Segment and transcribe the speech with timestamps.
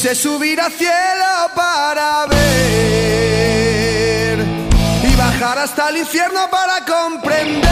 [0.00, 2.38] Quise subir al cielo para ver
[5.02, 7.69] y bajar hasta el infierno para comprender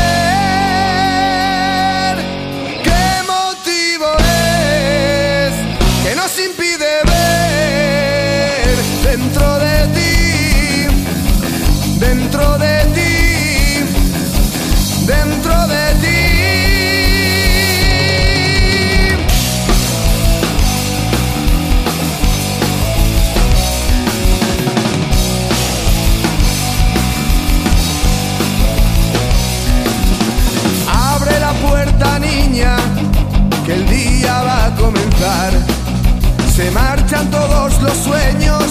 [36.55, 38.65] Se marchan todos los sueños,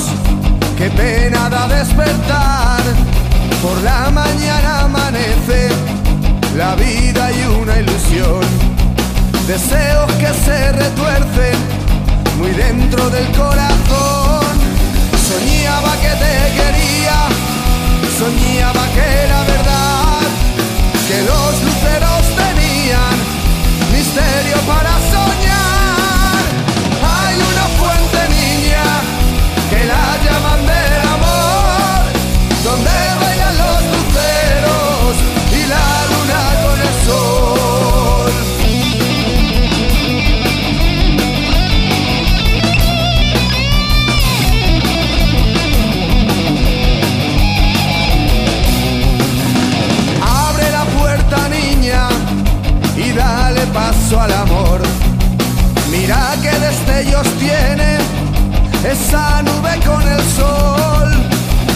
[0.78, 2.82] qué pena da despertar.
[3.62, 5.70] Por la mañana amanece
[6.58, 8.42] la vida y una ilusión.
[9.48, 11.58] Deseos que se retuercen
[12.38, 14.46] muy dentro del corazón.
[15.30, 17.18] Soñaba que te quería,
[18.18, 20.20] soñaba que era verdad
[21.08, 23.16] que los luceros tenían
[23.94, 25.17] misterio para soñar.
[57.08, 57.98] Destellos tiene
[58.84, 61.12] esa nube con el sol.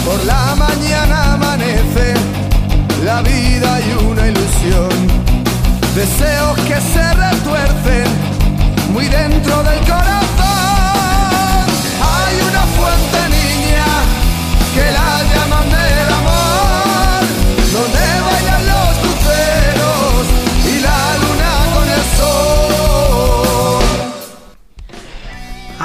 [0.04, 2.14] Por la mañana amanece
[3.04, 4.90] la vida y una ilusión.
[5.94, 8.08] Deseos que se retuercen
[8.92, 10.22] muy dentro del corazón.
[12.12, 13.86] Hay una fuente, niña,
[14.74, 15.11] que la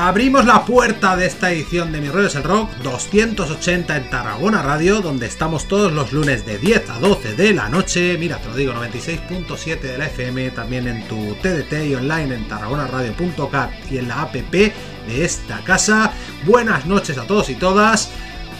[0.08, 4.62] Abrimos la puerta de esta edición de Mi Rollo es el Rock 280 en Tarragona
[4.62, 8.18] Radio, donde estamos todos los lunes de 10 a 12 de la noche.
[8.18, 12.48] Mira, te lo digo, 96.7 de la FM, también en tu TDT y online en
[12.48, 14.72] tarragonaradio.cat y en la app de
[15.08, 16.14] esta casa.
[16.46, 18.10] Buenas noches a todos y todas.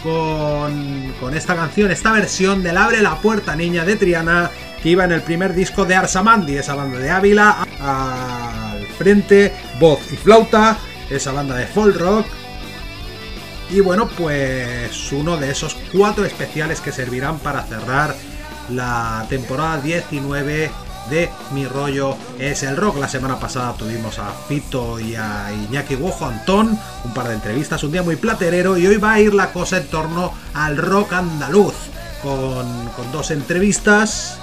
[0.02, 4.50] Con, con esta canción, esta versión del Abre la Puerta Niña de Triana,
[4.82, 10.00] que iba en el primer disco de Arsamandi, esa banda de Ávila, al frente, voz
[10.12, 10.78] y flauta,
[11.10, 12.26] esa banda de folk rock.
[13.70, 18.14] Y bueno, pues uno de esos cuatro especiales que servirán para cerrar
[18.70, 20.70] la temporada 19
[21.10, 22.98] de Mi Rollo es el Rock.
[22.98, 27.82] La semana pasada tuvimos a Fito y a Iñaki Guojo Antón, un par de entrevistas,
[27.84, 31.12] un día muy platerero y hoy va a ir la cosa en torno al rock
[31.12, 31.74] andaluz,
[32.22, 34.38] con, con dos entrevistas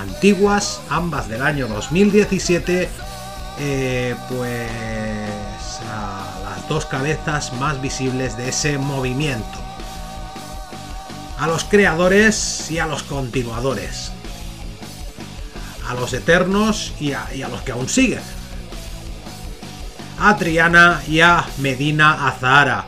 [0.00, 2.88] antiguas, ambas del año 2017,
[3.60, 4.70] eh, pues
[6.68, 9.58] dos cabezas más visibles de ese movimiento.
[11.38, 14.12] A los creadores y a los continuadores.
[15.88, 18.22] A los eternos y a, y a los que aún siguen.
[20.20, 22.84] A Triana y a Medina Azahara.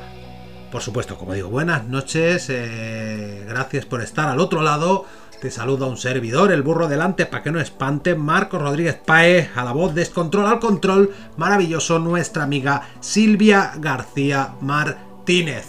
[0.70, 2.46] Por supuesto, como digo, buenas noches.
[2.48, 5.06] eh, gracias por estar al otro lado.
[5.40, 9.64] Te saluda un servidor, el burro delante para que no espante, Marcos Rodríguez Pae, a
[9.64, 15.64] la voz descontrol al control, maravilloso nuestra amiga Silvia García Martínez.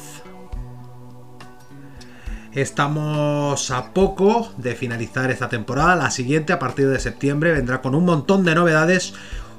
[2.52, 7.96] Estamos a poco de finalizar esta temporada, la siguiente a partir de septiembre vendrá con
[7.96, 9.14] un montón de novedades,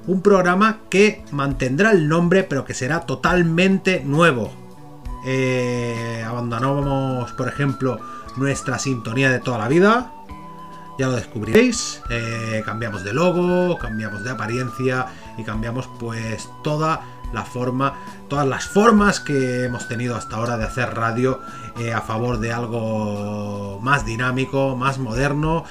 [0.06, 4.52] un programa que mantendrá el nombre pero que será totalmente nuevo.
[5.24, 7.98] Eh, abandonamos, por ejemplo,
[8.36, 10.12] nuestra sintonía de toda la vida.
[10.98, 12.02] Ya lo descubriréis.
[12.10, 15.06] Eh, cambiamos de logo, cambiamos de apariencia
[15.38, 17.02] y cambiamos pues toda
[17.32, 17.94] la forma,
[18.28, 21.40] todas las formas que hemos tenido hasta ahora de hacer radio
[21.78, 25.64] eh, a favor de algo más dinámico, más moderno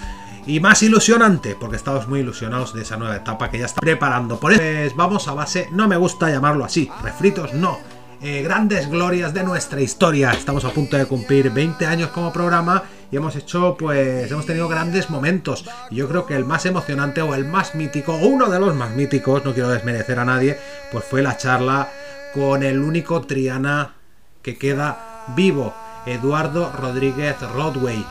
[0.46, 4.40] y más ilusionante, porque estamos muy ilusionados de esa nueva etapa que ya está preparando.
[4.40, 7.78] Por eso pues, vamos a base, no me gusta llamarlo así, refritos no,
[8.24, 10.32] eh, grandes glorias de nuestra historia.
[10.32, 14.68] Estamos a punto de cumplir 20 años como programa y hemos hecho, pues, hemos tenido
[14.68, 15.66] grandes momentos.
[15.90, 18.76] Y yo creo que el más emocionante o el más mítico, o uno de los
[18.76, 20.58] más míticos, no quiero desmerecer a nadie,
[20.92, 21.90] pues fue la charla
[22.34, 23.96] con el único Triana
[24.44, 25.74] que queda vivo,
[26.06, 28.06] Eduardo Rodríguez Rodway.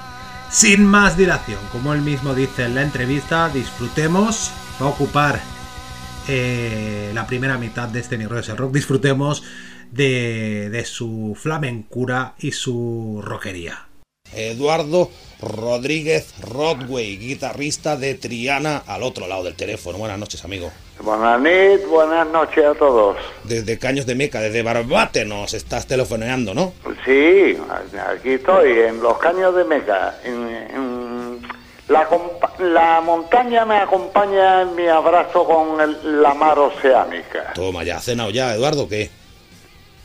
[0.50, 4.50] Sin más dilación, como él mismo dice en la entrevista, disfrutemos,
[4.82, 5.40] va a ocupar
[6.28, 9.42] eh, la primera mitad de este Rollo es el Rock, disfrutemos
[9.90, 13.90] de, de su flamencura y su rockería.
[14.34, 15.10] Eduardo
[15.40, 19.98] Rodríguez Rodway, guitarrista de Triana, al otro lado del teléfono.
[19.98, 20.70] Buenas noches, amigo.
[21.00, 23.16] Buenas noches, buenas noches a todos.
[23.44, 26.74] Desde Caños de Meca, desde Barbate nos estás telefoneando, ¿no?
[27.04, 27.56] Sí,
[28.08, 30.14] aquí estoy, en los Caños de Meca.
[31.88, 32.08] la,
[32.58, 37.52] la, montaña me acompaña en mi abrazo con la mar oceánica.
[37.54, 39.10] Toma, ¿ya has cenado ya, Eduardo, qué?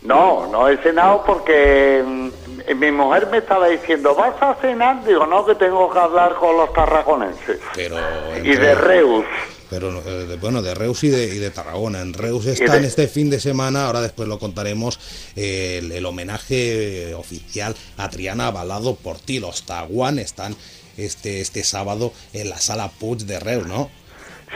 [0.05, 2.29] No, no he cenado porque mm,
[2.75, 5.03] mi mujer me estaba diciendo, ¿vas a cenar?
[5.03, 7.59] Digo, no, que tengo que hablar con los tarraconenses.
[7.73, 7.97] Pero...
[8.43, 9.25] Y de Reus.
[9.69, 12.01] Pero eh, bueno, de Reus y de, Tarragona.
[12.01, 14.99] En Reus están este fin de semana, ahora después lo contaremos,
[15.35, 19.39] el, homenaje oficial a Triana avalado por ti.
[19.39, 20.55] Los Taguán están
[20.97, 23.89] este, este sábado en la sala Puig de Reus, ¿no?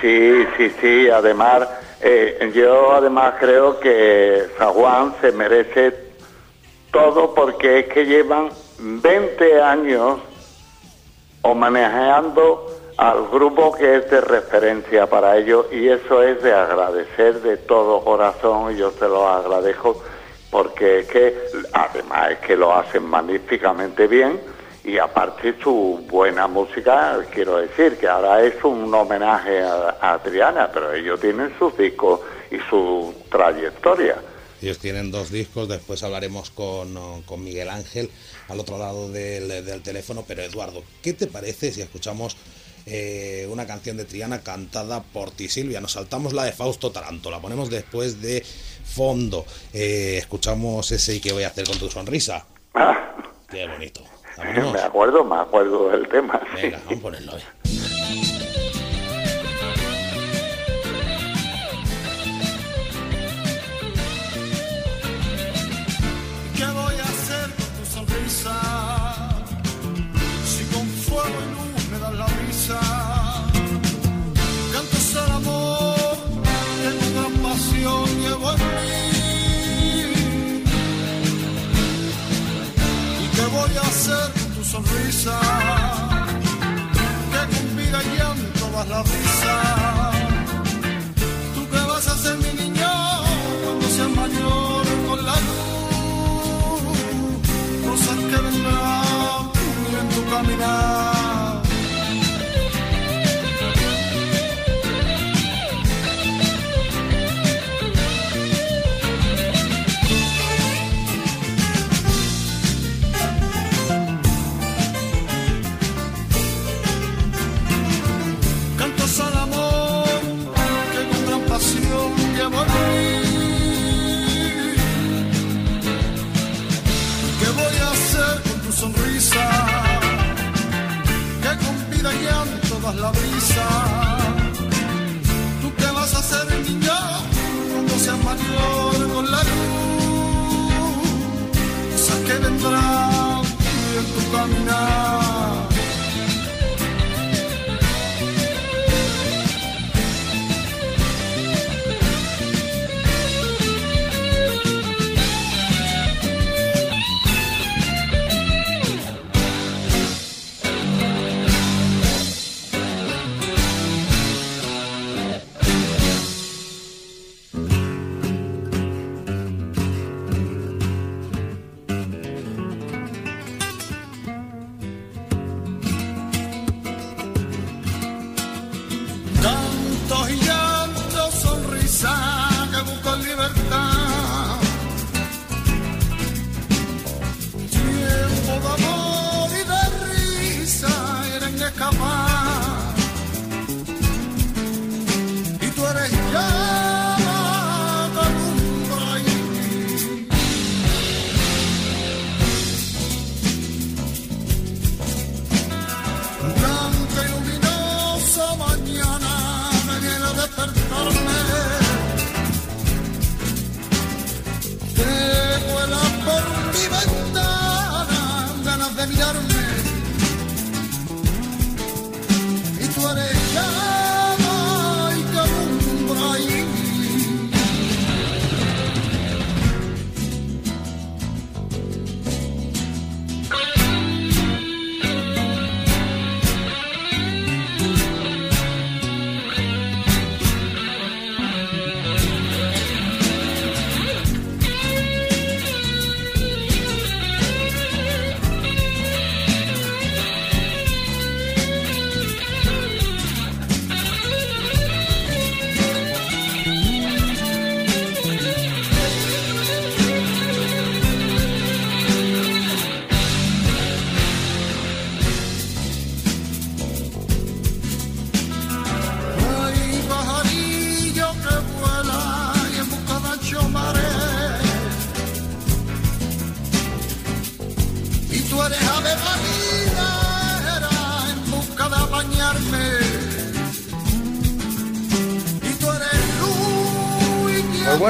[0.01, 1.09] Sí, sí, sí.
[1.09, 1.67] Además,
[2.01, 5.93] eh, yo además creo que San Juan se merece
[6.91, 8.49] todo porque es que llevan
[8.79, 10.19] 20 años
[11.41, 12.65] homenajeando
[12.97, 18.03] al grupo que es de referencia para ellos y eso es de agradecer de todo
[18.03, 20.01] corazón y yo te lo agradezco
[20.51, 21.37] porque es que
[21.71, 24.41] además es que lo hacen magníficamente bien
[24.89, 30.93] y aparte su buena música, quiero decir que ahora es un homenaje a, Adriana, pero
[30.93, 34.15] ellos tienen sus discos y su trayectoria.
[34.61, 36.97] Ellos tienen dos discos, después hablaremos con,
[37.37, 38.09] Miguel Ángel
[38.47, 42.35] al otro lado del, teléfono, pero Eduardo, ¿qué te parece si escuchamos
[42.87, 45.81] eh, una canción de Triana cantada por ti, Silvia?
[45.81, 48.43] Nos saltamos la de Fausto Taranto, la ponemos después de
[48.83, 49.45] fondo.
[49.71, 52.47] Eh, escuchamos ese y qué voy a hacer con tu sonrisa.
[52.73, 53.15] Ah.
[53.49, 54.03] Qué bonito.
[54.73, 56.39] Me acuerdo, me acuerdo del tema.
[56.55, 57.33] Venga, vamos a ponerlo.
[66.55, 68.55] ¿Qué voy a hacer con tu sonrisa?
[70.45, 72.79] Si con fuego y luz me das la risa.
[74.73, 75.99] Cantas el amor
[76.99, 78.99] tu gran pasión llevo en mí.
[83.23, 84.28] ¿Y qué voy a hacer?
[84.69, 85.33] Sonrisa,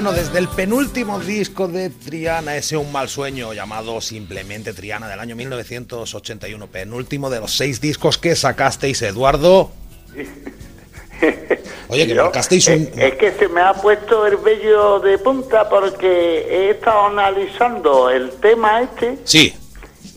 [0.02, 5.20] bueno, desde el penúltimo disco de Triana, ese Un Mal Sueño, llamado simplemente Triana del
[5.20, 9.72] año 1981, penúltimo de los seis discos que sacasteis, Eduardo.
[11.90, 12.90] Oye, que Yo- marcasteis un...
[12.96, 18.30] es, que se me ha puesto el vello de punta porque he estado analizando el
[18.40, 19.18] tema este.
[19.26, 19.54] Sí,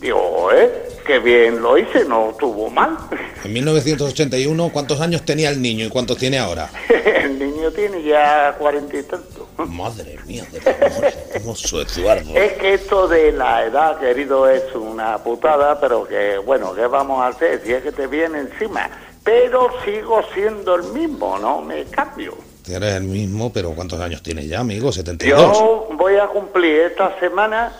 [0.00, 0.70] Digo, ¿eh?
[1.04, 2.96] Qué bien lo hice, no estuvo mal.
[3.42, 6.70] en 1981, ¿cuántos años tenía el niño y cuántos tiene ahora?
[6.88, 9.41] el niño tiene ya cuarenta y tanto.
[9.66, 11.04] Madre mía, de amor,
[11.34, 12.34] hermoso Eduardo.
[12.34, 17.20] Es que esto de la edad, querido, es una putada, pero que, bueno, ¿qué vamos
[17.20, 17.62] a hacer?
[17.64, 18.90] Si es que te viene encima.
[19.24, 22.36] Pero sigo siendo el mismo, no me cambio.
[22.68, 24.92] Eres el mismo, pero ¿cuántos años tiene ya, amigo?
[24.92, 25.58] 72.
[25.58, 27.72] Yo voy a cumplir esta semana,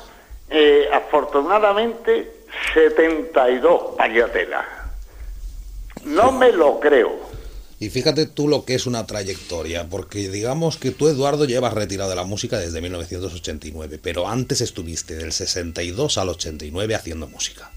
[0.51, 4.65] eh, afortunadamente, 72, vaya tela.
[6.05, 7.32] No me lo creo.
[7.83, 12.11] Y fíjate tú lo que es una trayectoria, porque digamos que tú, Eduardo, llevas retirado
[12.11, 17.73] de la música desde 1989, pero antes estuviste del 62 al 89 haciendo música.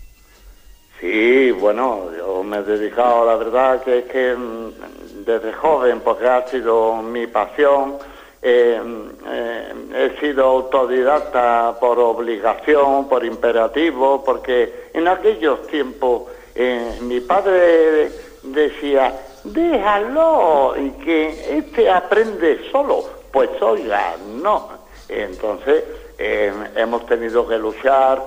[1.02, 6.28] Sí, bueno, yo me he dedicado, la verdad que es que mm, desde joven, porque
[6.28, 7.96] ha sido mi pasión,
[8.44, 8.80] eh,
[9.28, 18.12] eh, he sido autodidacta por obligación, por imperativo, porque en aquellos tiempos eh, mi padre
[18.44, 23.04] decía, déjalo y que este aprende solo.
[23.32, 24.70] Pues oiga, no.
[25.08, 25.84] Entonces
[26.18, 28.24] eh, hemos tenido que luchar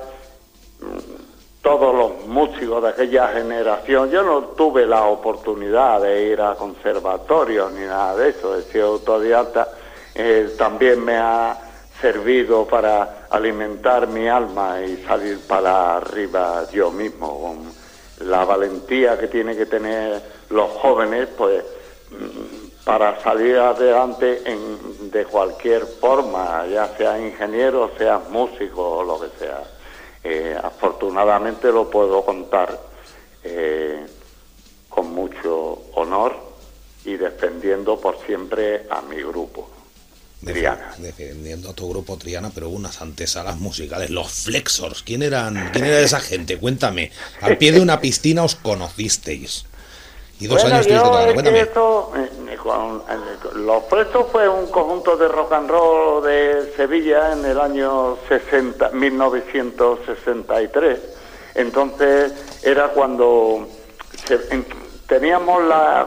[1.62, 4.10] todos los músicos de aquella generación.
[4.10, 8.88] Yo no tuve la oportunidad de ir a conservatorios ni nada de eso, he sido
[8.88, 9.68] autodidacta.
[10.14, 11.56] Eh, también me ha
[12.00, 17.77] servido para alimentar mi alma y salir para arriba yo mismo, con
[18.20, 20.20] la valentía que tienen que tener
[20.50, 21.64] los jóvenes, pues
[22.10, 24.42] mm, para salir adelante
[25.10, 29.62] de cualquier forma, ya sea ingeniero, sea músico o lo que sea.
[30.24, 32.78] Eh, afortunadamente lo puedo contar
[33.44, 34.06] eh,
[34.88, 36.34] con mucho honor
[37.04, 39.68] y defendiendo por siempre a mi grupo,
[40.44, 40.92] Triana.
[40.98, 45.02] Defendiendo a tu grupo Triana, pero unas antesalas musicales, los Flexors.
[45.02, 45.70] ¿Quién eran?
[45.72, 46.58] ¿Quién era esa gente?
[46.58, 47.10] Cuéntame.
[47.40, 49.64] Al pie de una piscina os conocisteis.
[50.40, 51.60] Y dos Bueno, años yo que Cuéntame.
[51.60, 57.32] esto, eh, con- eh, Los Prestos fue un conjunto de rock and roll de Sevilla
[57.32, 60.98] en el año 60, 1963.
[61.56, 63.66] Entonces era cuando
[64.26, 64.64] se- en-
[65.08, 66.06] teníamos la,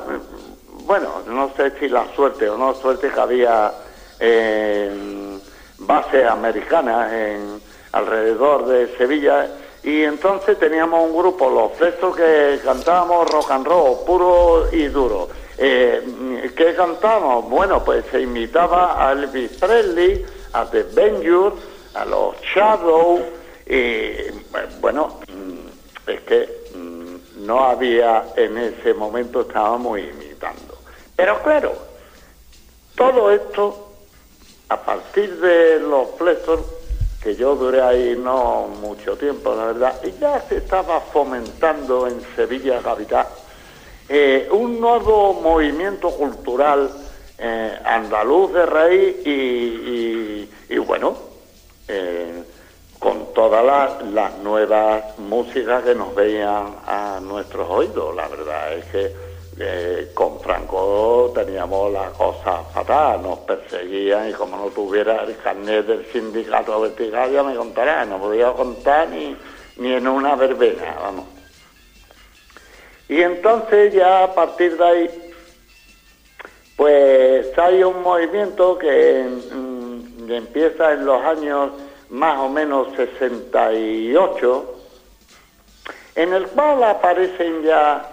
[0.85, 3.73] bueno, no sé si la suerte o no suerte que había
[4.21, 5.39] eh,
[5.79, 7.61] bases americanas en,
[7.91, 9.47] alrededor de Sevilla
[9.83, 15.27] y entonces teníamos un grupo, los Frestos, que cantábamos rock and roll puro y duro.
[15.57, 17.49] Eh, ¿Qué cantábamos?
[17.49, 20.23] Bueno, pues se imitaba a Elvis Presley,
[20.53, 21.55] a The Benjur,
[21.95, 23.21] a los Shadows,
[23.65, 24.11] y
[24.79, 25.19] bueno,
[26.05, 30.77] es que mm, no había en ese momento, estábamos imitando.
[31.15, 31.73] Pero claro,
[32.95, 33.80] todo esto,
[34.71, 36.63] a partir de los Flexors,
[37.21, 42.21] que yo duré ahí no mucho tiempo, la verdad, y ya se estaba fomentando en
[42.37, 43.27] Sevilla capital
[44.07, 46.89] eh, un nuevo movimiento cultural
[47.37, 51.17] eh, andaluz de raíz y bueno,
[51.87, 52.43] eh,
[52.97, 58.15] con todas las, las nuevas músicas que nos veían a nuestros oídos.
[58.15, 64.57] La verdad es que eh, con Franco teníamos la cosa fatal, nos perseguían y como
[64.57, 69.35] no tuviera el carnet del sindicato vertical ya me contará, no podía contar ni,
[69.77, 71.25] ni en una verbena, vamos.
[73.09, 75.33] Y entonces ya a partir de ahí,
[76.77, 81.71] pues hay un movimiento que mm, empieza en los años
[82.09, 84.75] más o menos 68,
[86.15, 88.10] en el cual aparecen ya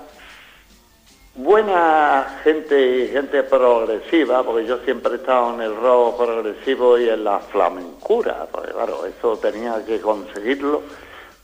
[1.38, 7.09] buena gente y gente progresiva, porque yo siempre he estado en el rock progresivo y
[7.09, 10.83] en la flamencura, porque claro, eso tenía que conseguirlo,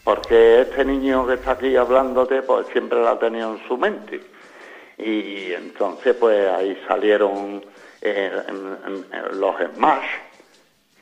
[0.03, 4.21] porque este niño que está aquí hablándote, pues siempre la tenido en su mente.
[4.99, 7.65] Y entonces, pues ahí salieron
[8.03, 8.31] eh,
[9.33, 10.07] los Smash,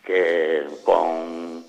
[0.04, 1.64] que con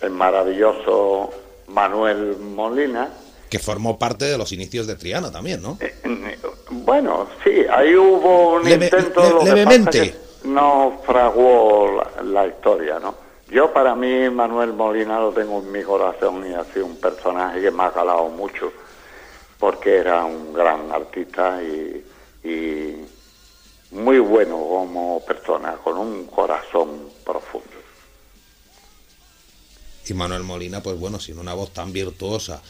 [0.00, 1.30] el maravilloso
[1.68, 3.10] Manuel Molina,
[3.50, 5.76] Que formó parte de los inicios de Triana también, ¿no?
[5.80, 6.38] Eh,
[6.70, 10.00] Bueno, sí, ahí hubo un Leve- intento, le- lo que pasa levemente.
[10.12, 13.14] que no fraguó la, la historia, ¿no?
[13.50, 17.60] Yo para mí Manuel Molina lo tengo en mi corazón y ha sido un personaje
[17.60, 18.72] que me ha calado mucho
[19.58, 22.04] porque era un gran artista y,
[22.48, 23.04] y,
[23.90, 27.66] muy bueno como persona, con un corazón profundo.
[30.06, 32.62] Y Manuel Molina, pues bueno, sin una voz tan virtuosa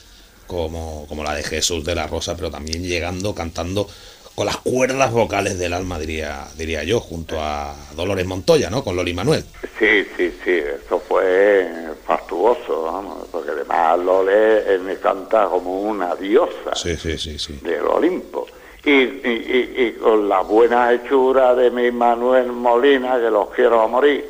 [0.51, 3.87] como, como la de Jesús de la Rosa, pero también llegando, cantando
[4.35, 8.83] con las cuerdas vocales del alma, diría, diría yo, junto a Dolores Montoya, ¿no?
[8.83, 9.45] Con Loli Manuel.
[9.79, 10.51] Sí, sí, sí,
[10.85, 11.69] eso fue
[12.07, 17.59] fastuoso, vamos, porque además Lole él me canta como una diosa Sí, sí, sí, sí.
[17.63, 18.47] del Olimpo.
[18.85, 23.83] Y, y- y- y con la buena hechura de mi Manuel Molina, que los quiero
[23.83, 24.27] a morir.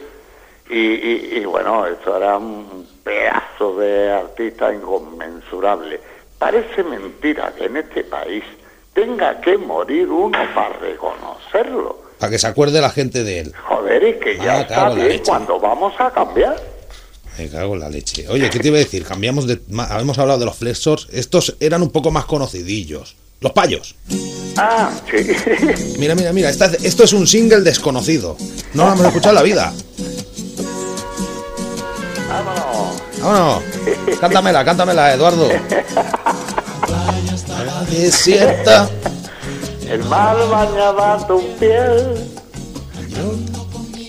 [0.69, 6.01] Y, y- y bueno, eso era un pedazo de artista inconmensurable.
[6.39, 8.45] Parece mentira que en este país
[8.95, 12.01] tenga que morir uno para reconocerlo.
[12.19, 13.55] Para que se acuerde la gente de él.
[13.69, 15.23] Joder, y que ya Ah, está bien leche.
[15.27, 16.57] cuando vamos a cambiar.
[17.39, 18.29] Me cago en la leche.
[18.29, 19.05] Oye, ¿qué te iba a decir?
[19.05, 19.61] Cambiamos de.
[19.89, 21.09] Habíamos hablado de los flexors.
[21.13, 23.17] Estos eran un poco más conocidillos.
[23.41, 23.97] Los payos.
[24.57, 25.97] Ah, sí.
[25.99, 26.51] Mira, mira, mira.
[26.51, 28.37] esta- esto es un single desconocido.
[28.75, 29.73] No lo hemos escuchado en la vida.
[32.29, 32.70] Vámonos.
[33.23, 33.63] Vámonos.
[34.21, 35.49] Cántamela, cántamela, Eduardo.
[36.89, 38.89] La desierta.
[39.89, 42.15] El mar bañaba tu piel.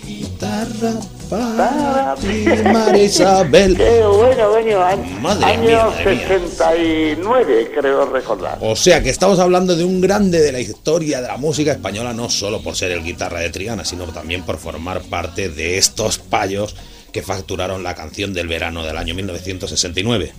[0.05, 0.93] Guitarra
[1.29, 3.77] para ti, María Isabel.
[3.77, 4.81] Qué bueno, bueno.
[4.83, 5.87] Año, Madre año mía.
[6.03, 8.57] 69, creo recordar.
[8.61, 12.13] O sea que estamos hablando de un grande de la historia de la música española,
[12.13, 16.17] no solo por ser el guitarra de Triana, sino también por formar parte de estos
[16.17, 16.75] payos
[17.11, 20.33] que facturaron la canción del verano del año 1969.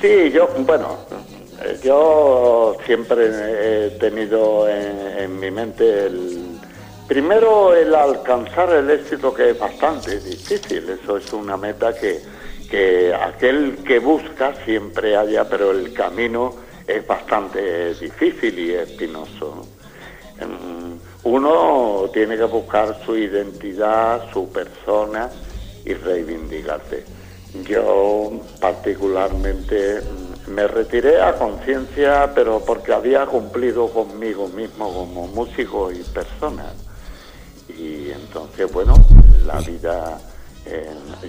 [0.00, 0.98] Sí, yo, bueno,
[1.82, 3.26] yo siempre
[3.86, 6.58] he tenido en, mi mente el.
[7.06, 10.88] Primero, el alcanzar el éxito, que es bastante difícil.
[10.88, 12.20] Eso es una meta que,
[12.70, 16.54] que aquel que busca siempre haya, pero el camino
[16.86, 19.66] es bastante difícil y espinoso.
[21.24, 25.30] Uno tiene que buscar su identidad, su persona
[25.84, 27.04] y reivindicarse.
[27.64, 30.00] Yo particularmente
[30.48, 36.72] me retiré a conciencia, pero porque había cumplido conmigo mismo como músico y persona.
[37.68, 38.94] Y entonces, bueno,
[39.46, 40.18] la vida,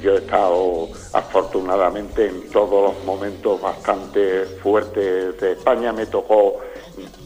[0.02, 5.92] yo he estado afortunadamente en todos los momentos bastante fuertes de España.
[5.92, 6.60] Me tocó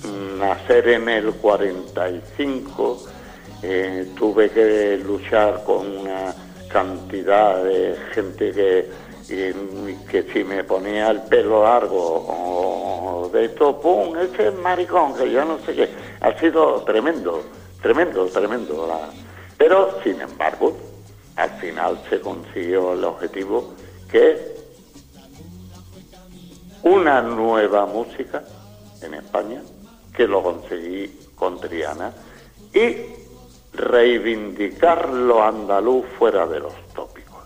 [0.04, 3.04] mm, nacer en el 45,
[3.64, 6.34] eh, tuve que luchar con una
[6.70, 8.90] cantidad de gente que,
[9.28, 14.16] que si me ponía el pelo largo o de esto, ¡pum!
[14.18, 15.90] Ese es maricón, que yo no sé qué.
[16.22, 17.44] Ha sido tremendo,
[17.82, 18.88] tremendo, tremendo.
[18.88, 19.10] la-
[19.58, 20.78] Pero, sin embargo,
[21.38, 23.74] al final se consiguió el objetivo
[24.10, 24.42] que es
[26.84, 28.44] una nueva música
[29.02, 29.62] en España,
[30.14, 32.12] que lo conseguí con Triana,
[32.74, 32.96] y
[33.74, 37.44] reivindicar lo andaluz fuera de los tópicos.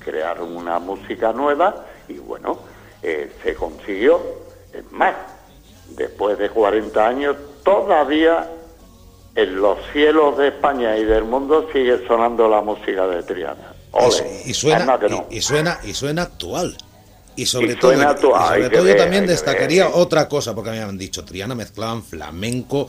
[0.00, 2.58] Crear una música nueva y bueno,
[3.02, 4.20] eh, se consiguió.
[4.72, 5.14] Es más,
[5.90, 8.48] después de 40 años, todavía
[9.34, 13.74] en los cielos de España y del mundo sigue sonando la música de Triana.
[13.92, 14.42] Ole.
[14.46, 15.26] Y, suena, que no.
[15.30, 16.76] y, y suena, y suena actual.
[17.36, 19.94] Y sobre Y todo, y sobre todo yo también destacaría ver.
[19.96, 22.88] otra cosa, porque me habían dicho, Triana mezclaban flamenco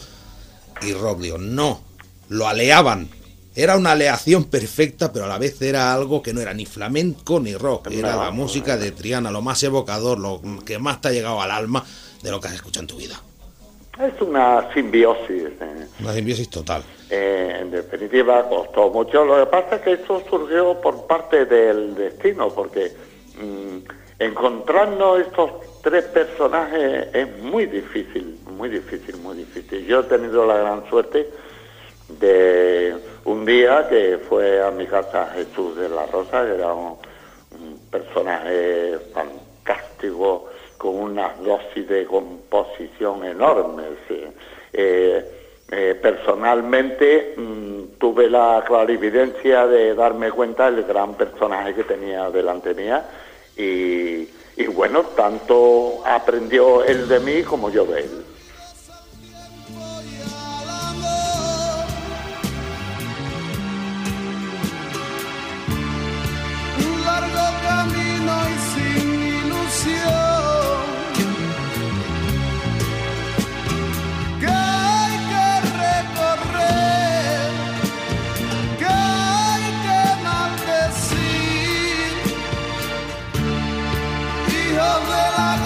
[0.82, 1.22] y rock.
[1.40, 1.82] No,
[2.30, 3.10] lo aleaban.
[3.56, 7.40] Era una aleación perfecta, pero a la vez era algo que no era ni flamenco
[7.40, 7.88] ni rock.
[7.92, 11.42] Era No, la música de Triana, lo más evocador, lo que más te ha llegado
[11.42, 11.84] al alma
[12.24, 13.22] de lo que has escuchado en tu vida.
[14.02, 15.44] Es una simbiosis.
[15.62, 15.88] eh.
[16.00, 16.84] Una simbiosis total.
[17.10, 19.24] Eh, en definitiva, costó mucho.
[19.26, 22.92] Lo que pasa es que esto surgió por parte del destino, porque
[23.38, 23.78] mm,
[24.20, 25.52] encontrarnos estos
[25.84, 29.86] tres personajes es muy difícil, muy difícil, muy difícil.
[29.86, 31.30] Yo he tenido la gran suerte
[32.20, 36.98] de un día que fue a mi casa Jesús de la Rosa, que era un,
[37.60, 40.50] un personaje fantástico,
[40.82, 43.84] con una dosis de composición enorme.
[44.08, 44.20] sí.
[44.74, 45.38] Eh,
[45.70, 52.74] eh, personalmente mm, tuve la clarividencia de darme cuenta del gran personaje que tenía delante
[52.74, 53.06] mía
[53.56, 54.28] y,
[54.74, 58.26] bueno, tanto aprendió él de mí como yo de él.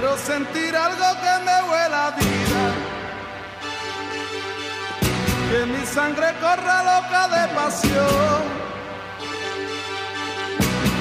[0.00, 0.18] dolor.
[0.18, 2.64] sentir algo que me huela a vida.
[5.50, 8.42] Que mi sangre corra loca de pasión.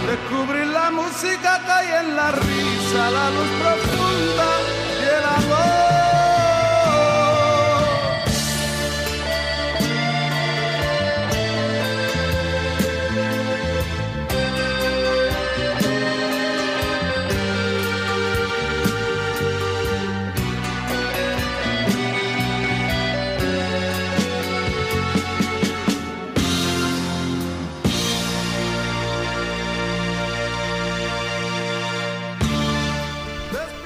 [0.08, 4.50] Descubrir la música que hay en la risa, la luz profunda
[5.00, 6.01] y el amor.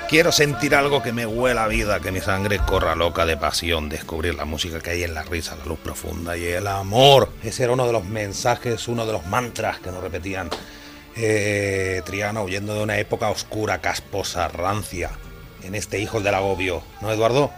[0.09, 3.89] Quiero sentir algo que me huela a vida, que mi sangre corra loca de pasión,
[3.89, 7.29] descubrir la música que hay en la risa, la luz profunda y el amor.
[7.43, 10.49] Ese era uno de los mensajes, uno de los mantras que nos repetían
[11.17, 15.09] eh, Triana huyendo de una época oscura, casposa, rancia,
[15.63, 17.51] en este Hijos del Agobio, ¿no, Eduardo?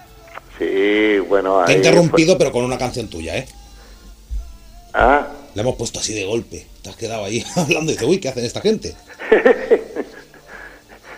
[0.58, 1.64] Sí, bueno...
[1.66, 3.48] Te he interrumpido, fue- pero con una canción tuya, ¿eh?
[4.94, 6.66] Ah, Le hemos puesto así de golpe.
[6.82, 8.96] Te has quedado ahí hablando y dices, uy, ¿qué hacen esta gente?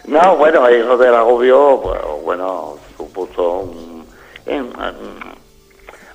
[0.10, 4.06] No, bueno, Hijo del Agobio, pues, bueno, supuso un...
[4.48, 4.74] en-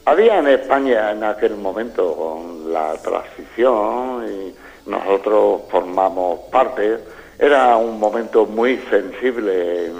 [0.06, 6.98] había en España en aquel momento con la transición y nosotros formamos parte.
[7.38, 9.94] Era un momento muy sensible en,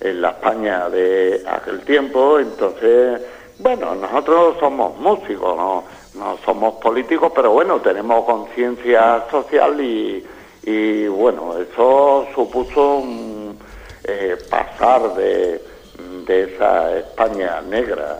[0.00, 3.20] en la España de aquel tiempo, entonces,
[3.58, 10.26] bueno, nosotros somos músicos, no, no somos políticos, pero bueno, tenemos conciencia social y,
[10.66, 13.02] y bueno, eso supuso
[14.04, 15.62] eh, pasar de,
[16.26, 18.16] de esa España negra,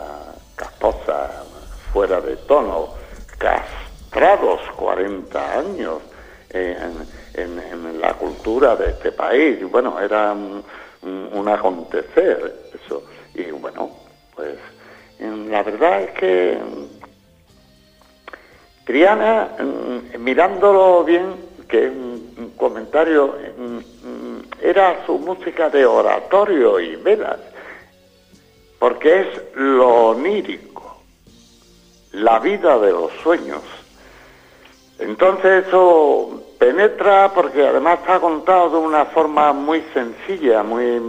[0.55, 1.43] casposa,
[1.91, 2.89] fuera de tono,
[3.37, 6.01] castrados 40 años
[6.49, 9.59] en, en- la cultura de este país.
[9.71, 10.63] Bueno, era un,
[11.01, 13.03] un- acontecer eso.
[13.33, 13.89] Y bueno,
[14.35, 14.55] pues
[15.19, 16.57] la verdad es que
[18.85, 21.35] Triana, mm, mirándolo bien,
[21.67, 21.89] que
[22.57, 27.39] comentario, mm, mm, era su música de oratorio y velas,
[28.79, 31.01] porque es lo onírico,
[32.11, 33.61] la vida de los sueños.
[34.99, 41.01] Entonces eso penetra porque además está contado de una forma muy sencilla, muy...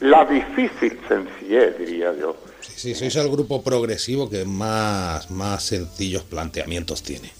[0.00, 2.36] La difícil sencillez, diría yo.
[2.60, 7.32] Sí, sí, sois el grupo progresivo que más, más sencillos planteamientos tiene.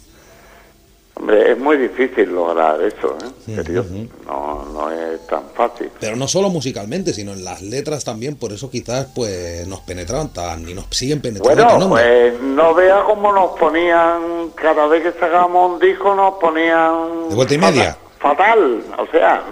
[1.18, 3.54] Hombre, es muy difícil lograr eso, ¿eh?
[3.56, 3.84] Serio.
[4.24, 5.90] no, no es tan fácil.
[5.98, 10.32] Pero no solo musicalmente, sino en las letras también, por eso quizás pues nos penetraban
[10.32, 15.18] tan y nos siguen penetrando Bueno, pues no vea cómo nos ponían, cada vez que
[15.18, 17.28] sacábamos un disco nos ponían...
[17.30, 17.96] ¿De vuelta y media?
[18.20, 19.42] Fatal, o sea,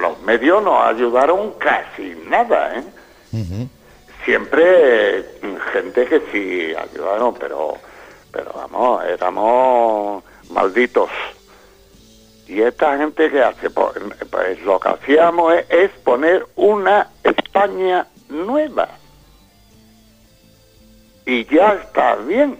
[0.00, 3.68] los medios nos ayudaron casi nada, ¿eh?
[4.24, 5.24] Siempre
[5.72, 7.74] gente que sí ayudaron, pero,
[8.30, 11.10] pero vamos, éramos malditos.
[12.46, 13.92] Y esta gente que hace, pues,
[14.30, 18.88] pues lo que hacíamos es, poner una España nueva.
[21.26, 22.56] Y ya está bien.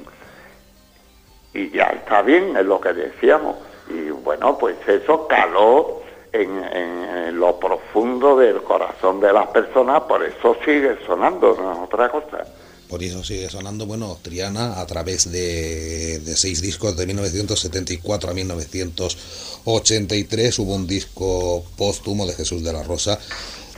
[1.55, 3.57] Y ya está bien, es lo que decíamos.
[3.88, 10.03] Y bueno, pues eso caló en, en- en lo profundo del corazón de las personas,
[10.03, 12.44] por eso sigue sonando, no es otra cosa.
[12.88, 18.35] Por eso sigue sonando, bueno, Triana a través de, de seis discos de 1974 a
[18.35, 20.59] 1983.
[20.59, 23.18] Hubo un disco póstumo de Jesús de la Rosa.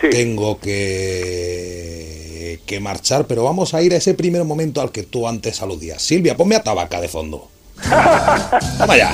[0.00, 0.10] Sí.
[0.10, 5.26] Tengo que, que marchar, pero vamos a ir a ese primer momento al que tú
[5.26, 6.00] antes aludías.
[6.00, 7.48] Silvia, ponme a Tabaca de fondo.
[8.78, 9.12] Toma ya.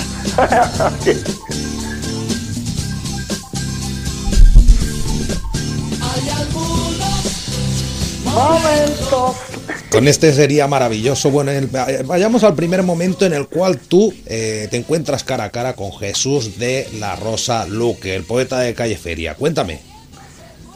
[8.24, 9.55] Momentos.
[9.90, 11.30] Con este sería maravilloso.
[11.30, 11.68] Bueno, el-
[12.04, 15.92] vayamos al primer momento en el cual tú eh, te encuentras cara a cara con
[15.92, 19.34] Jesús de la Rosa Luque, el poeta de Calle Feria.
[19.36, 19.80] Cuéntame.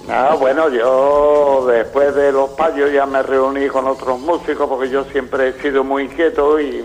[0.09, 5.05] No, bueno, yo después de los payos ya me reuní con otros músicos porque yo
[5.13, 6.83] siempre he sido muy inquieto y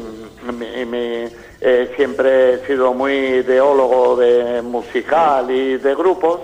[0.47, 1.23] y me-
[1.61, 6.41] eh, siempre he sido muy ideólogo de musical y de grupos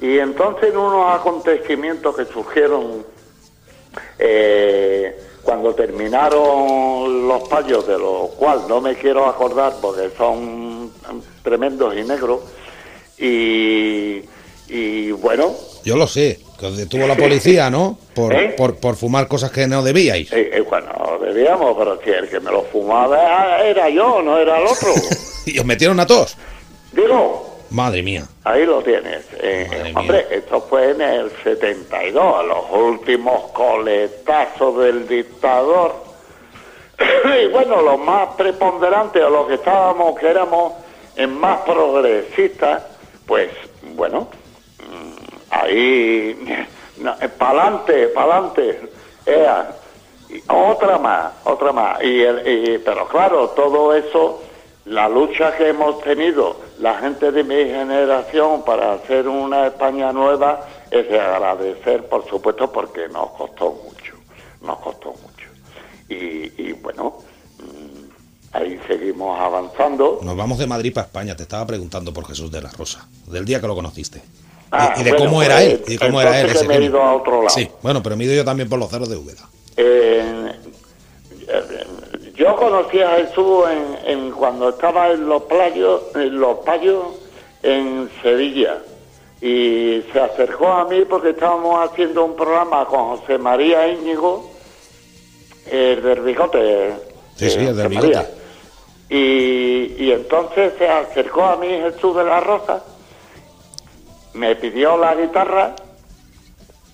[0.00, 3.04] y entonces en unos acontecimientos que surgieron
[4.24, 10.92] eh, cuando terminaron los payos, de los cuales no me quiero acordar porque son
[11.42, 12.40] tremendos y negros,
[13.18, 14.22] y,
[14.68, 15.52] y bueno,
[15.84, 17.98] Yo lo sé, que os detuvo la policía, ¿no?
[18.14, 18.54] Por, ¿Eh?
[18.56, 20.32] por, por fumar cosas que no debíais.
[20.32, 20.88] eh, eh, bueno,
[21.20, 24.92] debíamos, pero si el que me lo fumaba era yo, no era el otro.
[25.44, 26.36] Y os metieron a todos.
[26.92, 28.24] Digo, Madre mía.
[28.44, 29.26] Ahí lo tienes.
[29.40, 35.94] Eh, hombre, esto fue en el 72, los últimos coletazos del dictador.
[37.42, 40.74] y bueno, los más preponderantes o los que estábamos, que éramos
[41.16, 42.82] eh, más progresistas,
[43.26, 43.50] pues
[43.94, 44.28] bueno,
[44.80, 46.66] mm, ahí,
[47.38, 48.80] pa'lante, pa'lante,
[49.26, 49.72] ea.
[50.28, 52.02] Y otra más, otra más.
[52.02, 54.42] Y, el- y- pero claro, todo eso,
[54.86, 60.66] la lucha que hemos tenido, la gente de mi generación para hacer una España nueva,
[60.90, 64.14] es de agradecer, por supuesto, porque nos costó mucho,
[64.60, 65.48] nos costó mucho.
[66.08, 67.14] Y, y bueno,
[67.58, 70.20] mm, ahí seguimos avanzando.
[70.22, 71.36] Nos vamos de Madrid para España.
[71.36, 74.22] Te estaba preguntando por Jesús de la Rosa, del día que lo conociste.
[74.70, 75.82] Ah, y, y de bueno, cómo era pues, él.
[75.86, 77.50] Y cómo era él ese me he ido a otro lado.
[77.50, 79.48] Sí, bueno, pero me he ido yo también por los cerros de Úbeda.
[79.76, 80.52] Eh,
[82.34, 87.04] yo conocí a Jesús en, en cuando estaba en los playos, en los payos
[87.62, 88.78] en Sevilla
[89.42, 94.48] y se acercó a mí porque estábamos haciendo un programa con José María Íñigo,
[95.68, 96.92] el del bigote.
[97.34, 98.06] Sí, sí, eh, el del José bigote.
[98.06, 98.30] María.
[99.08, 102.84] Y, y entonces se acercó a mí Jesús de la Rosa,
[104.34, 105.74] me pidió la guitarra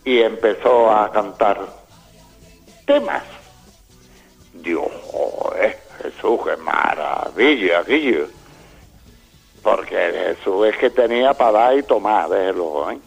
[0.05, 1.61] y empezó a cantar
[2.87, 3.23] temas.
[4.63, 7.85] Dios, joder, Jesús, qué maravilla.
[9.63, 9.97] Porque
[10.37, 12.99] Jesús es que tenía para dar y tomar, luego, ¿eh?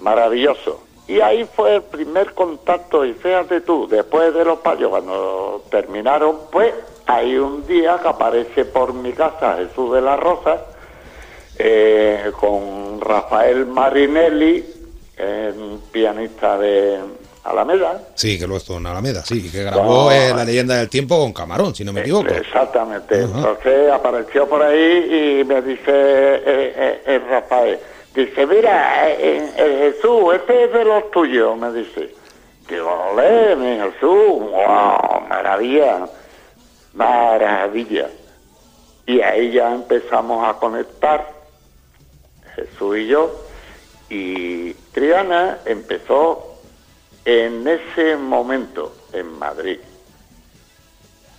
[0.00, 0.82] Maravilloso.
[1.06, 6.40] Y ahí fue el primer contacto, y fíjate tú, después de los payos, cuando terminaron,
[6.52, 6.74] pues
[7.06, 10.66] hay un día que aparece por mi casa Jesús de la Rosa,
[11.58, 14.64] eh, con Rafael Marinelli,
[15.16, 17.00] eh, pianista de
[17.44, 21.18] Alameda, Sí, que lo estuvo en Alameda, sí, que grabó eh, La leyenda del tiempo
[21.18, 22.28] con Camarón, si no me equivoco.
[22.34, 23.22] Exactamente.
[23.24, 23.38] Ajá.
[23.38, 26.42] Entonces apareció por ahí y me dice eh,
[26.76, 27.78] eh, eh, Rafael,
[28.14, 32.14] dice, mira, eh, eh, Jesús, este es de los tuyos, me dice.
[32.68, 36.06] Digo, ole, mi Jesús, wow, maravilla,
[36.92, 38.08] maravilla.
[39.06, 41.32] Y ahí ya empezamos a conectar,
[42.56, 43.34] Jesús y yo,
[44.10, 46.47] y Triana empezó
[47.30, 49.78] en ese momento en Madrid,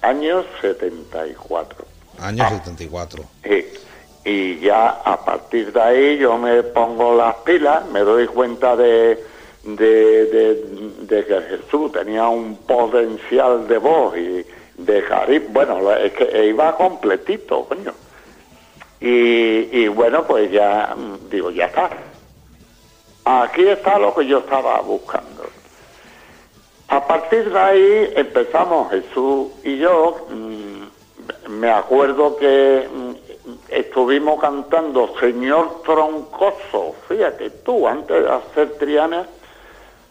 [0.03, 1.83] año 74.
[2.19, 2.49] Año Ah.
[2.51, 3.23] 74.
[3.43, 3.65] Sí.
[4.23, 9.23] Y ya a partir de ahí yo me pongo las pilas, me doy cuenta de,
[9.63, 14.45] de, de- de que Jesús tenía un potencial de voz y
[14.77, 15.47] de carisma.
[15.51, 17.93] Bueno, es que iba completito, coño.
[19.01, 21.89] Y, y bueno, pues ya mm, digo, ya está.
[23.25, 25.48] Aquí está lo que yo estaba buscando.
[26.89, 30.15] A partir de ahí empezamos Jesús y yo.
[30.29, 33.11] mm, me acuerdo que mm,
[33.69, 39.27] estuvimos cantando Señor Troncoso, fíjate tú, antes de hacer Triana.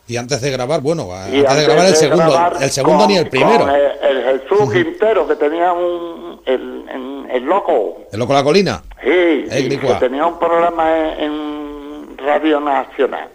[0.07, 3.17] Y antes de grabar, bueno, antes de grabar el segundo, grabar el segundo con- ni
[3.19, 3.61] el primero.
[3.61, 6.41] con el, el Jesús Quintero, que tenía un.
[6.47, 7.99] El, el loco.
[8.11, 8.83] ¿El loco la colina?
[9.03, 13.29] Sí, sí, que tenía un programa en, en Radio Nacional.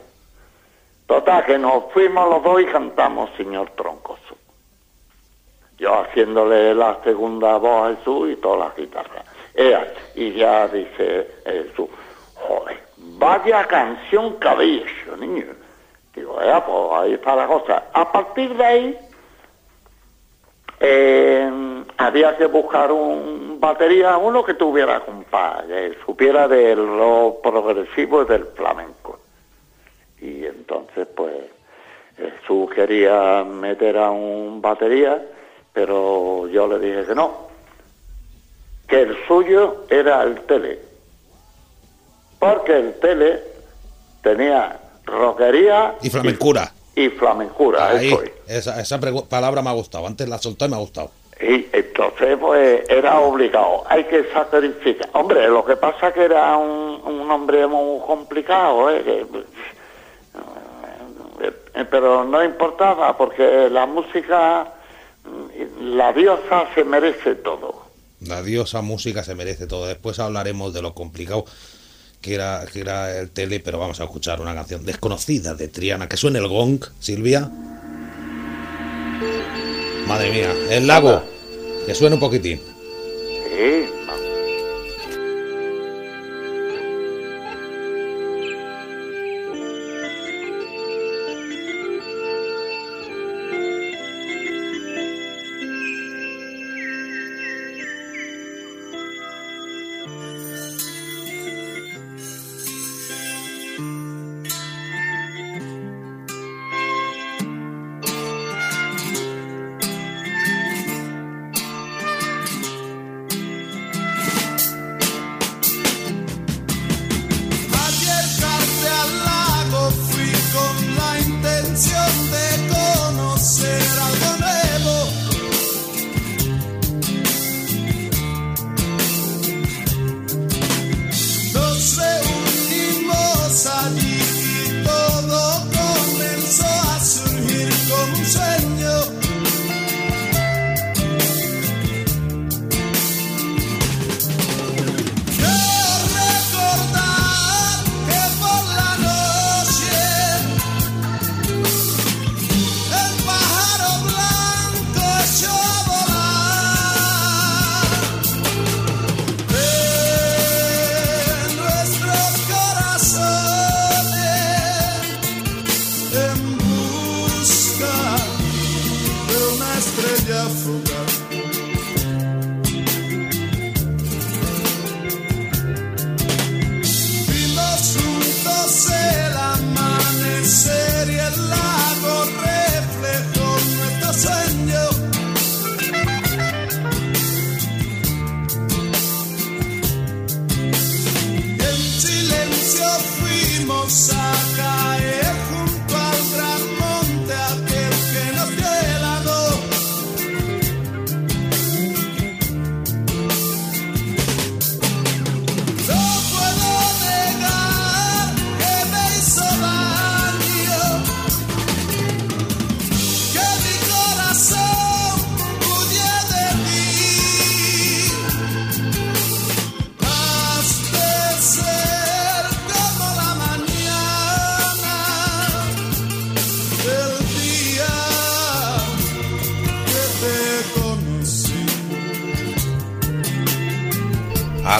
[1.14, 4.36] Total, que nos fuimos los dos y cantamos Señor Troncoso.
[5.78, 9.24] Yo haciéndole la segunda voz a Jesús y todas las guitarras.
[9.54, 11.88] Ea, y ya dice Jesús,
[12.34, 15.46] joder, vaya canción hecho, niño.
[16.16, 17.84] Digo, ea, pues ahí está la cosa.
[17.94, 19.00] A partir de ahí,
[20.80, 28.24] eh, había que buscar un batería, uno que tuviera compás, que supiera de lo progresivo
[28.24, 29.20] y del flamenco.
[30.24, 31.34] Y entonces, pues,
[32.18, 35.22] Jesús quería meter a un batería,
[35.74, 37.48] pero yo le dije que no,
[38.88, 40.80] que el suyo era el tele,
[42.40, 43.42] porque el tele
[44.22, 46.72] tenía roquería Y flamencura.
[46.96, 48.32] y, y flamencura, Ahí, eso es.
[48.48, 50.08] esa, esa palabra me ha gustado.
[50.08, 51.12] Antes la soltó y me ha gustado.
[51.42, 53.84] Y entonces, pues, era obligado.
[53.90, 55.10] Hay que sacrificar.
[55.14, 59.04] Hombre, lo que pasa que era un, un hombre muy complicado, ¿eh?
[59.04, 59.26] Que,
[61.76, 64.74] eh, pero no importaba, porque la música,
[65.24, 67.84] mm, la diosa se merece todo.
[68.22, 69.88] La diosa música se merece todo.
[69.88, 71.46] Después hablaremos de lo complicado
[72.22, 76.08] que era, que era el tele, pero vamos a escuchar una canción desconocida de Triana.
[76.08, 77.52] Que suene el gong, Silvia.
[80.08, 81.22] Madre mía, el lago.
[81.86, 82.62] Que suene un poquitín.
[83.50, 83.86] Sí,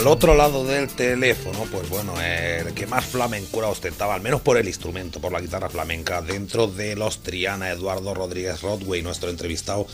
[0.04, 4.58] Al otro lado del teléfono, pues bueno, el que más flamencura ostentaba, al menos por
[4.58, 9.88] el instrumento, por la guitarra flamenca, dentro de los Triana, Eduardo Rodríguez Rodway, nuestro entrevistado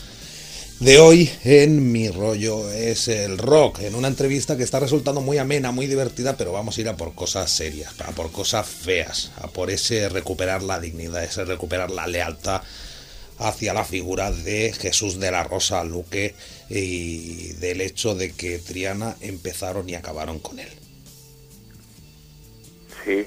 [0.80, 5.38] de hoy en Mi Rollo es el rock, en una entrevista que está resultando muy
[5.38, 9.30] amena, muy divertida, pero vamos a ir a por cosas serias, a por cosas feas,
[9.36, 12.62] a por ese recuperar la dignidad, ese recuperar la lealtad
[13.40, 16.34] hacia la figura de Jesús de la Rosa Luque
[16.68, 20.70] y del hecho de que Triana empezaron y acabaron con él.
[23.04, 23.26] Sí,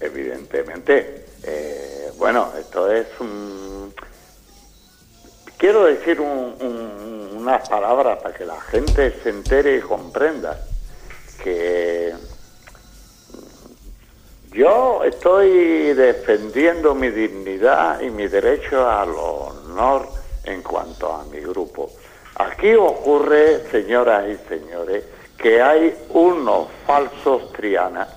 [0.00, 1.26] evidentemente.
[1.44, 3.94] Eh, bueno, esto es un
[5.58, 10.60] Quiero decir unas palabras para que la gente se entere y comprenda
[11.42, 11.95] que
[14.56, 20.08] yo estoy defendiendo mi dignidad y mi derecho al honor
[20.44, 21.90] en cuanto a mi grupo.
[22.36, 25.04] Aquí ocurre, señoras y señores,
[25.36, 28.08] que hay unos falsos trianas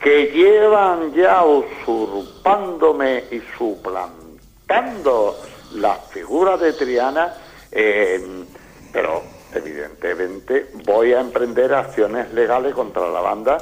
[0.00, 5.36] que llevan ya usurpándome y suplantando
[5.74, 7.34] la figura de Triana,
[8.92, 9.22] pero
[9.52, 13.58] evidentemente voy a emprender acciones legales contra la banda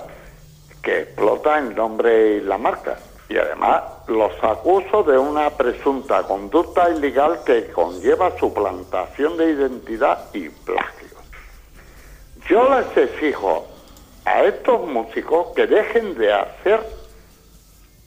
[0.82, 2.98] que explota el nombre y la marca.
[3.28, 10.48] Y además los acuso de una presunta conducta ilegal que conlleva suplantación de identidad y
[10.48, 11.08] plagio.
[12.48, 13.66] Yo les exijo
[14.24, 16.80] a estos músicos que dejen de hacer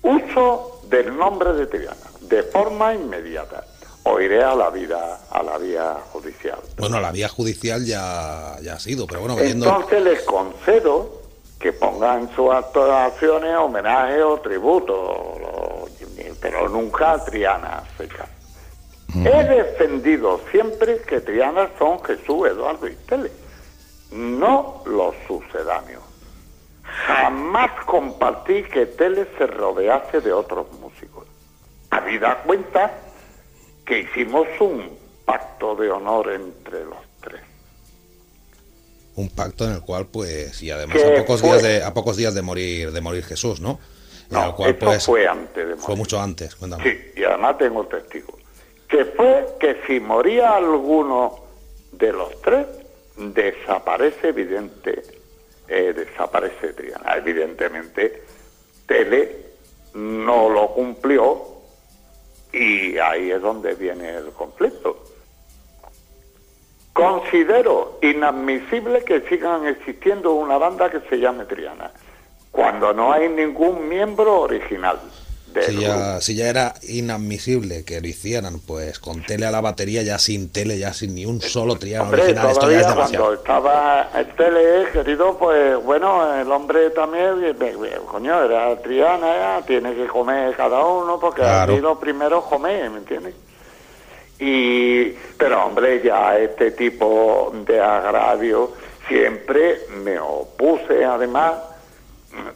[0.02, 3.66] uso del nombre de Triana de forma inmediata
[4.04, 6.60] o iré a la vida a la vía judicial.
[6.78, 11.19] Bueno, la vía judicial ya, ya ha sido, pero bueno, Entonces les concedo
[11.60, 15.86] que pongan sus actuaciones homenaje o tributo,
[16.42, 18.28] pero nunca a Triana seca.
[19.14, 23.32] He defendido siempre que Triana son Jesús, Eduardo y Tele,
[24.12, 26.04] no los sucedáneos.
[26.84, 31.28] Jamás compartí que Tele se rodease de otros músicos.
[31.90, 32.92] Habida cuenta
[33.86, 37.09] que hicimos un pacto de honor entre los.
[39.20, 42.34] Un pacto en el cual, pues, y además a pocos, días de, a pocos días
[42.34, 43.80] de morir, de morir Jesús, ¿no?
[44.30, 45.84] no, cual, pues, fue antes de morir.
[45.84, 46.84] Fue mucho antes, cuéntame.
[46.84, 48.36] Sí, y además tengo testigos.
[48.88, 51.40] Que fue que si moría alguno
[51.92, 52.66] de los tres,
[53.18, 55.04] desaparece evidente,
[55.68, 57.16] eh, desaparece Triana.
[57.18, 58.24] Evidentemente,
[58.86, 59.36] Tele
[59.96, 61.46] no lo cumplió
[62.54, 65.09] y ahí es donde viene el conflicto.
[66.94, 71.92] Considero inadmisible que sigan existiendo una banda que se llame Triana,
[72.52, 75.00] cuando no hay ningún miembro original.
[75.66, 80.04] Si ya, si ya, era inadmisible que lo hicieran, pues con tele a la batería,
[80.04, 83.26] ya sin tele, ya sin ni un solo triano original, esto ya es demasiado.
[83.26, 89.96] Cuando estaba el tele, querido, pues bueno, el hombre también, eh, coño, era triana, tiene
[89.96, 91.78] que comer cada uno, porque claro.
[91.80, 93.34] lo primero comer, ¿me entiendes?
[94.40, 98.72] Y, pero hombre, ya este tipo de agravio
[99.08, 101.56] siempre me opuse, además,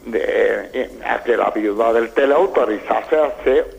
[0.06, 3.76] de, a que la viuda del tele autorizase a hacer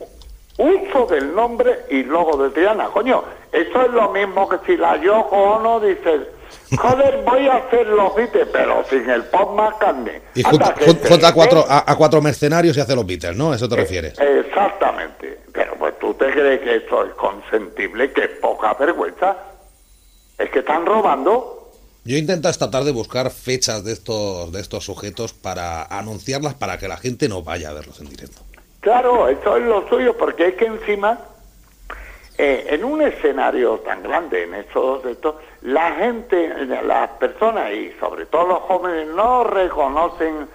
[0.58, 2.86] uso del nombre y logo de Triana.
[2.86, 6.28] Coño, eso es lo mismo que si la Yoko no dice,
[6.78, 10.22] joder, voy a hacer los Beatles, pero sin el Pop McCartney.
[10.34, 10.70] Y junta,
[11.28, 13.54] a, cuatro, a, cuatro mercenarios y hace los Beatles, ¿no?
[13.54, 14.20] ¿Eso te eh, refieres?
[14.20, 15.40] Exactamente.
[15.52, 19.36] Pero pues tú te crees que eso es consentible, que poca vergüenza.
[20.38, 21.56] Es que están robando
[22.08, 26.88] yo intento esta tarde buscar fechas de estos, de estos sujetos para anunciarlas para que
[26.88, 28.44] la gente no vaya a verlos en directo.
[28.80, 31.18] Claro, eso es lo suyo, porque es que encima,
[32.38, 38.28] eh, en un escenario tan grande, en estos, esto, la gente, las personas y sobre
[38.28, 40.48] todo los jóvenes no reconocen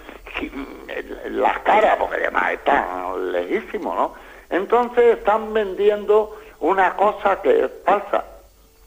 [1.31, 4.30] las caras, porque además están lejísimos, ¿no?
[4.51, 8.23] Entonces están vendiendo una cosa que es falsa.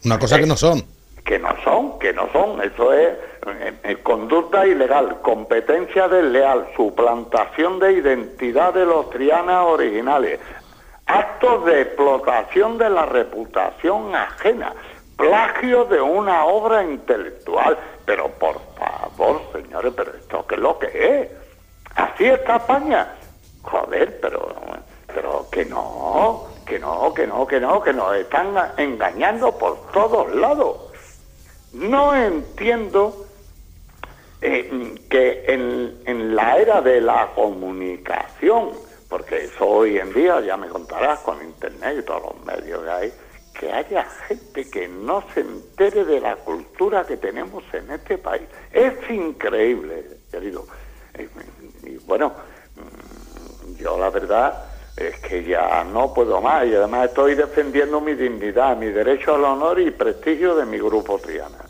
[0.04, 0.84] Una cosa que no son
[1.24, 3.14] que no son, que no son, eso es
[3.46, 10.38] eh, eh, conducta ilegal, competencia desleal, suplantación de identidad de los trianas originales,
[11.06, 14.74] actos de explotación de la reputación ajena,
[15.16, 17.78] plagio de una obra intelectual.
[18.04, 21.30] Pero por favor, señores, pero esto qué es lo que es.
[21.94, 23.14] Así está España.
[23.62, 24.54] Joder, pero,
[25.14, 30.34] pero que no, que no, que no, que no, que nos están engañando por todos
[30.34, 30.78] lados.
[31.72, 33.26] No entiendo
[34.40, 38.70] eh, que en, la era de la comunicación,
[39.08, 42.90] porque eso hoy en día, ya me contarás con Internet y todos los medios que
[42.90, 43.12] hay,
[43.58, 48.42] que haya gente que no se entere de la cultura que tenemos en este país.
[48.72, 50.66] Es increíble, querido.
[51.84, 52.32] Y, bueno,
[52.74, 58.14] mm, yo la verdad es que ya no puedo más y además estoy defendiendo mi
[58.14, 61.64] dignidad, mi derecho al honor y prestigio de mi grupo Triana.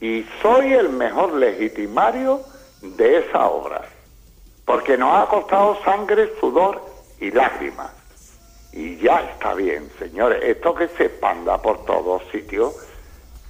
[0.00, 2.40] Y soy el mejor legitimario
[2.80, 3.82] de esa obra,
[4.64, 6.80] porque nos ha costado sangre, sudor
[7.20, 7.90] y lágrimas.
[8.72, 12.74] Y ya está bien, señores, esto que se expanda por todos sitios,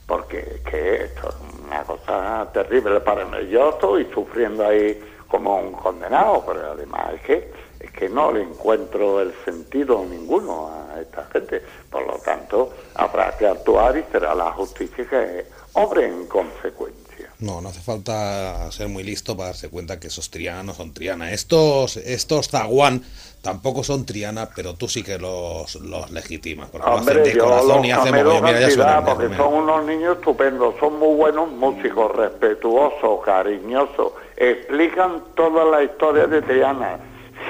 [0.06, 3.48] porque que esto es una cosa terrible para mí.
[3.48, 7.52] Yo estoy sufriendo ahí como un condenado, pero además es que
[7.84, 11.62] es que no le encuentro el sentido ninguno a esta gente.
[11.90, 17.04] Por lo tanto, habrá que actuar y será la justicia que obre en consecuencia.
[17.40, 20.94] No, no hace falta ser muy listo para darse cuenta que esos Triana no son
[20.94, 21.32] Triana.
[21.32, 23.02] Estos, estos Zaguán
[23.42, 26.70] tampoco son Triana, pero tú sí que los, los legitimas.
[26.70, 31.16] Porque Hombre, yo corazón los y hacemos mira, porque son unos niños estupendos, son muy
[31.16, 36.98] buenos músicos, respetuosos, cariñosos, explican toda la historia de Triana,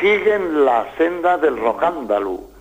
[0.00, 2.54] siguen la senda del rocándalo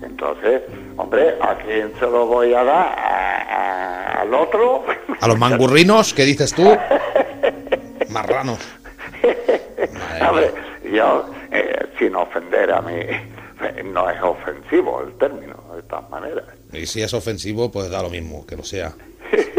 [0.00, 0.62] entonces,
[0.96, 4.18] hombre, ¿a quién se lo voy a dar?
[4.20, 4.84] ¿Al otro?
[5.20, 6.14] ¿A los mangurrinos?
[6.14, 6.62] ¿Qué dices tú?
[8.10, 8.60] Marranos.
[10.28, 10.52] hombre,
[10.92, 13.00] yo, eh, sin ofender a mí,
[13.84, 16.44] no es ofensivo el término, de todas maneras.
[16.72, 18.92] Y si es ofensivo, pues da lo mismo, que lo sea.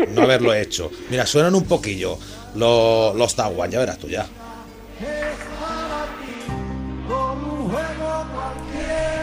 [0.10, 0.90] No haberlo hecho.
[1.10, 2.18] Mira, suenan un poquillo
[2.56, 4.26] los, los Tawan, ya verás tú ya.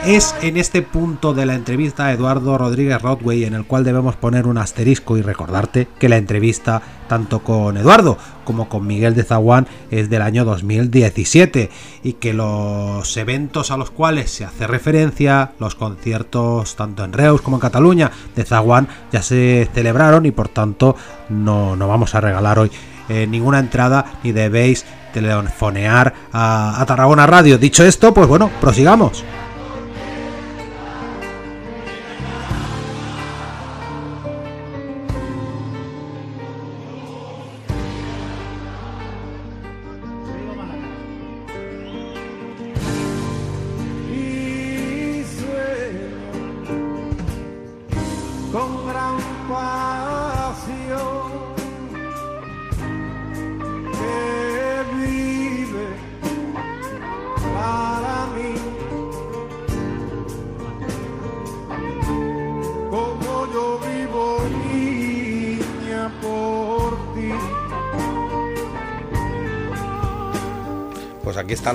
[0.07, 4.15] Es en este punto de la entrevista a Eduardo Rodríguez Rodway en el cual debemos
[4.15, 9.25] poner un asterisco y recordarte que la entrevista tanto con Eduardo como con Miguel de
[9.25, 11.71] Zaguán es del año 2017
[12.05, 17.43] y que los eventos a los cuales se hace referencia, los conciertos tanto en Reus
[17.43, 20.95] como en Cataluña de Zaguán ya se celebraron y por tanto
[21.31, 22.71] no, no vamos a regalar hoy
[23.09, 27.59] eh, ninguna entrada ni debéis telefonear a, a Tarragona Radio.
[27.59, 29.25] Dicho esto, pues bueno, prosigamos.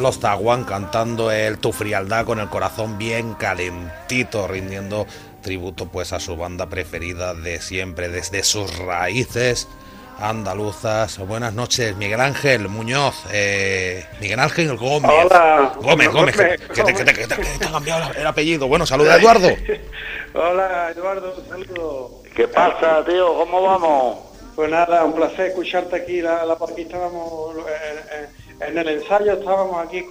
[0.02, 5.06] Los Zaguán cantando el Tu frialdad con el corazón bien calentito, rindiendo
[5.42, 9.68] tributo pues a su banda preferida de siempre, desde sus raíces
[10.20, 11.18] andaluzas.
[11.20, 15.12] Buenas noches, Miguel Ángel Muñoz, eh, Miguel Ángel Gómez.
[15.12, 18.68] Hola, Gómez, Gómez, que, te, ha cambiado el apellido.
[18.68, 19.50] Bueno, saluda Eduardo.
[20.34, 22.24] Hola, Eduardo, saludo.
[22.36, 23.36] ¿Qué pasa, tío?
[23.36, 24.20] ¿Cómo vamos?
[24.56, 26.22] Pues nada, un placer escucharte aquí.
[26.22, 28.28] La, la aquí estábamos eh, eh,
[28.68, 30.06] en el ensayo estábamos aquí,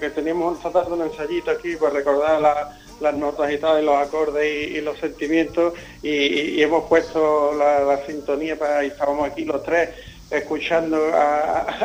[0.00, 4.80] que teníamos un ensayito aquí para recordar las notas y tal, y los acordes y,
[4.80, 9.90] los sentimientos, y, hemos puesto la, sintonía para, y estábamos aquí los tres
[10.36, 10.98] escuchando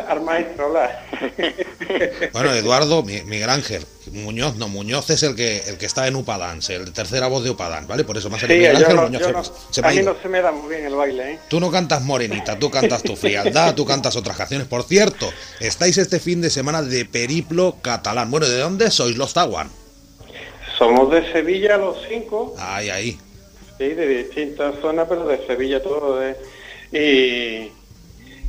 [0.08, 1.06] al maestro hablar.
[2.32, 6.74] bueno, Eduardo, Miguel Ángel, Muñoz, no, Muñoz es el que el que está en Upadance,
[6.74, 8.04] el tercera voz de Upadán, ¿vale?
[8.04, 9.52] Por eso más sí, Miguel Ángel Muñoz.
[9.82, 11.38] a mí no se me da muy bien el baile, ¿eh?
[11.48, 14.66] Tú no cantas Morenita, tú cantas Tu Frialdad, tú cantas otras canciones.
[14.66, 15.30] Por cierto,
[15.60, 18.30] estáis este fin de semana de periplo catalán.
[18.30, 19.70] Bueno, ¿de dónde sois los Tawan?
[20.78, 22.54] Somos de Sevilla los cinco.
[22.58, 23.18] Ay, ahí.
[23.76, 26.18] Sí, de distintas zonas, pero de Sevilla todo.
[26.18, 26.36] De...
[26.92, 27.72] Y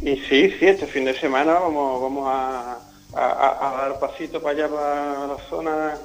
[0.02, 2.80] y sí, sí, este fin de semana vamos, vamos a,
[3.14, 5.98] dar pasito para allá, para la zona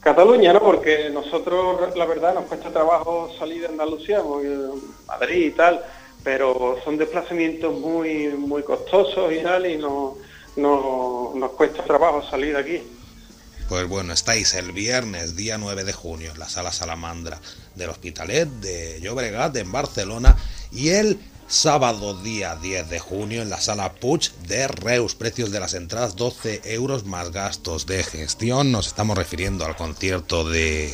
[0.00, 0.60] Cataluña, ¿no?
[0.60, 4.22] Porque nosotros, la verdad, nos cuesta trabajo salir de Andalucía,
[5.06, 5.84] Madrid y tal,
[6.24, 10.16] pero son desplazamientos muy muy costosos y tal, y no,
[10.56, 12.82] nos cuesta trabajo salir de aquí.
[13.68, 17.40] Pues bueno, estáis el viernes, día 9 de junio, en la sala Salamandra
[17.74, 20.36] del Hospitalet de Llobregat, en Barcelona,
[20.72, 21.18] y el
[21.52, 25.14] sábado día 10 de junio en la sala Puig de Reus.
[25.14, 28.72] Precios de las entradas 12 euros más gastos de gestión.
[28.72, 30.90] Nos estamos refiriendo al concierto de,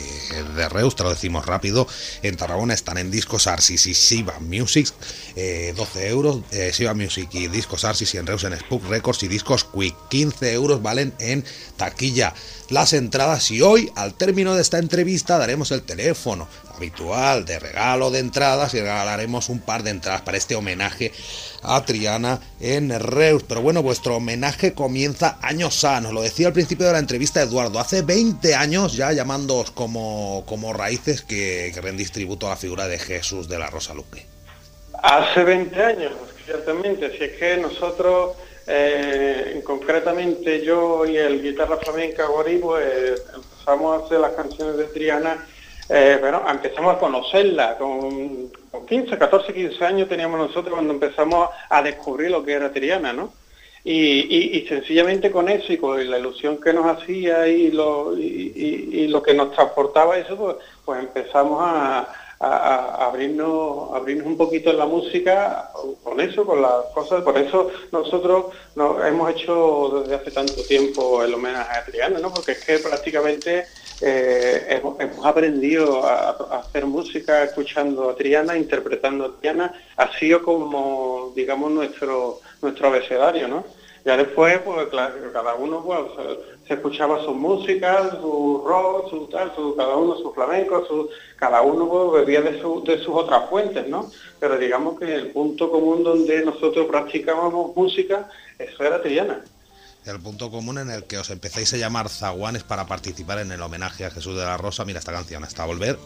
[0.68, 1.86] Reus, te lo decimos rápido.
[2.22, 4.92] En Tarragona están en discos Arsis y Siva Music,
[5.36, 6.40] 12 eh, euros.
[6.50, 9.94] Eh, Siva Music y discos Arsis y en Reus en Spook Records y discos Quick.
[10.08, 11.44] 15 euros valen en
[11.76, 12.34] taquilla
[12.68, 16.48] las entradas y hoy al término de esta entrevista daremos el teléfono
[16.78, 21.12] habitual de regalo de entradas y regalaremos un par de entradas para este homenaje
[21.62, 23.42] a Triana en Reus.
[23.46, 27.42] Pero bueno, vuestro homenaje comienza años A, nos lo decía al principio de la entrevista
[27.42, 32.56] Eduardo, hace 20 años ya llamándoos como, como raíces que, que rendís tributo a la
[32.56, 34.24] figura de Jesús de la Rosa Luque.
[35.02, 36.12] Hace 20 años,
[36.44, 38.36] ciertamente, si es que nosotros
[38.70, 44.84] eh, concretamente yo y el guitarra flamenca Gori, pues empezamos a hacer las canciones de
[44.84, 45.46] Triana,
[45.88, 48.50] eh, bueno, empezamos a conocerla, con,
[48.86, 53.32] 15, 14, 15 años teníamos nosotros cuando empezamos a descubrir lo que era Triana, ¿no?
[53.84, 59.22] Y, sencillamente con eso y con la ilusión que nos hacía y lo, y, lo
[59.22, 62.06] que nos transportaba eso, pues, pues empezamos a,
[62.40, 65.70] a, abrirnos, abrirnos un poquito en la música
[66.02, 67.22] con eso, con las cosas.
[67.22, 72.32] Por eso nosotros nos hemos hecho desde hace tanto tiempo el homenaje a Triana, ¿no?
[72.32, 73.66] porque es que prácticamente
[74.00, 76.30] eh, hemos, aprendido a,
[76.60, 83.48] hacer música escuchando a Triana, interpretando a Triana, ha sido como, digamos, nuestro, nuestro abecedario,
[83.48, 83.64] ¿no?
[84.04, 84.88] Ya después, pues
[85.32, 86.00] cada uno pues,
[86.66, 91.60] se escuchaba su música, su rock, su tal, su, cada uno su flamenco, su, cada
[91.62, 94.10] uno pues, bebía de, de sus otras fuentes, ¿no?
[94.38, 98.28] Pero digamos que el punto común donde nosotros practicábamos música,
[98.58, 99.44] eso era Triana.
[100.08, 103.60] El punto común en el que os empezáis a llamar zaguanes para participar en el
[103.60, 104.86] homenaje a Jesús de la Rosa.
[104.86, 105.98] Mira esta canción, hasta volver.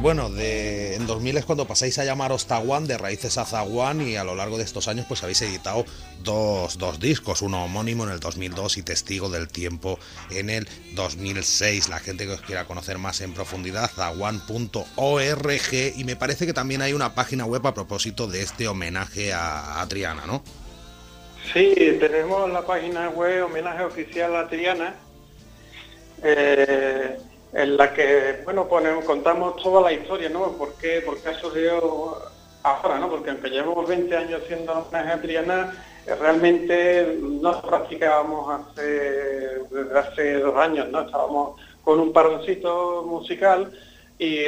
[0.00, 4.16] Bueno, de, en 2000 es cuando pasáis a llamaros Taguán, de raíces a Zaguán, y
[4.16, 5.84] a lo largo de estos años pues habéis editado
[6.22, 9.98] dos, discos, uno homónimo en el 2002 y Testigo del Tiempo
[10.30, 11.88] en el 2006.
[11.88, 16.82] La gente que os quiera conocer más en profundidad, zaguán.org, y me parece que también
[16.82, 20.42] hay una página web a propósito de este homenaje a, Triana, ¿no?
[21.52, 24.94] Sí, tenemos la página web homenaje oficial a Triana.
[26.22, 27.16] Eh,
[27.52, 30.52] en la que, bueno, ponemos, contamos toda la historia, ¿no?
[30.52, 32.22] ¿Por qué, por qué ha surgido
[32.62, 33.08] ahora, ¿no?
[33.08, 35.74] Porque aunque llevamos 20 años haciendo una
[36.06, 38.82] eh, realmente no practicábamos hace,
[39.70, 41.02] desde hace dos años, ¿no?
[41.02, 43.72] Estábamos con un paroncito musical
[44.18, 44.46] y,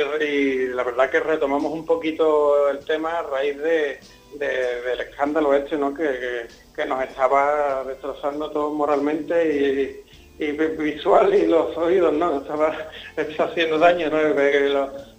[0.69, 4.01] la verdad que retomamos un poquito el tema a raíz de,
[4.39, 5.95] del escándalo este, ¿no?
[5.95, 10.10] Que, que, nos estaba destrozando todo moralmente y
[10.41, 12.39] y visual y los oídos, ¿no?
[12.39, 12.75] Estaba,
[13.51, 14.19] haciendo daño, ¿no?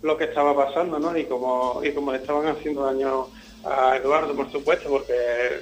[0.01, 1.15] Lo, que estaba pasando, ¿no?
[1.15, 3.27] Y como, y como le estaban haciendo daño
[3.63, 5.61] a Eduardo, por supuesto, porque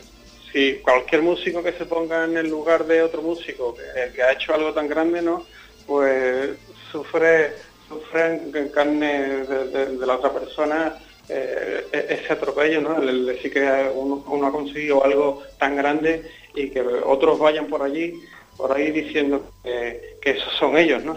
[0.53, 4.53] si cualquier músico que se ponga en el lugar de otro músico que, ha hecho
[4.53, 5.45] algo tan grande, ¿no?
[5.85, 6.51] Pues
[6.89, 7.51] sufre,
[7.89, 10.95] sufre en carne de, la otra persona
[11.27, 13.01] eh, e-, ese atropello, ¿no?
[13.03, 18.13] El, decir que uno ha conseguido algo tan grande y que otros vayan por allí
[18.59, 21.15] por ahí diciendo que, esos son ellos, ¿no?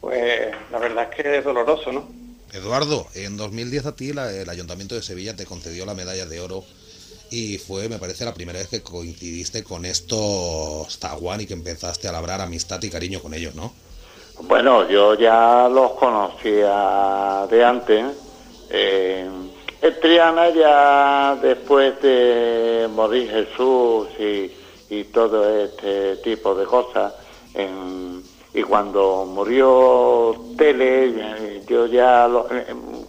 [0.00, 2.06] Pues la verdad es que es doloroso, ¿no?
[2.52, 6.62] Eduardo, en 2010 a ti el Ayuntamiento de Sevilla te concedió la medalla de oro
[7.32, 12.06] y fue, me parece, la primera vez que coincidiste con estos Taguán y que empezaste
[12.06, 13.72] a labrar amistad y cariño con ellos, ¿no?
[14.42, 18.04] Bueno, yo ya los conocía de antes.
[18.70, 19.28] Eh,
[20.00, 27.14] Triana ya después de morir Jesús y y todo este tipo de cosas.
[28.54, 32.28] y cuando murió Tele, yo ya,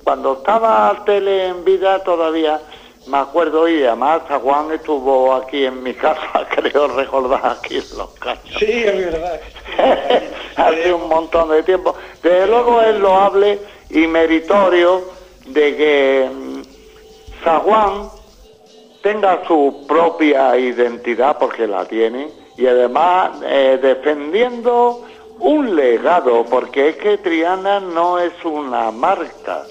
[0.04, 2.60] cuando estaba Tele en vida todavía
[3.08, 8.10] me acuerdo y además Juan estuvo aquí en mi casa, creo recordar aquí en los
[8.20, 8.56] caños.
[8.58, 9.40] Sí, es verdad.
[10.56, 11.96] Hace un montón de tiempo.
[12.24, 13.60] Desde luego es loable
[13.90, 15.04] y meritorio
[15.48, 16.62] de que mm,
[17.44, 18.10] San Juan
[19.06, 22.28] tenga su propia identidad porque la tiene
[22.58, 25.06] y además eh, defendiendo
[25.40, 29.62] un legado porque es que Triana no es una marca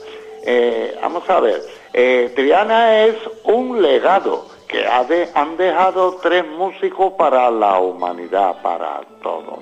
[0.47, 1.61] eh, vamos a ver,
[1.93, 8.61] eh, Triana es un legado que ha de- han dejado tres músicos para la humanidad,
[8.63, 9.61] para todos.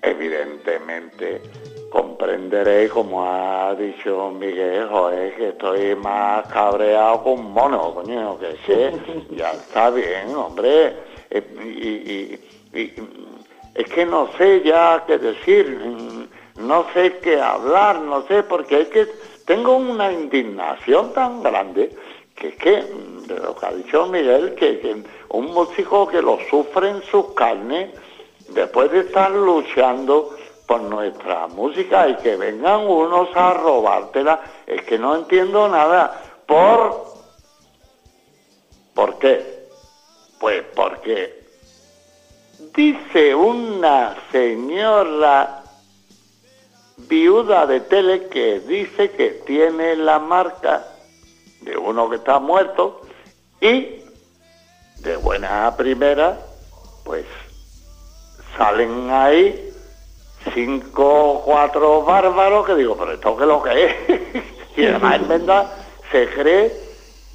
[0.00, 1.42] Evidentemente,
[1.90, 8.54] comprenderé, como ha dicho Miguel, joder, que estoy más cabreado con un mono, coño, que
[8.66, 10.94] que ya está bien, hombre.
[11.30, 12.38] Eh,
[12.74, 12.98] y,
[13.74, 15.78] es que no sé ya qué decir,
[16.56, 19.06] no sé qué hablar, no sé, porque es que
[19.46, 21.90] tengo una indignación tan grande
[22.34, 22.82] que es que,
[23.26, 27.32] de lo que ha dicho Miguel, que, que un músico que lo sufre en sus
[27.34, 27.90] carnes,
[28.50, 30.37] después de estar luchando
[30.68, 36.20] por nuestra música y que vengan unos a robártela, es que no entiendo nada.
[36.46, 37.06] ¿Por,
[38.94, 39.66] ¿por qué?
[40.38, 41.42] Pues porque
[42.76, 45.62] dice una señora
[46.98, 50.84] viuda de tele que dice que tiene la marca
[51.62, 53.00] de uno que está muerto
[53.58, 54.02] y
[55.00, 56.38] de buena primera,
[57.04, 57.24] pues
[58.58, 59.67] salen ahí
[60.54, 63.94] cinco cuatro bárbaros que digo, pero esto que lo que es.
[64.76, 65.72] y además en verdad
[66.10, 66.72] se cree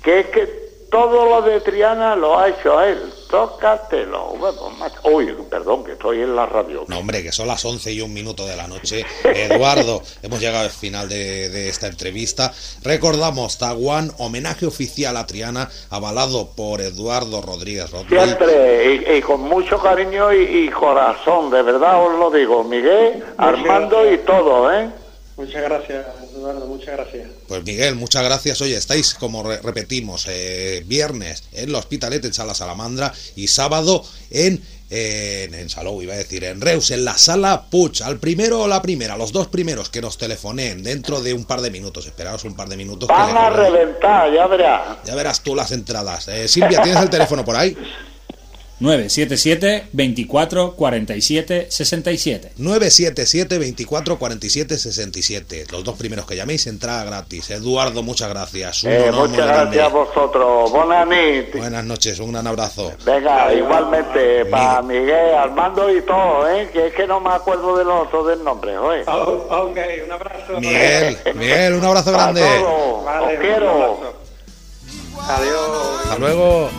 [0.04, 0.48] que es que
[0.92, 3.02] todo lo de Triana lo ha hecho él.
[3.34, 4.36] Tócatelo.
[4.38, 5.00] Bueno, macho.
[5.06, 6.86] Uy, perdón, que estoy en la radio.
[6.88, 9.04] No, hombre, que son las 11 y un minuto de la noche.
[9.24, 12.54] Eduardo, hemos llegado al final de, de esta entrevista.
[12.84, 18.24] Recordamos, Taguán, homenaje oficial a Triana, avalado por Eduardo Rodríguez Rodríguez.
[18.24, 23.24] Siempre, y, y con mucho cariño y, y corazón, de verdad os lo digo, Miguel,
[23.40, 24.92] Armando y todo, ¿eh?
[25.38, 26.06] Muchas gracias,
[26.44, 27.28] Eduardo, muchas gracias.
[27.48, 28.62] Pues Miguel, muchas gracias.
[28.62, 34.04] Oye, estáis, como re- repetimos, eh, viernes en el Hospitalet en Sala Salamandra y sábado
[34.30, 38.02] en, eh, en, en Salou, iba a decir, en Reus, en la Sala Puig.
[38.04, 41.62] Al primero o la primera, los dos primeros que nos telefonen dentro de un par
[41.62, 42.06] de minutos.
[42.06, 43.08] Esperaos un par de minutos.
[43.08, 44.98] que Van a ya- reventar, ya verás.
[45.06, 46.28] Ya verás tú las entradas.
[46.28, 47.78] Eh, Silvia, ¿tienes el teléfono por ahí?
[48.84, 52.52] 977 24 47 67.
[52.58, 55.66] 977 24 47 67.
[55.72, 57.50] Los dos primeros que llaméis, entrada gratis.
[57.52, 58.84] Eduardo, muchas gracias.
[58.84, 59.78] Un Eh, muchas grande.
[59.78, 60.70] gracias a vosotros.
[60.72, 61.56] Buenas noches.
[61.56, 62.92] Buenas noches, un gran abrazo.
[63.06, 66.70] Venga, igualmente, para Miguel, Armando y todo, ¿eh?
[66.74, 69.04] Que es que no me acuerdo del otro del nombre, oye.
[69.08, 70.60] Oh, ok, un abrazo.
[70.60, 72.42] Miguel, Miguel, un abrazo grande.
[72.42, 73.70] Vale, os quiero.
[73.70, 74.14] abrazo.
[75.22, 76.02] Adiós.
[76.04, 76.70] Hasta luego.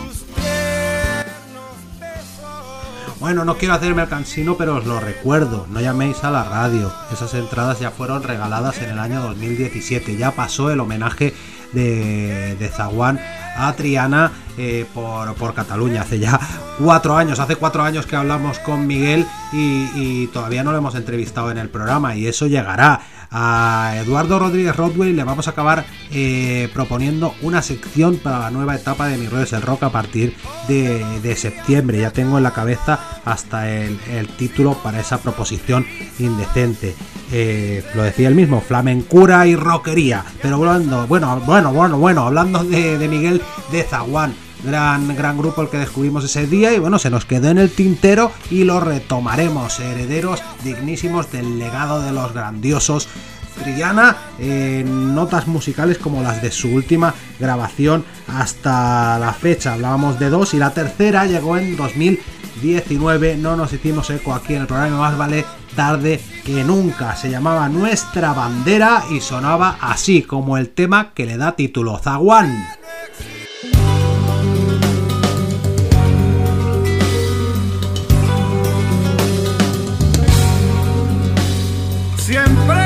[3.25, 5.67] Bueno, no quiero hacerme el cansino, pero os lo recuerdo.
[5.71, 6.93] No llaméis a la radio.
[7.11, 10.19] Esas entradas ya fueron regaladas en el año 2017.
[10.19, 11.33] Ya pasó el homenaje
[11.73, 13.19] de, de Zaguán
[13.57, 16.03] a Triana eh, por, por Cataluña.
[16.03, 16.39] Hace ya
[16.79, 17.39] cuatro años.
[17.39, 21.57] Hace cuatro años que hablamos con Miguel y, y todavía no lo hemos entrevistado en
[21.57, 22.15] el programa.
[22.17, 23.01] Y eso llegará.
[23.37, 28.77] A Eduardo Rodríguez Rodway le vamos a acabar eh, proponiendo una sección para la nueva
[28.77, 30.37] etapa de Mi Rollo es el Rock a partir
[30.69, 31.99] de, de septiembre.
[31.99, 35.85] Ya tengo en la cabeza hasta el, el título para esa proposición
[36.21, 36.95] indecente.
[37.33, 40.25] Eh, lo decía el mismo, flamencura y rockería.
[40.41, 44.33] Pero hablando, bueno, bueno, bueno, bueno, hablando de, de Miguel de Zaguán.
[44.65, 47.71] Gran, gran grupo el que descubrimos ese día y bueno, se nos quedó en el
[47.71, 53.09] tintero y lo retomaremos, herederos dignísimos del legado de los grandiosos
[53.63, 59.75] Triana en notas musicales como las de su última grabación hasta la fecha.
[59.75, 63.37] Hablábamos de dos y la tercera llegó en 2019.
[63.37, 65.45] No nos hicimos eco aquí en el programa, más vale
[65.77, 67.17] tarde que nunca.
[67.17, 72.84] Se llamaba Nuestra Bandera y sonaba así como el tema que le da título Zaguán.
[82.27, 82.84] Siempre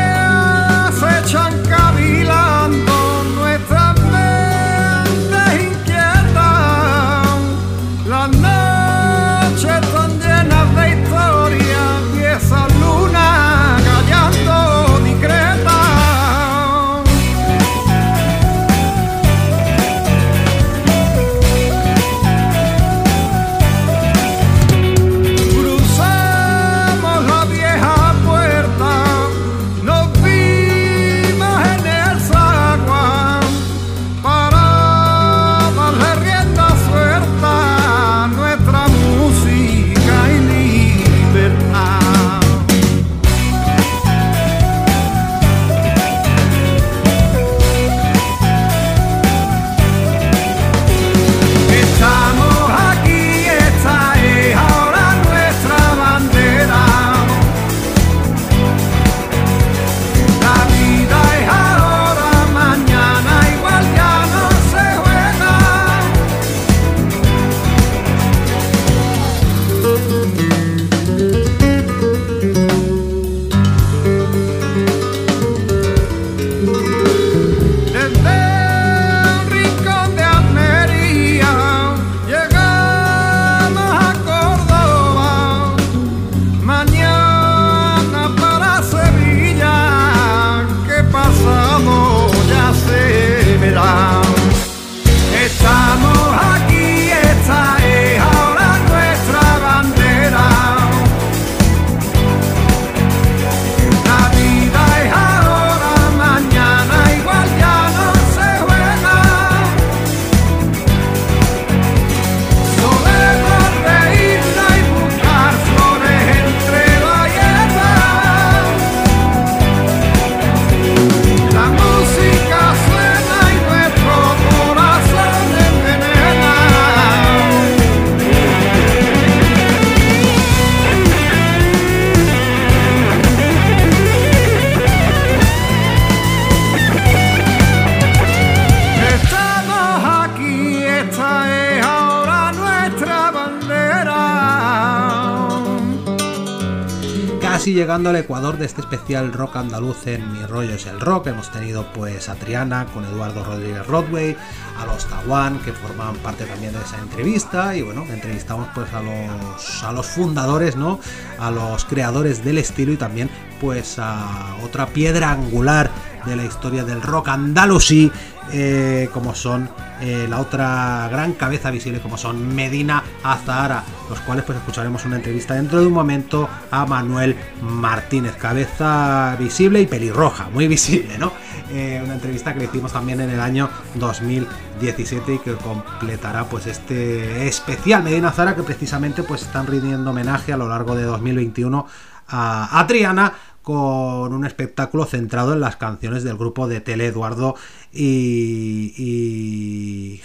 [147.98, 151.26] llegando al ecuador de este especial rock andaluz en Mi Rollo es el Rock.
[151.26, 154.36] Hemos tenido pues a Triana con Eduardo Rodríguez Rodway,
[154.78, 159.02] a los Tahuán que forman parte también de esa entrevista y bueno, entrevistamos pues a
[159.02, 161.00] los, a los fundadores, ¿no?
[161.40, 163.30] A los creadores del estilo y también
[163.60, 165.90] pues a otra piedra angular
[166.24, 168.12] de la historia del rock andalusí
[168.50, 169.68] eh, como son
[170.00, 175.16] eh, la otra gran cabeza visible como son Medina Azahara, los cuales pues escucharemos una
[175.16, 177.36] entrevista dentro de un momento a Manuel
[177.68, 181.32] Martínez, cabeza visible y pelirroja, muy visible, ¿no?
[181.70, 186.66] Eh, una entrevista que le hicimos también en el año 2017 y que completará pues
[186.66, 191.86] este especial Medina Azahara que precisamente pues están rindiendo homenaje a lo largo de 2021
[192.28, 193.34] a, a Triana
[193.68, 197.54] con un espectáculo centrado en las canciones del grupo de Tele Eduardo
[197.92, 199.02] y,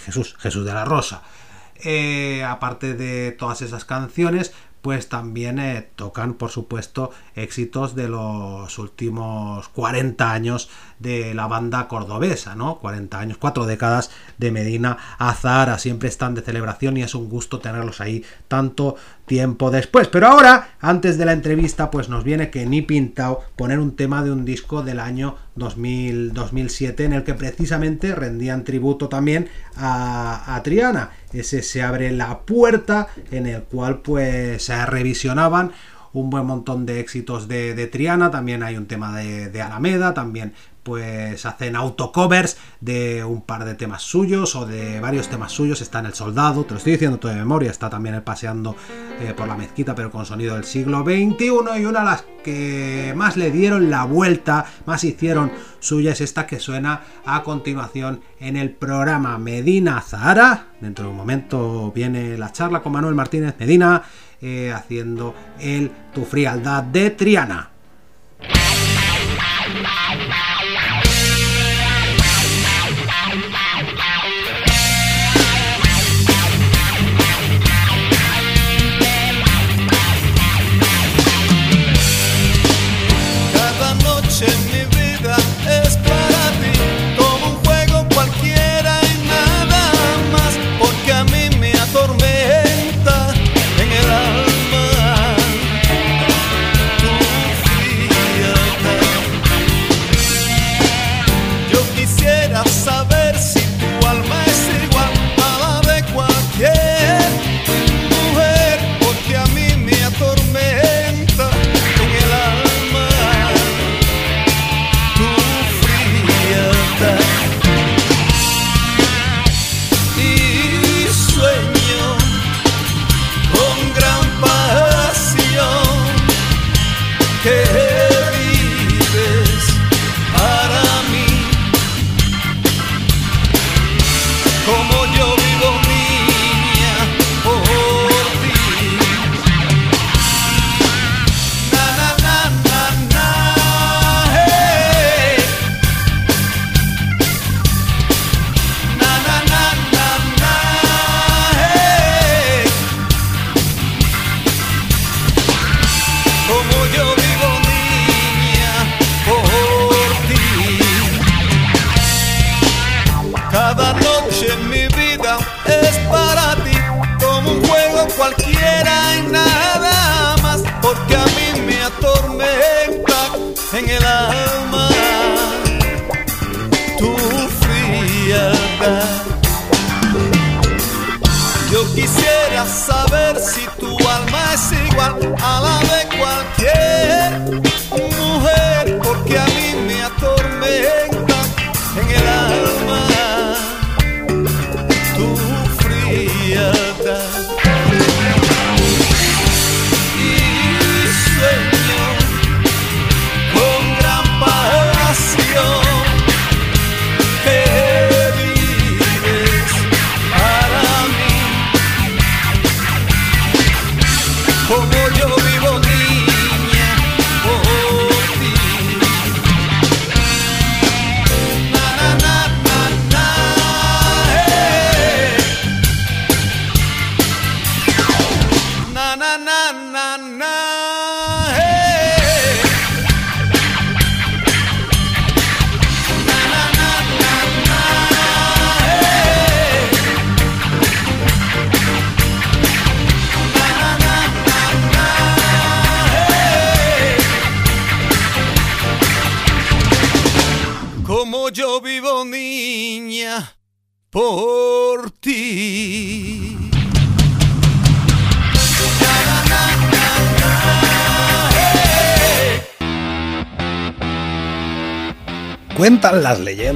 [0.02, 1.20] Jesús, Jesús de la Rosa.
[1.84, 4.54] Eh, aparte de todas esas canciones,
[4.84, 10.68] pues también eh, tocan, por supuesto, éxitos de los últimos 40 años
[10.98, 12.80] de la banda cordobesa, ¿no?
[12.80, 17.60] 40 años, 4 décadas de Medina a siempre están de celebración y es un gusto
[17.60, 20.08] tenerlos ahí tanto tiempo después.
[20.08, 24.22] Pero ahora, antes de la entrevista, pues nos viene que ni pintado poner un tema
[24.22, 30.60] de un disco del año 2000, 2007 en el que precisamente rendían tributo también a,
[30.64, 31.10] Triana.
[31.32, 35.72] Ese se abre la puerta en el cual pues se revisionaban
[36.12, 40.52] un buen montón de éxitos de, Triana, también hay un tema de, de, Alameda, también
[40.84, 45.80] pues hacen autocovers de un par de temas suyos o de varios temas suyos.
[45.80, 48.76] Está en El Soldado, te lo estoy diciendo todo de memoria, está también el paseando
[49.20, 51.46] eh, por la mezquita, pero con sonido del siglo XXI.
[51.80, 56.46] Y una de las que más le dieron la vuelta, más hicieron suya, es esta
[56.46, 60.68] que suena a continuación en el programa Medina Zahara.
[60.80, 64.02] Dentro de un momento viene la charla con Manuel Martínez Medina
[64.42, 67.70] eh, haciendo el Tu Frialdad de Triana.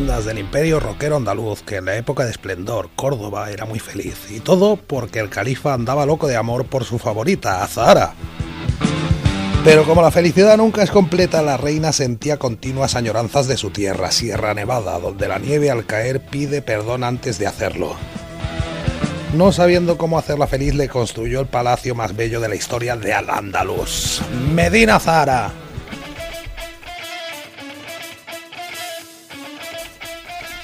[0.06, 4.38] Del imperio rockero andaluz que en la época de esplendor Córdoba era muy feliz y
[4.38, 8.14] todo porque el califa andaba loco de amor por su favorita, Azahara.
[9.64, 14.12] Pero como la felicidad nunca es completa, la reina sentía continuas añoranzas de su tierra,
[14.12, 17.96] Sierra Nevada, donde la nieve al caer pide perdón antes de hacerlo.
[19.34, 23.12] No sabiendo cómo hacerla feliz, le construyó el palacio más bello de la historia de
[23.12, 24.22] Al-Ándalus,
[24.54, 25.50] Medina Zahara.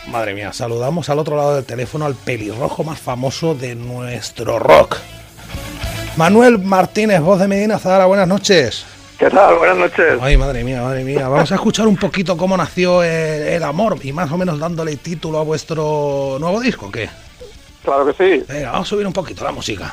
[0.08, 4.98] Madre mía, saludamos al otro lado del teléfono al pelirrojo más famoso de nuestro rock.
[6.16, 8.86] Manuel Martínez, voz de Medina Zahara, buenas noches.
[9.18, 9.56] ¿Qué tal?
[9.56, 10.18] Buenas noches.
[10.20, 11.28] Ay, madre mía, madre mía.
[11.28, 14.96] Vamos a escuchar un poquito cómo nació el, el amor y más o menos dándole
[14.96, 17.08] título a vuestro nuevo disco, ¿o ¿qué?
[17.82, 18.44] Claro que sí.
[18.48, 19.92] Venga, vamos a subir un poquito la música.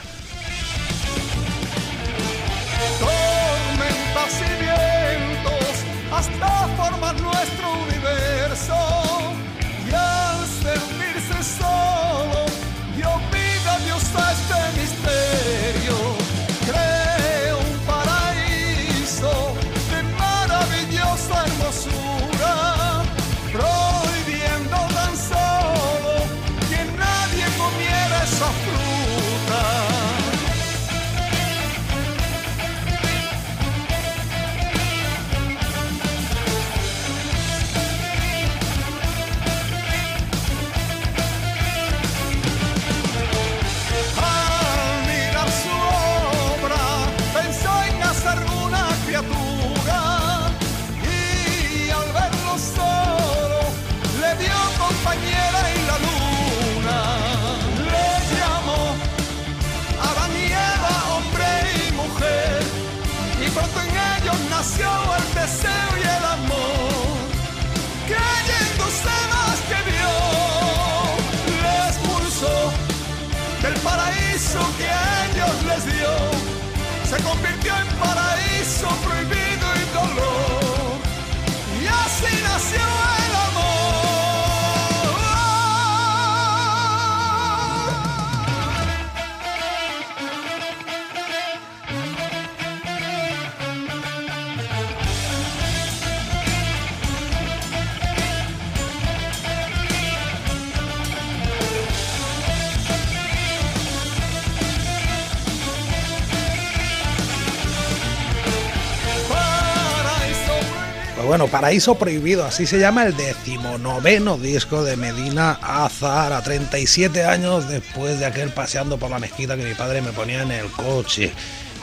[111.32, 118.20] Bueno, Paraíso Prohibido, así se llama el decimonoveno disco de Medina Azahara, 37 años después
[118.20, 121.32] de aquel paseando por la mezquita que mi padre me ponía en el coche.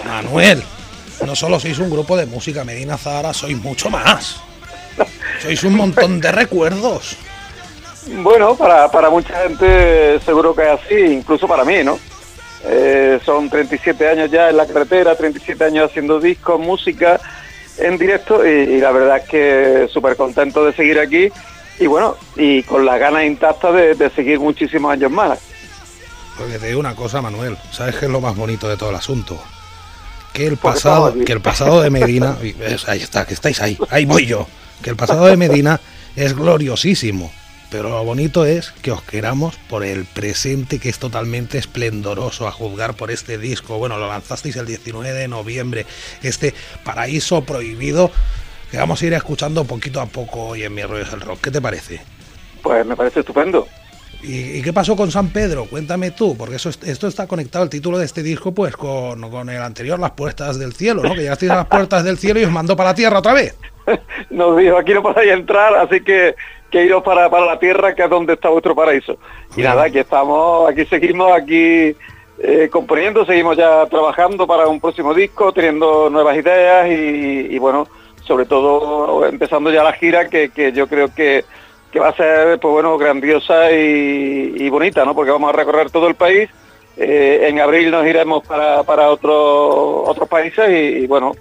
[0.05, 0.63] Manuel,
[1.25, 4.37] no solo sois un grupo de música Medina Azahara, sois mucho más.
[5.41, 7.17] Sois un montón de recuerdos.
[8.23, 11.99] Bueno, para, para mucha gente seguro que es así, incluso para mí, ¿no?
[12.65, 17.19] Eh, son 37 años ya en la carretera, 37 años haciendo discos, música
[17.79, 21.31] en directo y, y la verdad es que súper contento de seguir aquí
[21.81, 25.39] y bueno, y con las ganas intactas de, de seguir muchísimos años más.
[26.37, 28.97] Porque te digo una cosa, Manuel, ¿sabes qué es lo más bonito de todo el
[28.97, 29.41] asunto?
[30.33, 32.37] Que el Porque pasado, que el pasado de Medina,
[32.87, 34.47] ahí está, que estáis ahí, ahí voy yo,
[34.83, 35.81] que el pasado de Medina
[36.17, 37.33] es gloriosísimo,
[37.71, 42.53] pero lo bonito es que os queramos por el presente que es totalmente esplendoroso a
[42.53, 43.79] juzgar por este disco.
[43.79, 45.87] Bueno, lo lanzasteis el 19 de noviembre,
[46.23, 46.55] este
[46.85, 48.11] Paraíso Prohibido,
[48.71, 51.41] que vamos a ir escuchando poquito a poco hoy en Mi Rollos el Rock.
[51.43, 52.01] ¿Qué te parece?
[52.63, 53.67] Pues me parece estupendo.
[54.21, 55.67] ¿Y, qué pasó con San Pedro?
[55.67, 59.31] Cuéntame tú, porque eso, es- esto está conectado, el título de este disco, pues con,
[59.31, 61.15] con el anterior, Las Puertas del Cielo, ¿no?
[61.15, 63.55] Que llegasteis a las Puertas del Cielo y os mandó para la Tierra otra vez.
[64.31, 66.35] Nos dijo, aquí no podéis entrar, así que,
[66.71, 69.17] que iros para, para la tierra, que es donde está vuestro paraíso.
[69.57, 71.95] Y nada, aquí estamos, aquí seguimos, aquí
[72.39, 77.89] eh, componiendo, seguimos ya trabajando para un próximo disco, teniendo nuevas ideas y, y bueno,
[78.23, 81.45] sobre todo empezando ya la gira que, que yo creo que,
[81.91, 85.15] que va a ser pues bueno grandiosa y, y bonita, ¿no?
[85.15, 86.51] Porque vamos a recorrer todo el país.
[86.97, 91.33] Eh, en abril nos iremos para, para otros otros países y, y, bueno,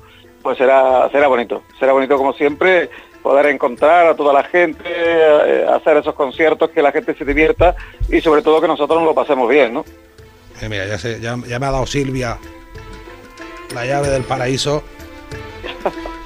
[0.42, 1.64] pues será será bonito.
[1.78, 2.90] Será bonito como siempre
[3.28, 7.76] poder encontrar a toda la gente, eh, hacer esos conciertos, que la gente se divierta
[8.10, 9.84] y sobre todo que nosotros nos lo pasemos bien, ¿no?
[10.62, 12.38] Eh, mira, ya, sé, ya, ya me ha dado Silvia
[13.74, 14.82] la llave del paraíso.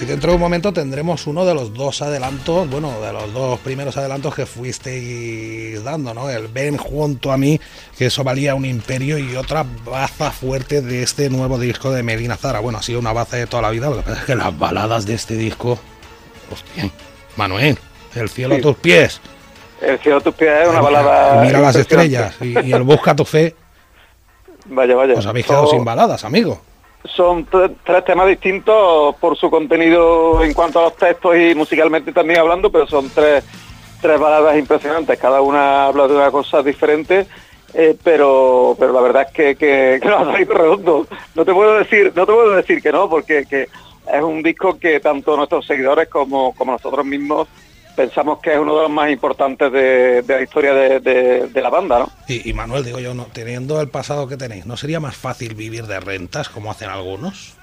[0.00, 3.60] Y dentro de un momento tendremos uno de los dos adelantos, bueno, de los dos
[3.60, 6.28] primeros adelantos que fuisteis dando, ¿no?
[6.28, 7.60] El Ven junto a mí,
[7.96, 12.36] que eso valía un imperio, y otra baza fuerte de este nuevo disco de Medina
[12.36, 12.58] Zara.
[12.58, 14.58] Bueno, ha sido una baza de toda la vida, lo que pasa es que las
[14.58, 15.78] baladas de este disco.
[16.50, 16.90] Hostia,
[17.36, 17.78] Manuel,
[18.14, 19.20] el cielo a tus pies.
[19.80, 21.42] El cielo a tus pies es una balada.
[21.42, 23.54] Mira las estrellas y, y el busca tu fe.
[24.66, 25.14] Vaya, vaya.
[25.14, 26.60] Os habéis quedado sin baladas, amigo.
[27.04, 32.12] Son tre- tres temas distintos por su contenido en cuanto a los textos y musicalmente
[32.12, 33.44] también hablando, pero son tres,
[34.00, 35.18] tres baladas impresionantes.
[35.18, 37.26] Cada una habla de una cosa diferente,
[37.74, 41.06] eh, pero, pero la verdad es que, que, que lo ha salido redondo.
[41.34, 43.68] No te puedo decir, no te puedo decir que no, porque que
[44.12, 47.48] es un disco que tanto nuestros seguidores como, como nosotros mismos
[47.96, 51.62] pensamos que es uno de los más importantes de, de la historia de, de- de
[51.62, 52.08] la banda, ¿no?
[52.26, 55.54] Y, y Manuel, digo yo, no, teniendo el pasado que tenéis, ¿no sería más fácil
[55.54, 57.54] vivir de rentas como hacen algunos?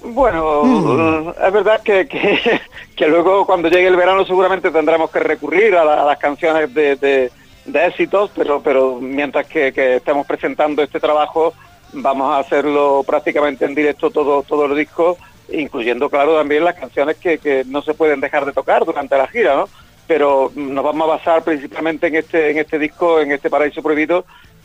[0.00, 1.28] Bueno, Hmm.
[1.44, 2.60] es verdad que, que,
[2.96, 6.72] que luego cuando llegue el verano seguramente tendremos que recurrir a, la- a las canciones
[6.74, 7.30] de
[7.74, 11.54] éxitos, pero, pero mientras que, que estemos presentando este trabajo
[11.92, 15.16] vamos a hacerlo prácticamente en directo todo, todo el disco,
[15.50, 19.26] incluyendo claro también las canciones que, que no se pueden dejar de tocar durante la
[19.28, 19.68] gira, ¿no?
[20.06, 24.24] Pero nos vamos a basar principalmente en este, en este disco, en este Paraíso Prohibido,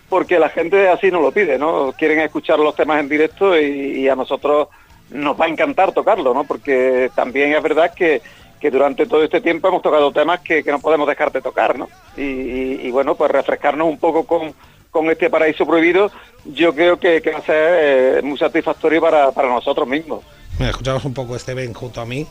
[0.09, 1.93] porque la gente así nos lo pide, ¿no?
[1.97, 4.67] Quieren escuchar los temas en directo y, a nosotros
[5.09, 6.43] nos va a encantar tocarlo, ¿no?
[6.43, 8.21] Porque también es verdad que,
[8.59, 11.77] que durante todo este tiempo hemos tocado temas que, que no podemos dejar de tocar,
[11.77, 11.89] ¿no?
[12.15, 14.53] Y, bueno, pues refrescarnos un poco con,
[14.91, 16.11] con este paraíso prohibido,
[16.45, 20.23] yo creo que, que va a ser eh, muy satisfactorio para, para nosotros mismos.
[20.59, 22.27] Mira, escuchamos un poco este ven junto a mí.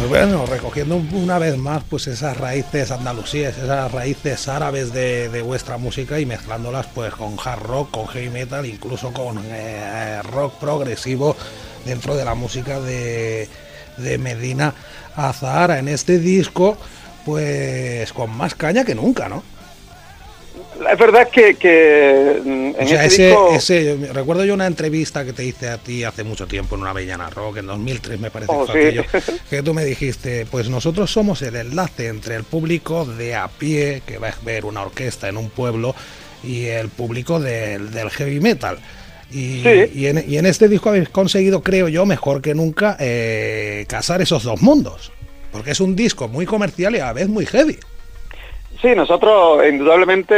[0.00, 5.28] Pues bueno, recogiendo un- una vez más pues esas raíces andalusíes, esas raíces árabes de,
[5.28, 10.20] de vuestra música y mezclándolas pues con hard rock, con heavy metal, incluso con eh,
[10.22, 11.36] rock progresivo
[11.84, 13.46] dentro de la música de,
[13.98, 14.72] de Medina
[15.16, 15.78] Azahara.
[15.78, 16.78] En este disco
[17.26, 19.42] pues con más caña que nunca, ¿no?
[20.92, 23.54] Es verdad que, que mm, en O sea, este ese, disco...
[23.54, 26.90] ese- recuerdo yo una entrevista que te hice a ti hace mucho tiempo en una
[26.90, 29.32] Avellana Rock, en 2003 me parece Oh, que sí.
[29.50, 34.02] que tú me dijiste, pues nosotros somos el enlace entre el público de a pie,
[34.06, 35.94] que va a ver una orquesta en un pueblo,
[36.42, 38.78] y el público del, del heavy metal.
[39.30, 39.90] Y, Sí.
[39.94, 44.22] y en, y en este disco habéis conseguido, creo yo, mejor que nunca, eh, casar
[44.22, 45.12] esos dos mundos.
[45.52, 47.78] Porque es un disco muy comercial y a la vez muy heavy.
[48.80, 50.34] Sí, nosotros indudablemente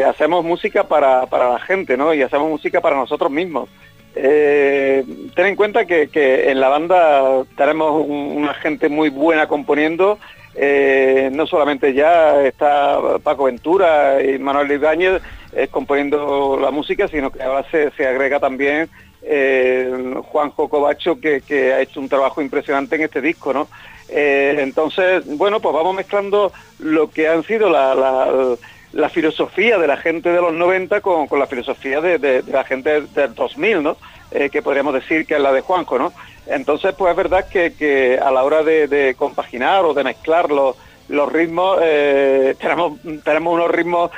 [0.00, 2.14] eh, hacemos música para, para la gente, ¿no?
[2.14, 3.68] Y hacemos música para nosotros mismos.
[4.14, 5.04] Eh,
[5.36, 10.18] ten en cuenta que, que en la banda tenemos un- una gente muy buena componiendo.
[10.56, 15.22] eh, no solamente ya está Paco Ventura y Manuel Ibáñez
[15.70, 18.88] componiendo la música, sino que ahora se, se agrega también
[19.22, 23.68] eh, Juanjo Covacho, que, ha hecho un trabajo impresionante en este disco, ¿no?
[24.08, 30.30] Eh, entonces, bueno, pues vamos mezclando lo que han sido la, filosofía de la gente
[30.30, 33.96] de los 90 con, la filosofía de, la gente del 2000, ¿no?
[34.32, 36.12] Eh, que podríamos decir que es la de Juanjo, ¿no?
[36.46, 40.76] Entonces, pues es verdad que, a la hora de, compaginar o de mezclar los,
[41.32, 41.78] ritmos,
[42.58, 44.10] tenemos, unos ritmos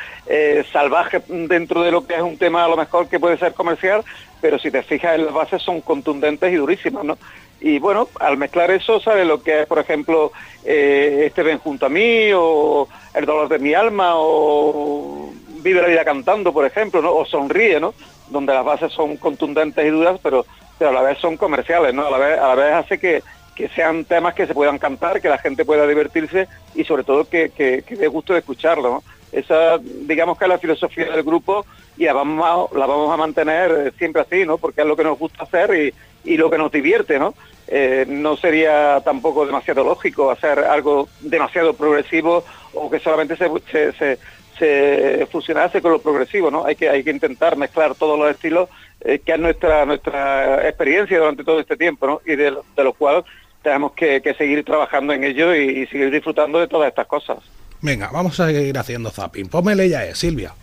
[0.73, 4.05] salvajes dentro de lo que es un tema a lo mejor que puede ser comercial,
[4.43, 7.17] pero si te fijas las bases son contundentes y durísimas, ¿no?
[7.61, 10.33] Y bueno, al mezclar eso, ¿sabes lo que es, por ejemplo,
[10.65, 15.87] eh, este ven junto a mí, o el dolor de mi alma, o vive la
[15.87, 17.15] vida cantando, por ejemplo, ¿no?
[17.15, 17.95] O sonríe, ¿no?
[18.29, 20.45] Donde las bases son contundentes y duras, pero,
[20.77, 22.05] pero a la vez son comerciales, ¿no?
[22.05, 23.23] A la vez, a la vez hace que,
[23.55, 27.29] que sean temas que se puedan cantar, que la gente pueda divertirse y sobre todo
[27.29, 29.05] que, que, que dé gusto de escucharlo.
[29.33, 31.65] Esa, digamos que es la filosofía del grupo
[31.97, 34.59] y la vamos a, mantener eh, siempre así, ¿no?
[34.59, 37.35] Porque es lo que nos gusta hacer y, y lo que nos divierte, ¿no?
[37.69, 42.45] Eh, no sería tampoco demasiado lógico hacer algo demasiado progresivo
[42.75, 44.19] o que solamente se, se, se,
[44.59, 46.67] se fusionase con lo progresivo, ¿no?
[46.67, 48.69] Hay que, hay que intentar mezclar todos los estilos,
[49.01, 52.21] eh, que es nuestra, nuestra experiencia durante todo este tiempo, ¿no?
[52.27, 53.25] Y de, de lo cual
[53.63, 57.39] tenemos que, seguir trabajando en ello y seguir disfrutando de todas estas cosas.
[57.83, 59.49] Venga, vamos a seguir haciendo zapping.
[59.49, 60.55] Pómele ya, eh, Silvia.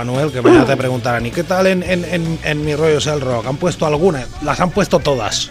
[0.00, 3.06] Manuel, que mañana te preguntarán, ¿y qué tal en, en, en, en mi rollo es
[3.06, 3.46] el rock?
[3.46, 4.24] ¿Han puesto alguna?
[4.42, 5.50] Las han puesto todas.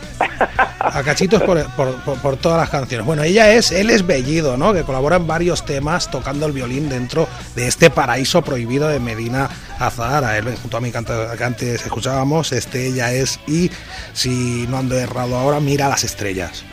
[0.79, 3.05] A cachitos por, por, por- todas las canciones.
[3.05, 4.73] Bueno, ella es, él es Bellido, ¿no?
[4.73, 9.47] Que colabora en varios temas tocando el violín dentro de este paraíso prohibido de Medina
[9.77, 10.35] Azahara.
[10.37, 13.69] Él, junto a que antes, que antes escuchábamos, este ella es, y
[14.13, 16.63] si no ando errado ahora, mira las estrellas.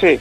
[0.00, 0.18] Sí.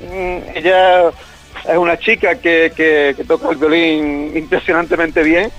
[0.00, 5.50] Mm, ella es una chica que, que- que toca el violín impresionantemente bien.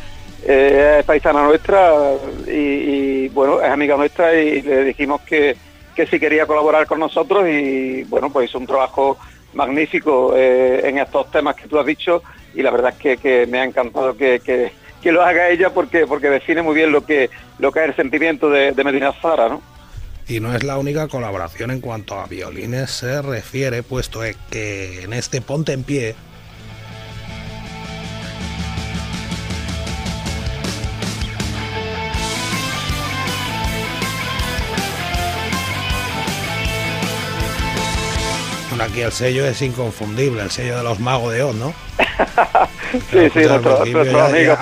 [0.45, 1.93] Eh, es paisana nuestra
[2.47, 5.55] y, bueno, es amiga nuestra y le dijimos que,
[5.95, 9.17] que si quería colaborar con nosotros y bueno, pues hizo un trabajo
[9.53, 12.23] magnífico eh, en estos temas que tú has dicho
[12.55, 14.71] y la verdad es que, que me ha encantado que, que-
[15.01, 17.29] que lo haga ella porque porque define muy bien lo que
[17.59, 19.61] lo que es el sentimiento de, Medina Zara, ¿no?
[20.29, 25.03] Y no es la única colaboración en cuanto a violines se refiere, puesto es que
[25.03, 26.15] en este Ponte en Pie
[38.83, 41.73] Aquí el sello es inconfundible, el sello de los magos de Oz, ¿no?
[43.11, 44.53] Sí, sí, nuestros ya-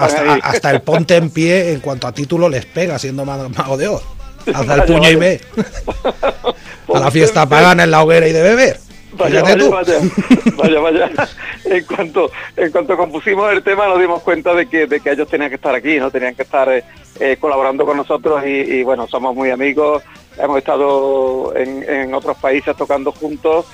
[0.41, 3.89] hasta, el ponte en pie en cuanto a título les pega siendo ma- mago de
[3.89, 4.03] Oz.
[4.53, 5.41] Hasta el puño y ve.
[6.93, 7.57] A la en fiesta pie.
[7.57, 8.80] pagan en la hoguera y de beber.
[9.14, 9.69] Vaya, vaya, tú.
[9.69, 9.99] vaya,
[10.57, 11.11] vaya, vaya.
[11.65, 15.27] En cuanto, en cuanto compusimos el tema nos dimos cuenta de que, de que ellos
[15.27, 16.84] tenían que estar aquí, no tenían que estar eh,
[17.19, 20.03] eh, colaborando con nosotros y, y, bueno, somos muy amigos,
[20.38, 23.65] hemos estado en, en otros países tocando juntos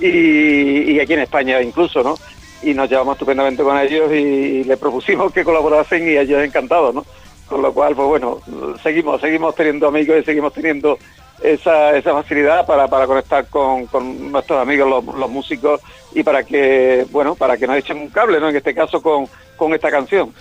[0.00, 2.16] y, y aquí en España incluso, ¿no?
[2.62, 7.04] Y nos llevamos estupendamente con ellos y, le propusimos que colaborasen y ellos encantados, ¿no?
[7.48, 8.40] Con lo cual, pues bueno,
[8.82, 10.98] seguimos, seguimos teniendo amigos y seguimos teniendo
[11.42, 13.86] esa, esa facilidad para, para conectar con,
[14.32, 15.80] nuestros amigos los, los músicos
[16.14, 19.28] y para que bueno para que nos echen un cable no en este caso con,
[19.54, 20.32] con esta canción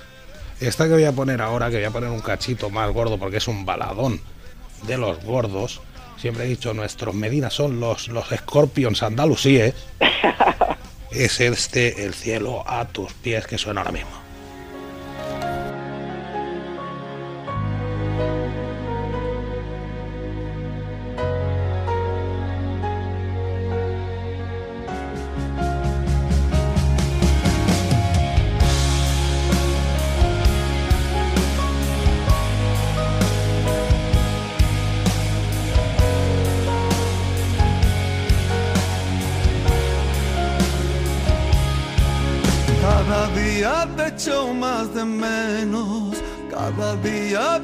[0.61, 3.37] Esta que voy a poner ahora, que voy a poner un cachito más gordo porque
[3.37, 4.21] es un baladón
[4.87, 5.81] de los gordos.
[6.25, 9.75] Siempre he dicho, nuestros Medinas son los, los Scorpions andalusíes.
[11.11, 14.24] es este, el cielo a tus pies que suena ahora mismo.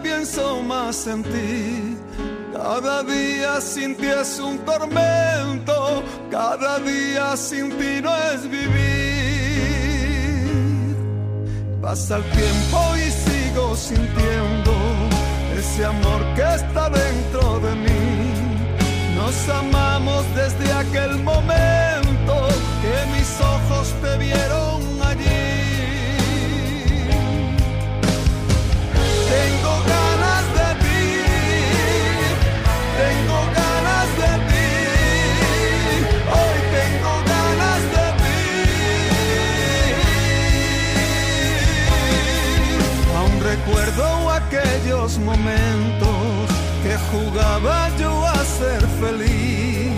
[0.01, 1.97] Pienso más en ti.
[2.53, 8.81] Cada día sin ti es un tormento, cada día sin ti no es vivir.
[11.81, 14.73] Pasa el tiempo y sigo sintiendo
[15.57, 18.33] ese amor que está dentro de mí.
[19.15, 22.47] Nos amamos desde aquel momento
[22.81, 24.80] que mis ojos te vieron
[44.51, 46.49] aquellos momentos
[46.83, 49.91] que jugaba yo a ser feliz.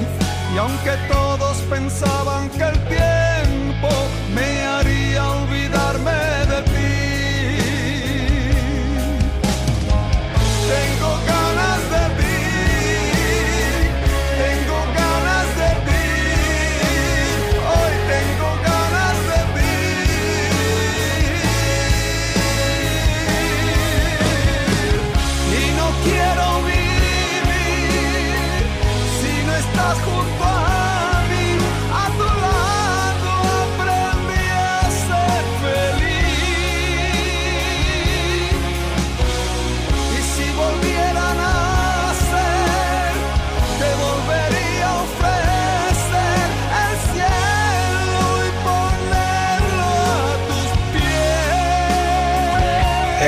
[0.53, 3.89] Y aunque todos pensaban que el tiempo
[4.35, 6.22] me haría olvidarme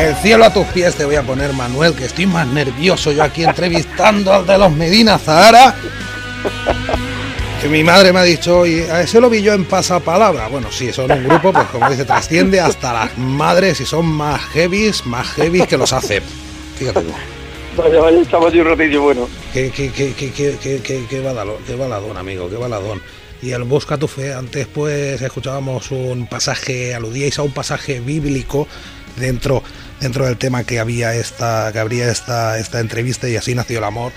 [0.06, 3.24] El cielo a tus pies te voy a poner, Manuel, que estoy más nervioso yo
[3.24, 5.74] aquí entrevistando al de los Medina Zahara.
[7.60, 10.48] Que mi madre me ha dicho, oye, a ese lo vi yo en pasapalabra.
[10.48, 14.42] Bueno, sí, son un grupo, pues como dice, trasciende hasta las madres y son más
[14.54, 16.22] heavies, más heavies que los hace.
[16.78, 17.12] Fíjate tú.
[17.76, 21.20] vaya vaya estamos allí un ratillo bueno Qué, qué, qué, qué, qué, qué, qué, qué
[21.20, 23.02] baladón, qué baladón, amigo, qué baladón.
[23.42, 28.68] Y el Busca tu fe, antes pues escuchábamos un pasaje, aludíais a un pasaje bíblico
[29.16, 29.64] dentro
[30.00, 33.84] dentro del tema que había esta, que habría esta, esta entrevista y así nació el
[33.86, 34.12] amor.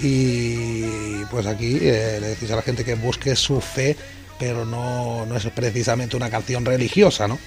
[0.00, 3.96] Y pues aquí eh, le decís a la gente que busque su fe,
[4.38, 7.38] pero no, no es precisamente una canción religiosa, ¿no?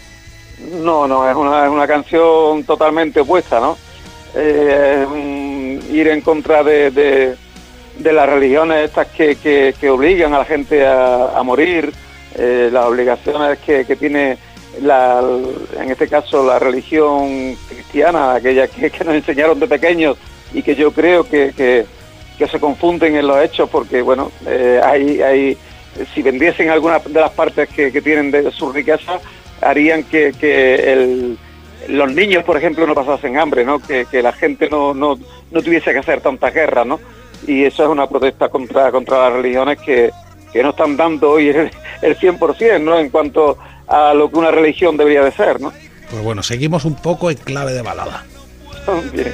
[0.82, 3.78] No, no, es una, es una canción totalmente opuesta, ¿no?
[4.36, 7.36] Eh, ir en contra de, de-
[8.14, 11.92] las religiones estas que, que- obligan a la gente a, a morir,
[12.36, 14.38] eh, las obligaciones que, que tiene,
[14.82, 15.24] la,
[15.80, 20.18] en este caso, la religión cristiana, aquella que, nos enseñaron de pequeños
[20.54, 21.86] y que yo creo que, que-
[22.48, 25.58] se confunden en los hechos porque, bueno, eh, hay,
[26.14, 29.22] si vendiesen algunas de las partes que, tienen de su riqueza,
[29.62, 31.38] harían que, que
[31.88, 33.80] los niños, por ejemplo, no pasasen hambre, ¿no?
[33.80, 35.18] Que, que la gente no, no,
[35.52, 37.00] no tuviese que hacer tantas guerras, ¿no?
[37.48, 40.12] Y eso es una protesta contra, contra las religiones que,
[40.52, 41.72] que no están dando hoy el,
[42.02, 43.00] el 100%, ¿no?
[43.00, 45.72] En cuanto a lo que una religión debería de ser, ¿no?
[46.10, 48.26] Pues bueno, seguimos un poco en clave de balada.
[49.14, 49.34] Bien.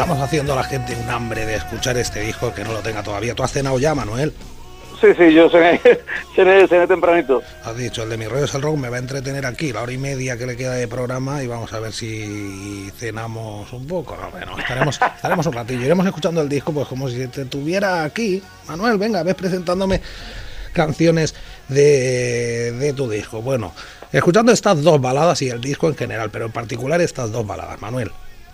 [0.00, 3.02] Estamos haciendo a la gente un hambre de escuchar este disco que no lo tenga
[3.02, 3.34] todavía.
[3.34, 4.32] ¿Tú has cenado ya, Manuel?
[4.98, 5.78] Sí, sí, yo cené,
[6.34, 7.42] cené, cené tempranito.
[7.62, 9.82] Has dicho, el de mi rollo es el rock, me va a entretener aquí la
[9.82, 13.86] hora y media que le queda de programa y vamos a ver si cenamos un
[13.86, 14.16] poco.
[14.16, 15.84] No, bueno, estaremos, estaremos un ratillo.
[15.84, 18.42] Iremos escuchando el disco pues como si te tuviera aquí.
[18.68, 20.00] Manuel, venga, ves presentándome
[20.72, 21.34] canciones
[21.68, 23.42] de, de tu disco.
[23.42, 23.74] Bueno,
[24.10, 27.78] escuchando estas dos baladas y el disco en general, pero en particular estas dos baladas,
[27.82, 28.10] Manuel.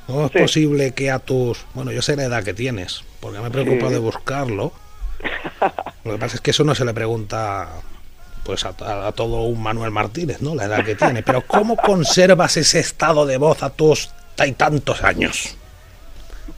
[0.07, 0.39] ¿Cómo es Sí.
[0.39, 1.65] posible que a tus...
[1.75, 3.95] Bueno, yo sé la edad que tienes, porque me he preocupado Sí.
[3.95, 4.73] de buscarlo.
[6.05, 7.69] Lo que pasa es que eso no se le pregunta
[8.45, 8.73] pues a,
[9.13, 10.55] todo un Manuel Martínez, ¿no?
[10.55, 11.25] La edad que tiene.
[11.25, 14.09] Pero ¿cómo conservas ese estado de voz a tus
[14.47, 15.57] y tantos años?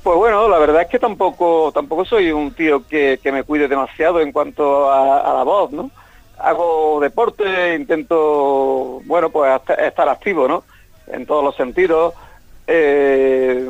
[0.02, 3.68] Pues bueno, la verdad es que tampoco tampoco soy un tío que, que me cuide
[3.68, 5.90] demasiado en cuanto a, a la voz, ¿no?
[6.38, 10.64] Hago deporte, intento, bueno, pues estar activo, ¿no?
[11.06, 12.12] En todos los sentidos.
[12.70, 13.66] Eh,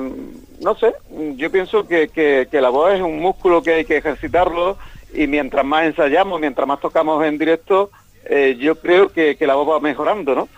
[0.61, 0.93] no sé,
[1.37, 4.77] yo pienso que, que- la voz es un músculo que hay que ejercitarlo
[5.15, 7.91] y mientras más ensayamos, mientras más tocamos en directo,
[8.25, 10.49] eh, yo creo que, que la voz va mejorando, ¿no?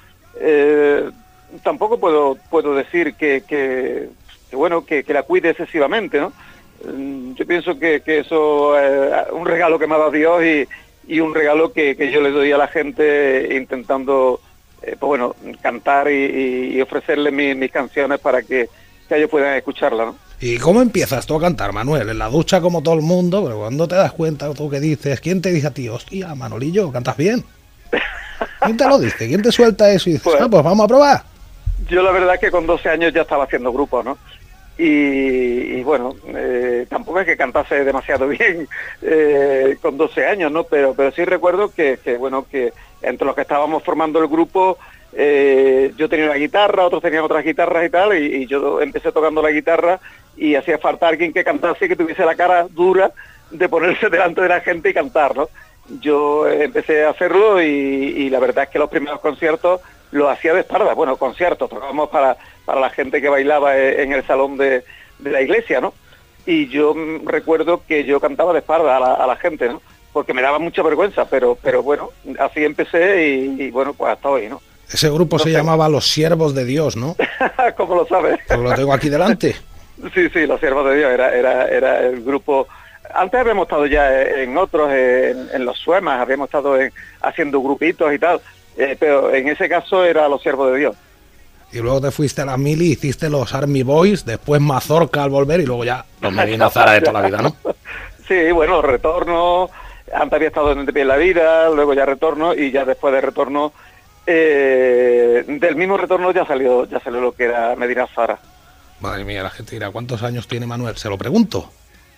[0.40, 1.10] Eh,
[1.62, 4.08] tampoco puedo puedo decir que,
[4.52, 6.32] bueno que, la cuide excesivamente, ¿no?
[6.82, 10.66] Mm, Yo pienso que, eso es un regalo que me ha dado Dios y,
[11.14, 14.40] y un regalo que yo le doy a la gente intentando,
[14.82, 16.14] eh, pues bueno, cantar y,
[16.76, 16.80] y-
[17.32, 18.68] mi- mis canciones para que,
[19.08, 20.16] que ellos puedan escucharla, ¿no?
[20.42, 22.08] ¿Y cómo empiezas tú a cantar, Manuel?
[22.08, 25.20] En la ducha como todo el mundo, pero cuando te das cuenta tú que dices,
[25.20, 27.44] ¿quién te dice a ti, hostia, Manolillo, cantas bien?
[28.62, 29.28] ¿Quién te lo dice?
[29.28, 31.22] ¿Quién te suelta eso y dices, Pues- ah, pues vamos a probar?
[31.88, 34.18] Yo la verdad es que con 12 años ya estaba haciendo grupos, ¿no?
[34.78, 34.84] Y,
[35.78, 38.66] y bueno, eh, tampoco es que cantase demasiado bien
[39.02, 40.64] eh, con 12 años, ¿no?
[40.64, 42.72] Pero, pero sí recuerdo que, que, bueno, que
[43.02, 44.78] entre los que estábamos formando el grupo,
[45.12, 49.42] eh, yo tenía una guitarra, otros tenían otras guitarras y tal, y, yo empecé tocando
[49.42, 50.00] la guitarra
[50.36, 53.12] y hacía falta alguien que cantase y que tuviese la cara dura
[53.50, 55.48] de ponerse delante de la gente y cantar, ¿no?
[56.00, 59.80] Yo eh, empecé a hacerlo y, y la verdad es que los primeros conciertos
[60.12, 60.94] los hacía de espaldas.
[60.94, 64.84] Bueno, conciertos, tocábamos para, para la gente que bailaba eh, en el salón de,
[65.18, 65.92] de la iglesia, ¿no?
[66.46, 69.82] Y yo mm, recuerdo que yo cantaba de espaldas a la, a la gente, ¿no?
[70.12, 74.28] Porque me daba mucha vergüenza, pero, pero bueno, así empecé y, y bueno, pues hasta
[74.28, 74.60] hoy, ¿no?
[74.92, 75.56] Ese grupo No se sé.
[75.56, 77.16] llamaba Los Siervos de Dios, ¿no?
[77.76, 78.38] ¿Cómo lo sabes?
[78.48, 79.54] Pues lo tengo aquí delante.
[80.14, 82.66] Sí, sí, los siervos de Dios era, era, era el grupo.
[83.14, 88.10] Antes habíamos estado ya en otros, en, en los Suemas, habíamos estado en- haciendo grupitos
[88.14, 88.40] y tal,
[88.78, 90.96] eh, pero en ese caso era los siervos de Dios.
[91.70, 95.60] Y luego te fuiste a la mili, hiciste los Army Boys, después Mazorca al volver
[95.60, 97.54] y luego ya los Medina Zara de toda la vida, ¿no?
[98.26, 99.68] Sí, bueno, retorno,
[100.14, 103.72] antes había estado en la Vida, luego ya retorno y ya después de retorno,
[104.26, 108.38] eh, del mismo retorno ya salió, ya salió lo que era Medina Zara.
[109.00, 110.96] Madre mía, la gente dirá, ¿cuántos años tiene Manuel?
[110.96, 111.70] Se lo pregunto.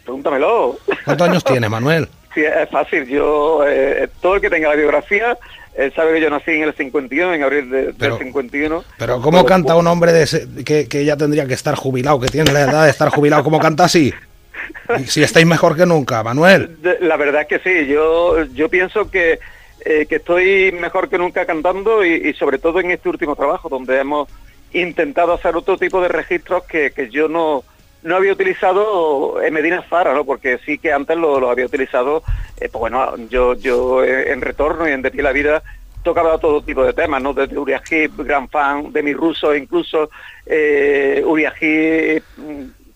[0.05, 0.79] Pregúntamelo.
[1.05, 2.09] ¿Cuántos años tiene Manuel?
[2.35, 3.07] Sí, es fácil.
[3.09, 5.37] Yo, eh, todo el que tenga la biografía,
[5.77, 8.83] él sabe que yo nací en el 51, en abril de- Pero- del 51.
[8.97, 12.29] Pero ¿cómo canta un hombre de ese- que, que ya tendría que estar jubilado, que
[12.29, 13.45] tiene la edad de estar jubilado?
[13.45, 14.15] ¿Cómo canta así?
[15.07, 16.77] Si estáis mejor que nunca, Manuel.
[17.01, 19.39] La verdad es que sí, yo, yo pienso que,
[19.85, 23.99] eh, que estoy mejor que nunca cantando y, sobre todo en este último trabajo, donde
[23.99, 24.29] hemos
[24.73, 27.65] intentado hacer otro tipo de registros que, que yo no,
[28.03, 30.25] no había utilizado en Medina Zara, ¿no?
[30.25, 32.23] porque sí que antes lo, lo había utilizado,
[32.61, 35.63] eh, pues bueno, yo, yo eh, en Retorno y en De Pie la Vida
[36.03, 37.33] tocaba todo tipo de temas, ¿no?
[37.33, 40.11] Desde Uriah Heep, Gran Fan, de mi ruso incluso,
[40.45, 41.55] eh, Uriah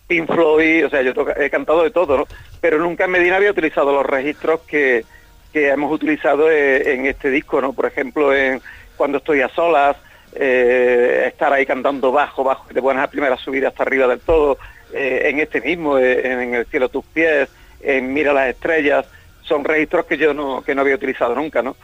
[0.06, 2.26] Pink Floyd, o sea, yo he cantado de todo, ¿no?
[2.60, 5.04] Pero nunca en Medina había utilizado los registros que,
[5.52, 7.72] que hemos utilizado eh, en este disco, ¿no?
[7.72, 8.60] Por ejemplo, en
[8.96, 9.96] Cuando estoy a solas,
[10.34, 14.20] eh, estar ahí cantando bajo, bajo, que te pones a primera subida hasta arriba del
[14.20, 14.58] todo,
[14.92, 17.48] eh, en este mismo, en El cielo tus pies,
[17.80, 19.06] en Mira las estrellas,
[19.42, 21.76] son registros que yo no, que no había utilizado nunca, ¿no?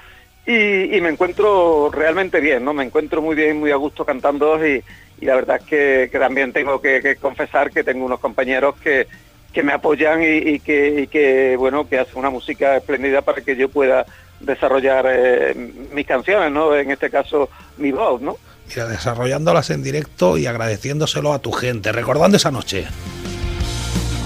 [0.46, 2.72] Y, y me encuentro realmente bien, ¿no?
[2.72, 4.82] Me encuentro muy bien, muy a gusto cantando y,
[5.22, 8.74] y la verdad es que, que también tengo que, que confesar que tengo unos compañeros
[8.82, 9.06] que,
[9.52, 13.40] que me apoyan y, y que, y que, bueno, que hacen una música espléndida para
[13.40, 14.04] que yo pueda
[14.40, 15.54] desarrollar eh,
[15.94, 16.74] mis canciones, ¿no?
[16.74, 18.36] En este caso, mi voz, ¿no?
[18.68, 22.88] Mira, desarrollándolas en directo y agradeciéndoselo a tu gente, recordando esa noche.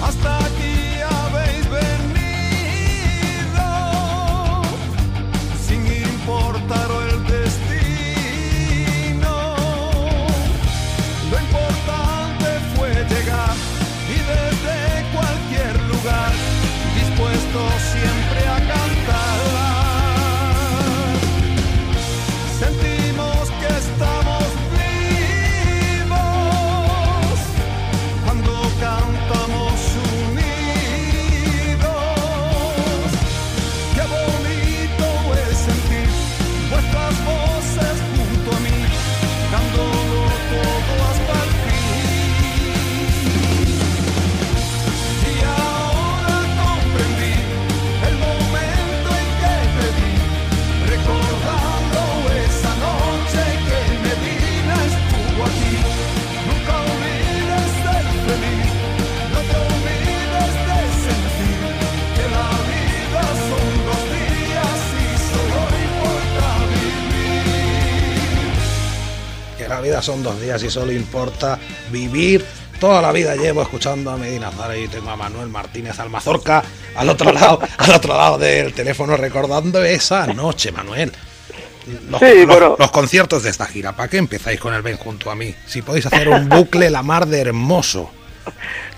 [0.02, 0.75] Hasta aquí
[69.66, 71.58] Que la vida son dos días y solo importa
[71.90, 72.44] vivir.
[72.78, 76.62] Toda la vida llevo escuchando a Medina Zara y tengo a Manuel Martínez Almazorca
[76.94, 81.10] al otro lado, al otro lado del teléfono recordando esa noche, Manuel.
[82.08, 82.76] Los, Sí, los- bueno.
[82.78, 85.52] los conciertos de esta gira, ¿para qué empezáis con el Ven junto a mí?
[85.66, 88.08] Si podéis hacer un bucle la mar de hermoso.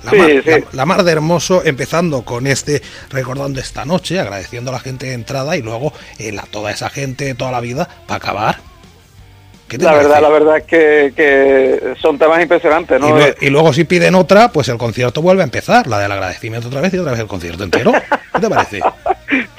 [0.05, 0.51] La, Sí, mar, sí.
[0.51, 5.07] la- la mar de hermoso, empezando con este, recordando esta noche, agradeciendo a la gente
[5.07, 8.68] de entrada y luego eh, toda esa gente, toda la vida, para acabar.
[9.69, 10.09] ¿Qué te La parece?
[10.09, 13.19] verdad, la verdad es que, que son temas impresionantes, Y, ¿no?
[13.41, 16.81] y luego si piden otra, pues el concierto vuelve a empezar, la del agradecimiento otra
[16.81, 17.93] vez y otra vez el concierto entero.
[18.35, 18.81] ¿Qué te parece?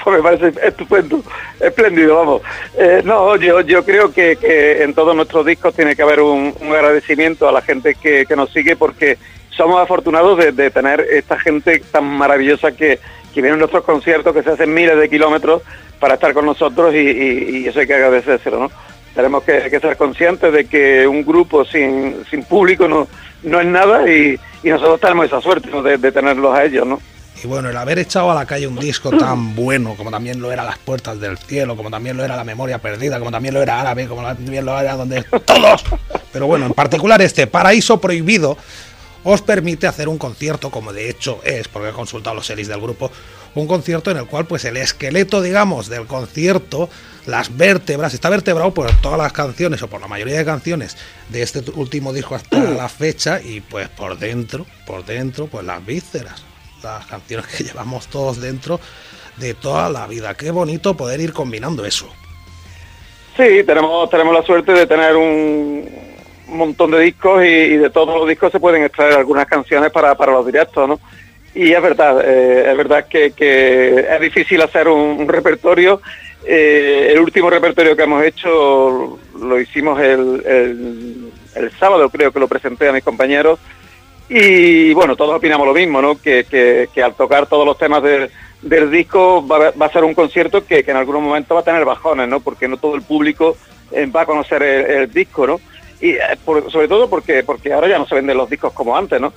[0.03, 1.21] Pues me parece estupendo,
[1.59, 2.41] espléndido, vamos.
[2.75, 6.55] Eh, no, yo, yo creo que, que en todos nuestros discos tiene que haber un,
[6.59, 9.19] un agradecimiento a la gente que, que nos sigue porque
[9.51, 12.97] somos afortunados de, de tener esta gente tan maravillosa que,
[13.31, 15.61] que viene a nuestros conciertos, que se hacen miles de kilómetros
[15.99, 18.71] para estar con nosotros y, y- y eso hay que agradecérselo, ¿no?
[19.19, 23.05] Tenemos que, que ser conscientes de que un grupo sin, sin público no,
[23.43, 25.83] no es nada y, y nosotros tenemos esa suerte ¿no?
[25.83, 27.01] de, de tenerlos a ellos, ¿no?
[27.43, 30.53] Y bueno, el haber echado a la calle un disco tan bueno como también lo
[30.53, 33.61] era Las Puertas del Cielo, como también lo era La Memoria Perdida, como también lo
[33.61, 35.83] era Árabe, como también lo era donde todos.
[36.31, 38.57] Pero bueno, en particular este Paraíso Prohibido
[39.23, 42.79] os permite hacer un concierto, como de hecho es, porque he consultado los series del
[42.79, 43.11] grupo,
[43.55, 46.89] un concierto en el cual pues el esqueleto, digamos, del concierto,
[47.29, 50.97] las vértebras, está vertebrado por todas las canciones o por la mayoría de canciones
[51.29, 55.85] de este último disco hasta la fecha y pues por dentro, por dentro, pues las
[55.85, 56.43] vísceras,
[56.83, 58.79] las canciones que llevamos todos dentro
[59.37, 60.35] de toda la vida.
[60.35, 62.09] Qué bonito poder ir combinando eso.
[63.37, 65.87] Sí, tenemos, tenemos la suerte de tener un
[66.47, 70.15] montón de discos y, y de todos los discos se pueden extraer algunas canciones para,
[70.15, 70.99] para los directos, ¿no?
[71.55, 76.01] Y es verdad, eh, es verdad que, que es difícil hacer un, un repertorio.
[76.45, 82.39] Eh, el último repertorio que hemos hecho lo hicimos el, el- el sábado, creo que
[82.39, 83.59] lo presenté a mis compañeros.
[84.29, 86.19] Y bueno, todos opinamos lo mismo, ¿no?
[86.21, 88.29] Que, que- que al tocar todos los temas del-
[88.61, 91.61] del disco va, a- va a ser un concierto que, que en algunos momentos va
[91.61, 92.39] a tener bajones, ¿no?
[92.39, 93.57] Porque no todo el público
[93.91, 95.59] eh, va a conocer el, el disco, ¿no?
[95.99, 98.95] Y eh, por- sobre todo porque porque ahora ya no se venden los discos como
[98.95, 99.33] antes, ¿no?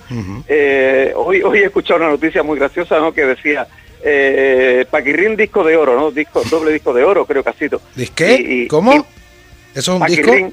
[0.47, 3.13] Eh, hoy, hoy he escuchado una noticia muy graciosa, ¿no?
[3.15, 3.67] Que decía,
[4.05, 6.11] eh, Paquirrín disco de oro, ¿no?
[6.11, 7.81] Disco, doble disco de oro, creo que ha sido.
[7.95, 8.35] ¿Disqué?
[8.35, 8.93] Y- y- ¿Cómo?
[8.95, 10.53] y ¿Eso es un disco?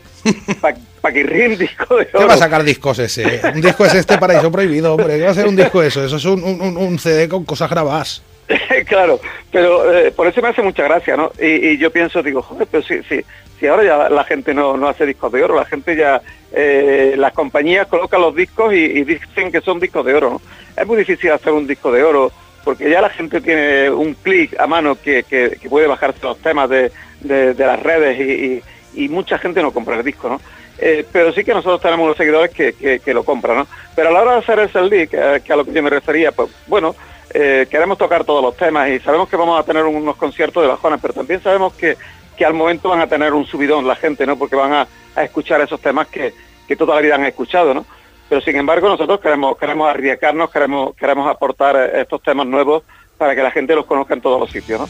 [0.61, 2.27] Pa- Paquirrín disco de ¿Qué oro.
[2.27, 3.41] va a sacar discos ese?
[3.53, 5.17] Un disco es este paraíso prohibido, hombre.
[5.17, 6.03] ¿Qué va a ser un disco eso?
[6.03, 8.21] Eso es un, un- un CD con cosas grabadas.
[8.87, 9.19] claro,
[9.51, 11.31] pero eh, por eso me hace mucha gracia, ¿no?
[11.39, 13.23] Y, yo pienso, digo, joder, pero si, si,
[13.59, 16.19] si ahora ya la gente no, no hace discos de oro, la gente ya,
[16.51, 20.41] eh, las compañías colocan los discos y, y dicen que son discos de oro, ¿no?
[20.81, 22.31] Es muy difícil hacer un disco de oro
[22.63, 26.69] porque ya la gente tiene un clic a mano que, que- puede bajarse los temas
[26.69, 26.91] de,
[27.21, 28.63] de- las redes y,
[29.03, 30.41] y- mucha gente no compra el disco, ¿no?
[30.77, 33.67] Eh, pero sí que nosotros tenemos unos seguidores que, que- lo compran, ¿no?
[33.95, 35.89] Pero a la hora de hacer el CD, que, que a lo que yo me
[35.89, 36.95] refería, pues bueno,
[37.33, 40.69] eh, queremos tocar todos los temas y sabemos que vamos a tener unos conciertos de
[40.69, 41.97] bajones, pero también sabemos que,
[42.37, 44.37] que al momento van a tener un subidón la gente, ¿no?
[44.37, 46.33] Porque van a, a escuchar esos temas que,
[46.67, 47.85] que toda la vida han escuchado, ¿no?
[48.29, 52.83] Pero sin embargo nosotros queremos, queremos arriesgarnos, queremos, queremos aportar eh, estos temas nuevos
[53.17, 54.89] para que la gente los conozca en todos los sitios, ¿no?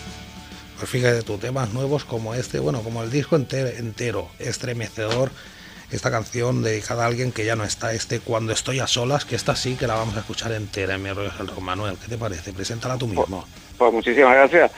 [0.77, 5.31] Pues fíjate tú, temas nuevos como este, bueno, como el disco entero, entero estremecedor.
[5.91, 9.35] Esta canción dedicada a alguien que ya no está, este Cuando estoy a solas, que
[9.35, 11.31] esta sí que la vamos a escuchar entera en mi rollo.
[11.61, 12.53] Manuel, ¿qué te parece?
[12.53, 13.43] Preséntala tú mismo.
[13.77, 14.71] Pues muchísimas gracias.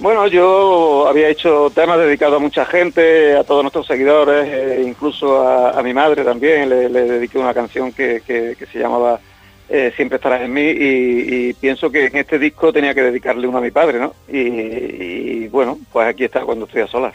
[0.00, 5.46] Bueno, yo había hecho temas dedicados a mucha gente, a todos nuestros seguidores, eh, incluso
[5.46, 9.20] a, mi madre también, le, dediqué una canción que, que- se llamaba
[9.68, 13.58] eh, Siempre estarás en mí y, pienso que en este disco tenía que dedicarle uno
[13.58, 14.14] a mi padre, ¿no?
[14.26, 17.14] Y bueno, pues aquí está cuando estoy a solas.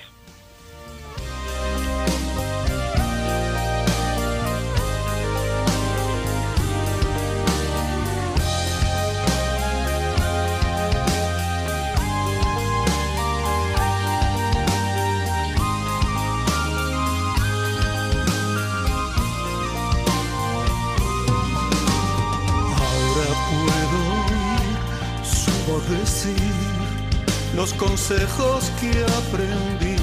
[27.77, 29.95] Consejos que aprendí,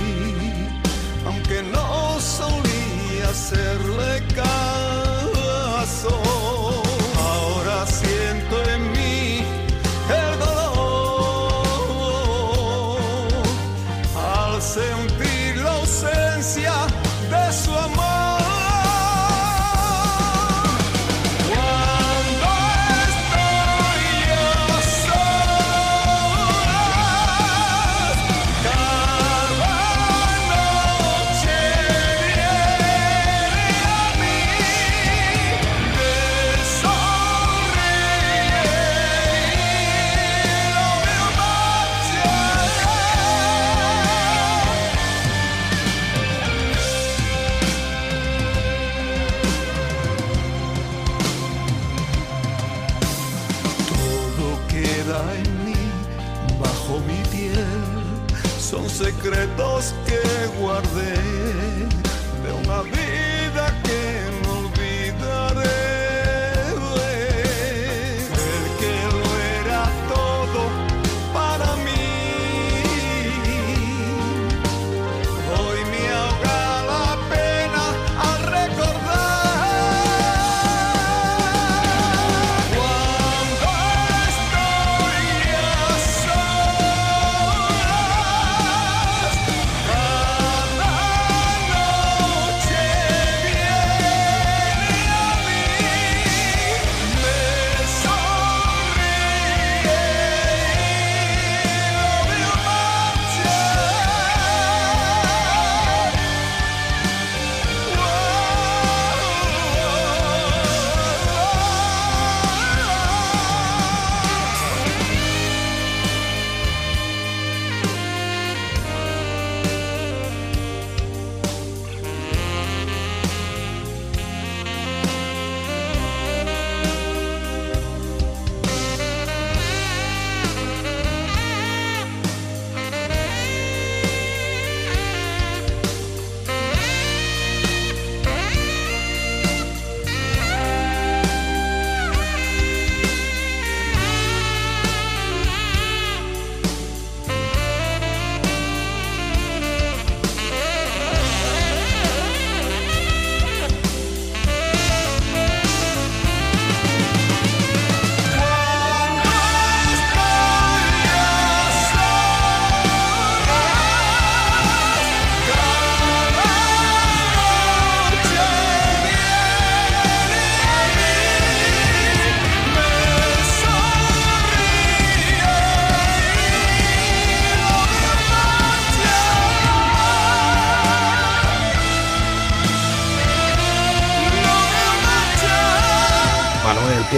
[1.27, 6.32] aunque no solía hacerle caso.
[60.73, 61.12] Guardé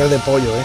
[0.08, 0.64] piel de pollo, ¿eh?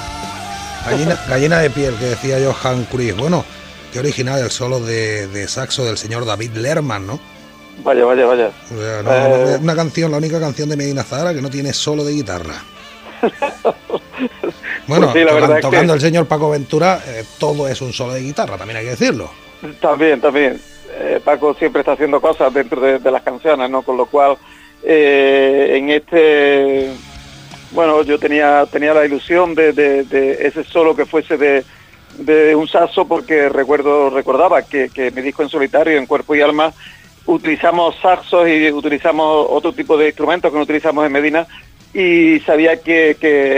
[0.86, 3.16] Gallina, gallina de piel, que decía Johan Cruyff.
[3.18, 3.45] Bueno,
[3.94, 7.20] qué original el solo de, de saxo del señor David Lerman, ¿no?
[7.84, 8.52] Vaya, vaya, vaya.
[8.76, 9.57] O sea, no, Eh.
[9.61, 12.56] Una canción, la única canción de Medina Zahara que no tiene solo de guitarra.
[14.88, 17.68] Bueno, Pues sí, la tocan- verdad es que- tocando el señor Paco Ventura, eh, todo
[17.68, 19.30] es un solo de guitarra, también hay que decirlo.
[19.80, 20.60] También, también.
[20.98, 23.84] Eh, Paco siempre está haciendo cosas dentro de, de las canciones, ¿no?
[23.84, 24.36] Con lo cual,
[24.84, 26.91] en este,
[27.71, 33.49] bueno, yo tenía tenía la ilusión de, ese solo que fuese de, un saxo, porque
[33.49, 36.73] recuerdo recordaba que, que mi disco en solitario, en cuerpo y alma,
[37.25, 41.47] utilizamos saxos y utilizamos otro tipo de instrumentos que no utilizamos en Medina
[41.93, 43.15] y sabía que,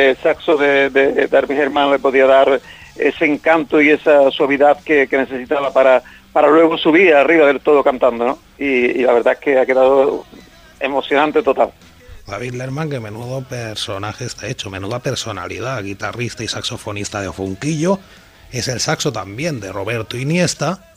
[0.09, 2.61] el saxo de, de, Herbie Germán le podía dar
[2.95, 6.01] ese encanto y esa suavidad que, necesitaba para,
[6.31, 8.39] para luego subir arriba del todo cantando, ¿no?
[8.57, 10.25] Y la verdad es que ha quedado
[10.79, 11.71] emocionante total.
[12.31, 17.99] David Lerman, que menudo personaje está hecho, menuda personalidad, guitarrista y saxofonista de Funquillo,
[18.53, 20.87] es el saxo también de Roberto Iniesta,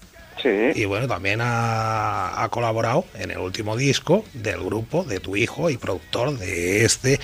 [0.40, 5.36] Sí, y bueno, también ha, ha colaborado en el último disco del grupo de tu
[5.36, 7.18] hijo y productor de este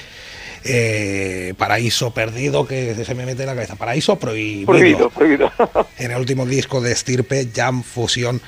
[0.65, 5.53] eh, Paraíso Perdido, que se me mete en la cabeza, Paraíso Prohibido, prohibido, prohibido.
[5.99, 8.41] en el último disco de Estirpe Jam Fusion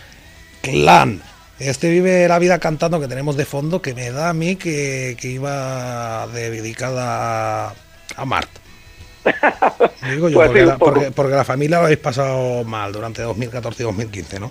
[0.61, 1.23] Clan.
[1.65, 5.17] Este vive la vida cantando que tenemos de fondo, que me da a mí que,
[5.21, 7.75] que iba dedicada a,
[8.17, 8.51] a Mart.
[10.11, 10.93] Digo yo, Pues porque, la, poco.
[10.95, 14.51] porque- porque la familia lo habéis pasado mal durante 2014 y 2015, ¿no?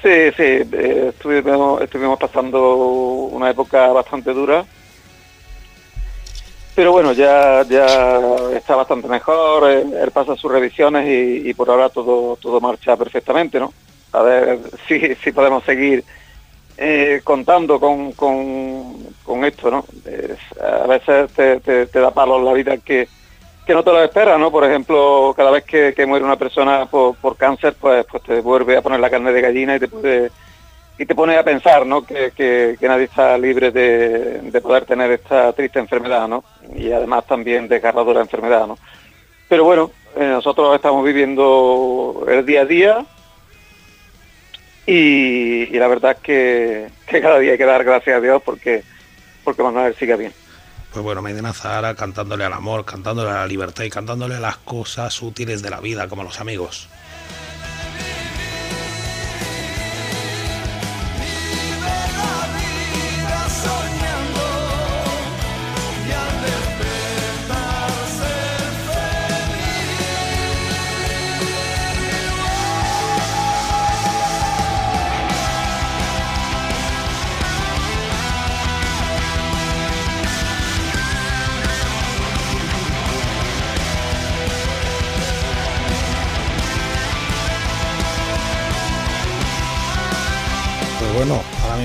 [0.00, 0.42] Sí, sí,
[0.72, 2.76] eh, estuvimos, estuvimos pasando
[3.32, 4.64] una época bastante dura.
[6.76, 7.84] Pero bueno, ya, ya
[8.54, 12.96] está bastante mejor, eh, él pasa sus revisiones y, y por ahora todo, todo marcha
[12.96, 13.72] perfectamente, ¿no?
[14.12, 16.04] A ver si, si podemos seguir
[16.80, 18.94] eh, contando con, con,
[19.24, 19.84] con esto, ¿no?
[20.62, 23.08] A veces te, te- te da palos la vida que,
[23.66, 24.50] que no te lo esperas, ¿no?
[24.52, 28.76] Por ejemplo, cada vez que, muere una persona por, por cáncer, pues, pues te vuelve
[28.76, 29.80] a poner la carne de gallina y
[31.06, 32.02] te pone a pensar, ¿no?
[32.04, 36.44] Que, que- que nadie está libre de, de poder tener esta triste enfermedad, ¿no?
[36.76, 38.78] Y además también desgarradora enfermedad, ¿no?
[39.48, 43.04] Pero bueno, eh, nosotros estamos viviendo el día a día
[44.90, 48.82] y, la verdad es que, cada día hay que dar gracias a Dios porque
[49.44, 50.32] porque Manuel sigue bien.
[50.92, 54.56] Pues bueno, Medina Zahara cantándole al amor, cantándole a la libertad y cantándole a las
[54.58, 56.88] cosas útiles de la vida, como los amigos.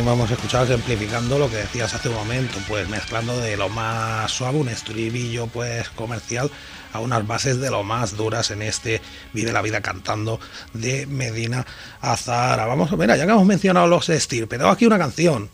[0.06, 4.60] A escuchar simplificando lo que decías hace un momento, pues mezclando de lo más suave,
[4.60, 6.52] un estribillo pues comercial,
[6.92, 9.02] a unas bases de lo más duras en este
[9.32, 10.42] Vive la Vida cantando
[10.74, 11.66] de Medina
[12.02, 12.66] Azahara.
[12.66, 15.50] Vamos a ver, ya que hemos mencionado los estirpe, tengo aquí una canción.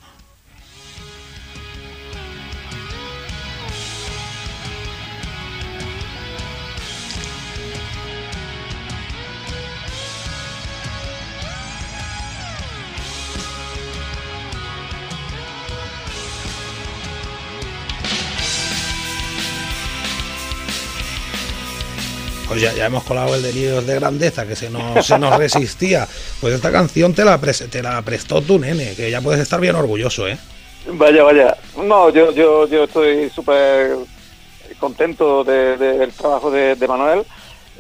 [22.60, 26.07] Ya, ya hemos colado el delirios de grandeza que se nos, se nos resistía.
[26.41, 29.60] Pues esta canción te la, pres- te la prestó tu nene, que ya puedes estar
[29.60, 30.38] bien orgulloso, ¿eh?
[30.94, 31.57] Vaya, vaya.
[31.84, 33.95] No, yo, yo, yo estoy súper
[34.80, 37.23] contento de- de- del trabajo de, de Manuel,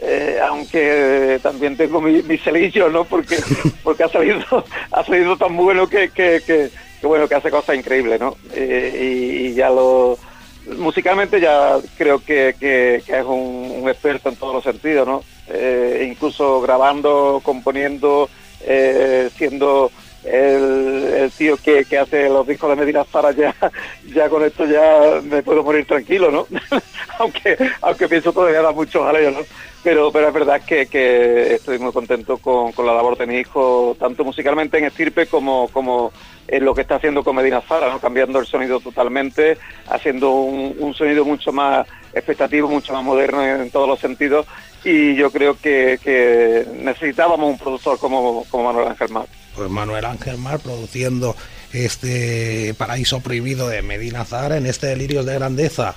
[0.01, 3.05] eh, aunque también tengo mi, mi celillo, ¿no?
[3.05, 3.37] Porque,
[3.83, 4.43] porque ha salido,
[4.91, 6.69] ha salido tan bueno que, que, que-
[6.99, 8.35] que bueno, que hace cosas increíbles, ¿no?
[8.53, 8.99] Eh,
[9.41, 10.17] y, y ya lo
[10.65, 15.23] musicalmente ya creo que, que- es un, un experto en todos los sentidos, ¿no?
[15.47, 18.29] Eh, incluso grabando, componiendo,
[18.61, 19.91] eh, siendo
[20.23, 23.55] el, tío que, hace los discos de Medina Zara ya,
[24.13, 26.47] ya con esto ya me puedo morir tranquilo, ¿no?
[27.19, 29.39] aunque, aunque pienso todavía da mucho jaleo, ¿no?
[29.81, 33.37] Pero, pero es verdad que, que estoy muy contento con, con la labor de mi
[33.37, 36.11] hijo, tanto musicalmente en Estirpe como, como
[36.49, 37.99] en lo que está haciendo con Medina Zara, ¿no?
[37.99, 43.87] cambiando el sonido totalmente, haciendo un, sonido mucho más expectativo, mucho más moderno en, todos
[43.87, 44.45] los sentidos.
[44.83, 49.25] Y yo creo que, que necesitábamos un productor como, como Manuel Ángel Mar.
[49.59, 51.35] Pues Manuel Ángel Mar produciendo
[51.73, 55.95] este paraíso prohibido de Medina Zahara en este Delirios de Grandeza.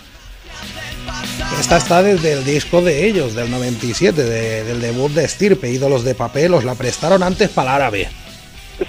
[1.60, 6.16] Esta está desde el disco de ellos, del 97, del debut de Estirpe, Ídolos de
[6.16, 8.08] Papel, os la prestaron antes para el árabe.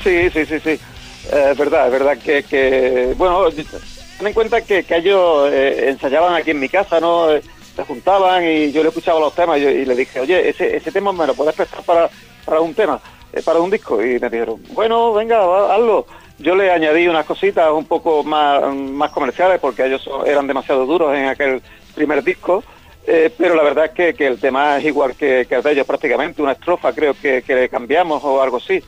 [0.04, 0.70] Sí, sí, sí, sí.
[0.72, 6.34] Eh, es verdad, es verdad que, bueno, ten en cuenta que, que ellos eh, ensayaban
[6.34, 7.32] aquí en mi casa, ¿no?
[7.32, 7.44] Eh,
[7.76, 10.92] se juntaban y yo le escuchaba los temas y, y le dije, oye, ese, ese
[10.92, 12.10] tema me lo puedes prestar para,
[12.44, 13.00] para un tema,
[13.42, 14.04] para un disco.
[14.04, 16.06] Y me dijeron, bueno, venga, hazlo.
[16.40, 21.16] Yo le añadí unas cositas un poco más, más comerciales porque ellos eran demasiado duros
[21.16, 21.62] en aquel
[21.96, 22.64] primer disco.
[23.06, 25.86] pero la verdad es que, que, el tema es igual que, que, el de ellos
[25.86, 28.82] prácticamente, una estrofa creo que, que le cambiamos o algo así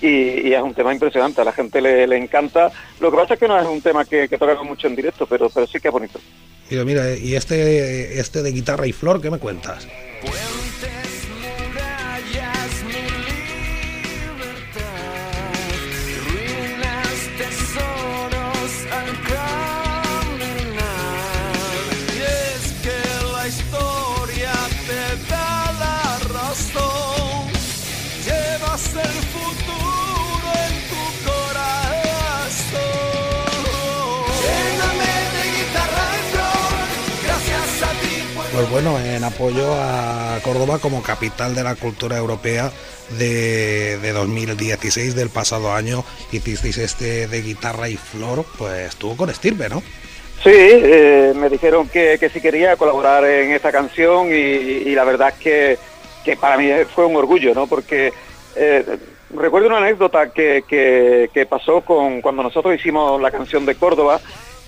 [0.00, 2.70] y, y, es un tema impresionante, a la gente le, le, encanta.
[3.00, 5.26] Lo que pasa es que no es un tema que, que tocamos mucho en directo,
[5.26, 6.20] pero, pero sí que es bonito.
[6.70, 9.86] Mira, mira, y este, este de guitarra y flor, ¿qué me cuentas?
[28.74, 32.80] Llevas el futuro en tu corazón.
[34.42, 36.84] Lléname de guitarra y flor,
[37.24, 38.12] gracias a ti.
[38.34, 42.72] puedo Pues bueno, en apoyo a Córdoba como capital de la cultura europea
[43.18, 49.30] de, de 2016 del pasado año, hicisteis este de guitarra y flor, pues estuvo con
[49.30, 49.82] estirpe, ¿no?
[50.42, 55.04] Sí, eh, me dijeron que, que si quería colaborar en esta canción y, y la
[55.04, 55.78] verdad es que,
[56.22, 57.66] que, para mí fue un orgullo, ¿no?
[57.66, 58.12] Porque
[58.56, 58.98] eh,
[59.34, 64.20] recuerdo una anécdota que, que, pasó con cuando nosotros hicimos la canción de Córdoba.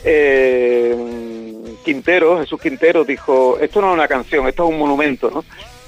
[0.05, 0.95] Eh,
[1.85, 5.45] Quintero, Jesús Quintero dijo, esto no es una canción, esto es un monumento, ¿no?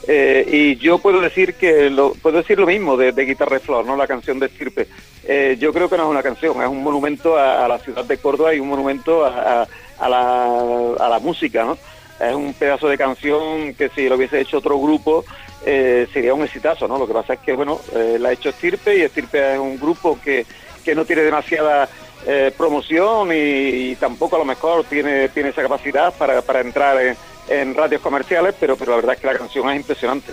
[0.07, 3.85] Eh, y yo puedo decir que lo, puedo decir lo mismo de, Guitarra de Flor,
[3.85, 3.97] ¿no?
[3.97, 4.87] La canción de Estirpe.
[5.59, 8.55] Yo creo que no es una canción, es un monumento a, la ciudad de Córdoba
[8.55, 9.67] y un monumento a,
[10.01, 11.77] la, a la música, ¿no?
[12.19, 15.25] Es un pedazo de canción que si lo hubiese hecho otro grupo
[15.65, 16.99] eh, sería un exitazo, ¿no?
[16.99, 19.79] Lo que pasa es que, bueno, eh, la ha hecho Estirpe y Estirpe es un
[19.79, 20.47] grupo que,
[20.85, 21.89] que no tiene demasiada
[22.27, 27.17] eh, promoción y, tampoco a lo mejor tiene, tiene esa capacidad para, para entrar en,
[27.49, 30.33] en, radios comerciales, pero, pero la verdad es que la canción es impresionante.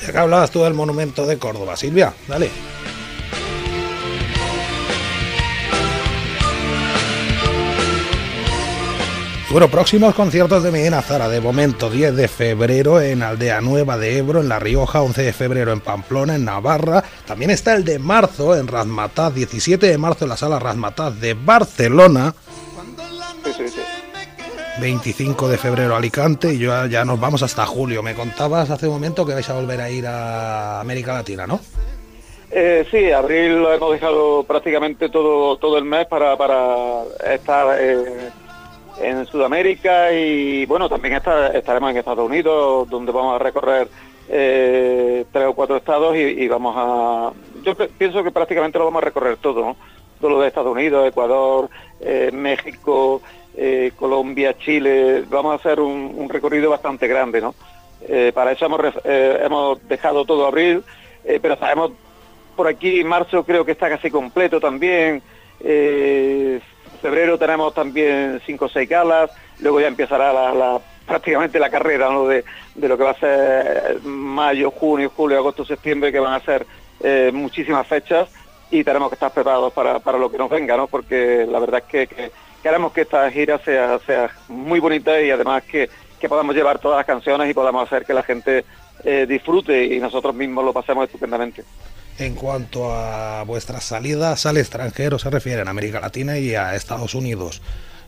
[0.00, 2.50] Ya que hablabas tú del monumento de Córdoba, Silvia, dale.
[9.52, 11.28] Bueno, próximos conciertos de Medina Zara.
[11.28, 15.32] De momento, 10 de febrero en Aldea Nueva de Ebro, en La Rioja, 11 de
[15.34, 17.04] febrero en Pamplona, en Navarra.
[17.26, 21.34] También está el de marzo en Razmataz, 17 de marzo en la sala Razmataz de
[21.34, 22.34] Barcelona.
[23.44, 23.80] Sí, sí, sí.
[24.80, 28.02] 25 de febrero Alicante y ya, ya nos vamos hasta julio.
[28.02, 31.60] Me contabas hace un momento que vais a volver a ir a América Latina, ¿no?
[32.50, 37.02] Eh, sí, abril lo hemos dejado prácticamente todo todo el mes para, para
[37.34, 38.30] estar eh,
[39.00, 43.88] en Sudamérica y bueno, también estar, estaremos en Estados Unidos, donde vamos a recorrer
[44.28, 47.32] eh, tres o cuatro estados y, vamos a...
[47.62, 49.76] Yo pienso que prácticamente lo vamos a recorrer todo, ¿no?
[50.20, 51.68] Todo lo de Estados Unidos, Ecuador,
[52.00, 53.20] eh, México,
[53.56, 57.54] eh, Colombia, Chile, vamos a hacer un, recorrido bastante grande, ¿no?
[58.34, 60.82] Para eso hemos, hemos dejado todo abril,
[61.40, 61.92] pero sabemos
[62.56, 65.22] por aquí, marzo creo que está casi completo también,
[67.02, 72.44] febrero tenemos también cinco o seis galas, luego ya empezará prácticamente la carrera de,
[72.88, 76.64] lo que va a ser mayo, junio, julio, agosto, septiembre, que van a ser
[77.00, 78.28] eh, muchísimas fechas
[78.70, 80.86] y tenemos que estar preparados para, lo que nos venga, ¿no?
[80.86, 82.30] porque la verdad es que, que
[82.62, 87.06] queremos que esta gira sea, muy bonita y además que, que podamos llevar todas las
[87.06, 88.64] canciones y podamos hacer que la gente
[89.04, 91.64] eh, disfrute y nosotros mismos lo pasemos estupendamente.
[92.22, 97.16] En cuanto a vuestras salidas al extranjero, se refieren a América Latina y a Estados
[97.16, 97.62] Unidos.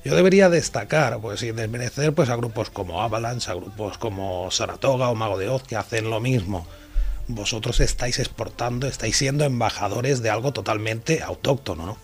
[0.04, 5.08] Yo debería destacar, pues sin desmerecer, pues a grupos como Avalanche, a grupos como Saratoga
[5.08, 6.64] o Mago de Oz que hacen lo mismo.
[7.26, 11.96] Vosotros estáis exportando, estáis siendo embajadores de algo totalmente autóctono, ¿no?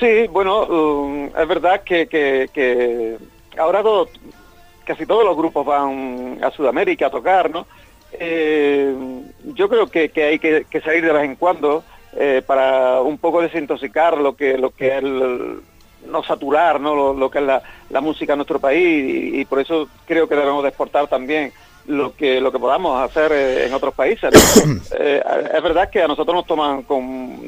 [0.00, 3.18] Sí, bueno, um, es verdad que,
[3.58, 4.08] ahora todo,
[4.86, 7.66] casi todos los grupos van a Sudamérica a tocar, ¿no?
[8.14, 8.94] Eh,
[9.54, 11.82] yo creo que, que hay que, que, salir de vez en cuando
[12.16, 15.60] eh, para un poco desintoxicar lo que lo que es el,
[16.06, 16.94] no saturar ¿no?
[16.94, 20.28] Lo, lo, que es la, la, música en nuestro país y, y, por eso creo
[20.28, 21.52] que debemos de exportar también
[21.86, 24.32] lo que lo que podamos hacer eh, en otros países
[24.98, 25.22] eh,
[25.54, 27.46] es verdad que a nosotros nos toman con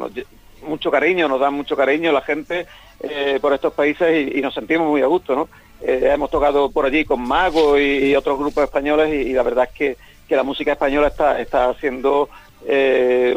[0.66, 2.66] mucho cariño nos dan mucho cariño la gente
[3.00, 5.48] eh, por estos países y, y, nos sentimos muy a gusto no
[5.86, 9.96] hemos tocado por allí con Mago y, otros grupos españoles y la verdad es que
[10.26, 12.28] que la música española está, está siendo
[12.66, 13.34] eh,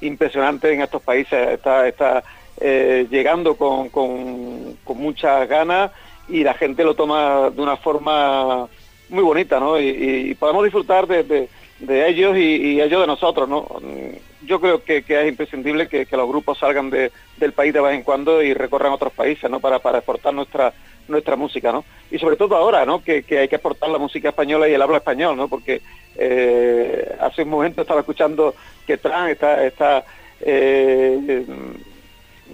[0.00, 2.24] impresionante en estos países, está, está
[2.58, 5.90] eh, llegando con, con, con, muchas ganas
[6.28, 8.66] y la gente lo toma de una forma
[9.08, 9.78] muy bonita, ¿no?
[9.78, 13.62] Y, podemos disfrutar de, de- ellos y, y ellos de nosotros, ¿no?
[13.80, 17.72] Mm, Yo creo que, que es imprescindible que, que los grupos salgan de- del país
[17.74, 19.60] de vez en cuando y recorran otros países, ¿no?
[19.60, 20.72] Para, para exportar nuestra
[21.08, 21.84] nuestra música, ¿no?
[22.10, 23.02] Y sobre todo ahora, ¿no?
[23.02, 25.48] Que, que hay que exportar la música española y el habla español, ¿no?
[25.48, 25.82] Porque
[26.16, 28.54] eh, hace un momento estaba escuchando
[28.86, 30.04] que Trump está, está
[30.40, 31.44] eh,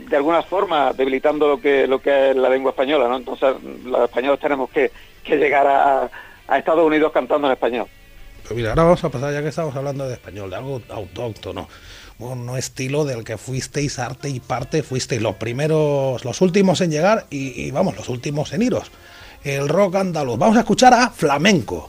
[0.08, 3.16] de alguna forma debilitando lo que lo que es la lengua española, ¿no?
[3.16, 3.54] Entonces
[3.84, 4.90] los españoles tenemos que,
[5.22, 6.10] que llegar a,
[6.48, 7.86] a Estados Unidos cantando en español.
[8.42, 11.68] Pues mira, ahora vamos a pasar, ya que estamos hablando de español, de algo autóctono,
[12.22, 17.26] un estilo del que fuisteis arte y parte, fuisteis los primeros, los últimos en llegar
[17.30, 18.90] y, y, vamos, los últimos en iros.
[19.44, 20.38] El rock andaluz.
[20.38, 21.88] Vamos a escuchar a flamenco.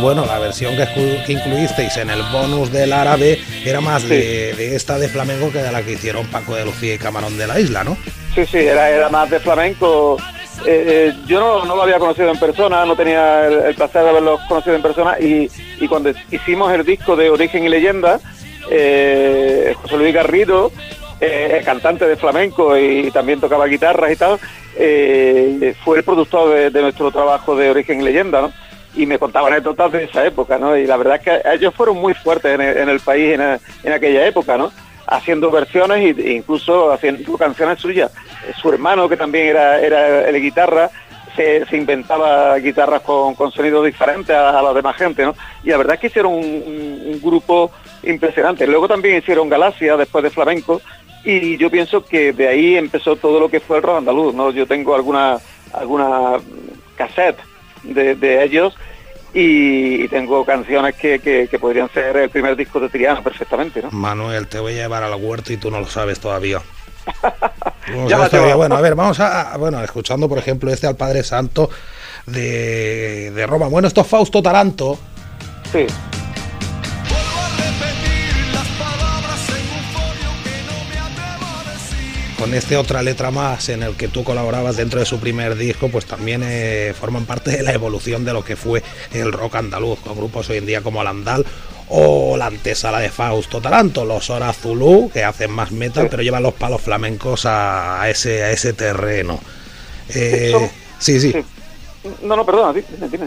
[0.00, 4.98] Bueno, la versión que, incluisteis en el bonus del árabe era más de, de esta
[4.98, 7.84] de flamenco que de la que hicieron Paco de Lucía y Camarón de la Isla,
[7.84, 7.96] ¿no?
[8.34, 10.16] Sí, sí, era, era más de flamenco.
[10.66, 14.02] Eh, eh, yo no, no lo había conocido en persona, no tenía el, el placer
[14.02, 15.50] de haberlo conocido en persona y,
[15.80, 18.20] y cuando hicimos el disco de Origen y Leyenda,
[18.70, 20.70] eh, José Luis Garrido,
[21.20, 24.38] eh, cantante de flamenco y también tocaba guitarras y tal,
[25.84, 28.52] fue el productor de, de nuestro trabajo de Origen y Leyenda, ¿no?
[28.94, 30.76] Y me contaba anécdotas de esa época, ¿no?
[30.76, 34.26] Y la verdad es que ellos fueron muy fuertes en el, país en, en aquella
[34.26, 34.70] época, ¿no?
[35.10, 38.12] haciendo versiones e incluso haciendo canciones suyas.
[38.60, 40.88] Su hermano, que también era, era el guitarra,
[41.34, 45.34] se, se inventaba guitarras con, con sonidos diferentes a, la demás gente, ¿no?
[45.64, 47.72] Y la verdad es que hicieron un grupo
[48.04, 48.66] impresionante.
[48.66, 50.80] Luego también hicieron Galaxia después de Flamenco
[51.24, 54.50] y yo pienso que de ahí empezó todo lo que fue el rock andaluz, ¿no?
[54.52, 55.38] Yo tengo alguna,
[55.72, 56.36] alguna
[56.96, 57.38] cassette
[57.82, 58.74] de, de ellos
[59.32, 63.90] y, tengo canciones que, que- que podrían ser el primer disco de Triana perfectamente, ¿no?
[63.92, 66.60] Manuel, te voy a llevar al huerto y tú no lo sabes todavía.
[68.06, 68.54] Ya sabes todavía.
[68.54, 71.70] Bueno, a ver, vamos a, a- bueno, escuchando por ejemplo este al Padre Santo
[72.26, 73.66] de, de Roma.
[73.68, 74.98] Bueno, esto es Fausto Taranto.
[75.72, 75.86] Sí.
[82.40, 85.88] Con este otra letra más en el que tú colaborabas dentro de su primer disco,
[85.90, 90.00] pues también eh, forman parte de la evolución de lo que fue el rock andaluz,
[90.00, 91.44] con grupos hoy en día como Landal
[91.88, 96.42] o la antesala de Fausto Taranto, los Hora Zulu, que hacen más metal, pero llevan
[96.42, 99.38] los palos flamencos a, ese, a ese terreno.
[100.14, 101.34] Eh, sí, sí.
[102.22, 103.26] No, no, perdona, di- dime, dime.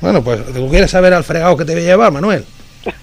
[0.00, 2.44] Bueno, pues tú quieres saber al fregado que te voy a llevar, Manuel.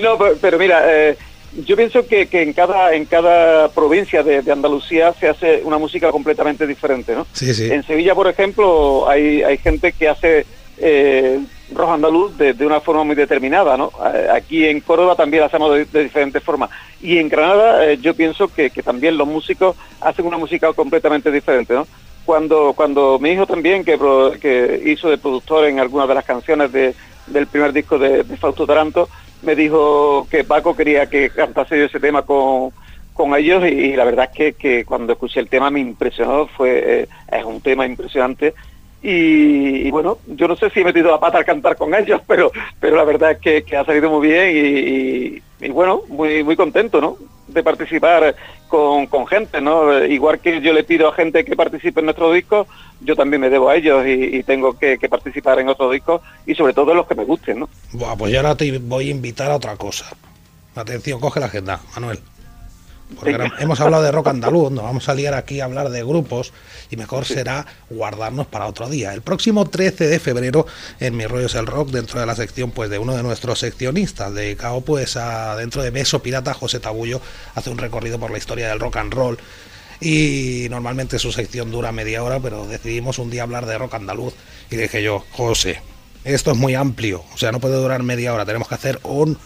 [0.00, 1.18] No, pero, pero mira, eh,
[1.66, 5.78] yo pienso que, que en cada en cada provincia de, de Andalucía se hace una
[5.78, 7.26] música completamente diferente, ¿no?
[7.32, 7.70] Sí, sí.
[7.70, 10.46] En Sevilla, por ejemplo, hay, hay gente que hace
[10.78, 11.38] eh,
[11.74, 13.92] rock andaluz de, de una forma muy determinada, ¿no?
[14.32, 16.70] Aquí en Córdoba también lo hacemos de, de diferentes formas.
[17.00, 21.30] Y en Granada eh, yo pienso que, que también los músicos hacen una música completamente
[21.30, 21.86] diferente, ¿no?
[22.24, 23.98] Cuando, cuando mi hijo también, que,
[24.40, 26.94] que hizo de productor en algunas de las canciones de-
[27.26, 29.08] del primer disco de, de Fausto Taranto,
[29.42, 32.70] me dijo que Paco quería que cantase yo ese tema con,
[33.12, 37.02] con ellos y, la verdad es que, que cuando escuché el tema me impresionó, fue
[37.02, 38.54] eh, es un tema impresionante.
[39.04, 42.52] Y, bueno, yo no sé si he metido la pata al cantar con ellos, pero
[42.78, 46.56] pero la verdad es que, que ha salido muy bien y, y- bueno, muy muy
[46.56, 47.16] contento, ¿no?
[47.48, 48.34] De participar
[48.68, 50.04] con, con gente, ¿no?
[50.04, 52.66] Igual que yo le pido a gente que participe en nuestros discos,
[53.00, 56.54] yo también me debo a ellos y, tengo que, que participar en otros discos y
[56.54, 57.68] sobre todo en los que me gusten, ¿no?
[57.92, 60.06] Buah, pues yo ahora te voy a invitar a otra cosa.
[60.74, 62.18] Atención, coge la agenda, Manuel.
[63.14, 66.02] Porque ahora hemos hablado de rock andaluz, nos vamos a liar aquí a hablar de
[66.02, 66.52] grupos
[66.90, 69.12] y mejor será guardarnos para otro día.
[69.12, 70.66] El próximo 13 de febrero
[71.00, 73.58] en Mi Rollo es el Rock, dentro de la sección pues de uno de nuestros
[73.58, 77.20] seccionistas, dedicado pues a dentro de Beso Pirata, José Tabullo
[77.54, 79.38] hace un recorrido por la historia del rock and roll.
[80.00, 84.34] Y normalmente su sección dura media hora, pero decidimos un día hablar de rock andaluz.
[84.68, 85.80] Y dije yo, José,
[86.24, 89.38] esto es muy amplio, o sea, no puede durar media hora, tenemos que hacer un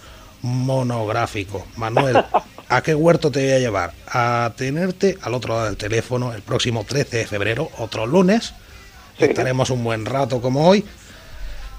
[0.47, 1.66] monográfico.
[1.77, 2.24] Manuel,
[2.68, 3.93] ¿a qué huerto te voy a llevar?
[4.09, 8.55] A tenerte al otro lado del teléfono el próximo 13 de febrero, otro lunes.
[9.18, 9.24] Sí.
[9.24, 10.85] Estaremos un buen rato como hoy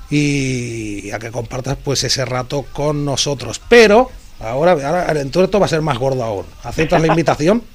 [0.09, 3.61] y a que compartas pues ese rato con nosotros.
[3.69, 6.45] Pero ahora, ahora el entuerto va a ser más gordo aún.
[6.63, 7.63] ¿Aceptas la invitación?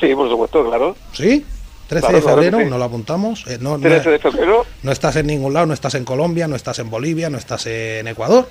[0.00, 0.96] Sí, por supuesto, claro.
[1.12, 1.44] ¿Sí?
[1.88, 2.70] 13 Claro, de claro febrero, sí.
[2.70, 3.44] nos lo apuntamos.
[3.46, 4.64] Eh, no, no- 13 de febrero.
[4.82, 7.66] no estás en ningún lado, no estás en Colombia, no estás en Bolivia, no estás
[7.66, 8.48] en Ecuador.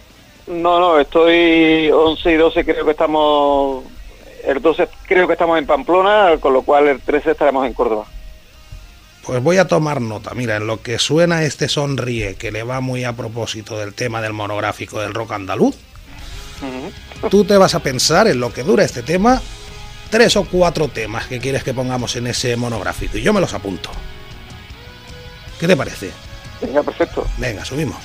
[0.49, 3.84] No, no, estoy 11 y 12, creo que estamos
[4.43, 8.05] el 12 creo que estamos en Pamplona, con lo cual el 13 estaremos en Córdoba.
[9.23, 10.34] Pues voy a tomar nota.
[10.34, 14.21] Mira, en lo que suena este sonríe, que le va muy a propósito del tema
[14.21, 15.76] del monográfico del rock andaluz,
[17.30, 19.41] tú te vas a pensar en lo que dura este tema,
[20.09, 23.17] tres o cuatro temas que quieres que pongamos en ese monográfico.
[23.17, 23.91] Y yo me los apunto.
[25.59, 26.11] ¿Qué te parece?
[26.61, 27.27] Venga, perfecto.
[27.38, 27.97] Venga, subimos.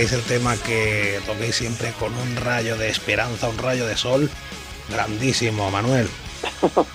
[0.00, 4.30] Toquéis el tema que toquéis siempre con un rayo de esperanza, un rayo de sol.
[4.88, 6.08] Grandísimo, Manuel.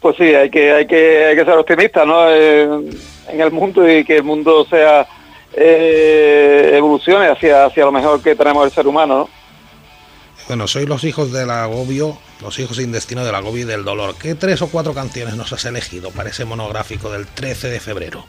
[0.00, 2.28] Pues sí, hay que, hay que, hay que ser optimista, ¿no?
[2.28, 2.64] Eh,
[3.28, 5.06] en el mundo y que el mundo sea
[5.52, 9.28] eh, evolucione hacia, hacia lo mejor que tenemos el ser humano, ¿no?
[10.48, 14.16] Bueno, sois los hijos del agobio, los hijos sin destino del agobio y del dolor.
[14.20, 18.24] ¿Qué tres o cuatro canciones nos has elegido para ese monográfico del 13 de febrero?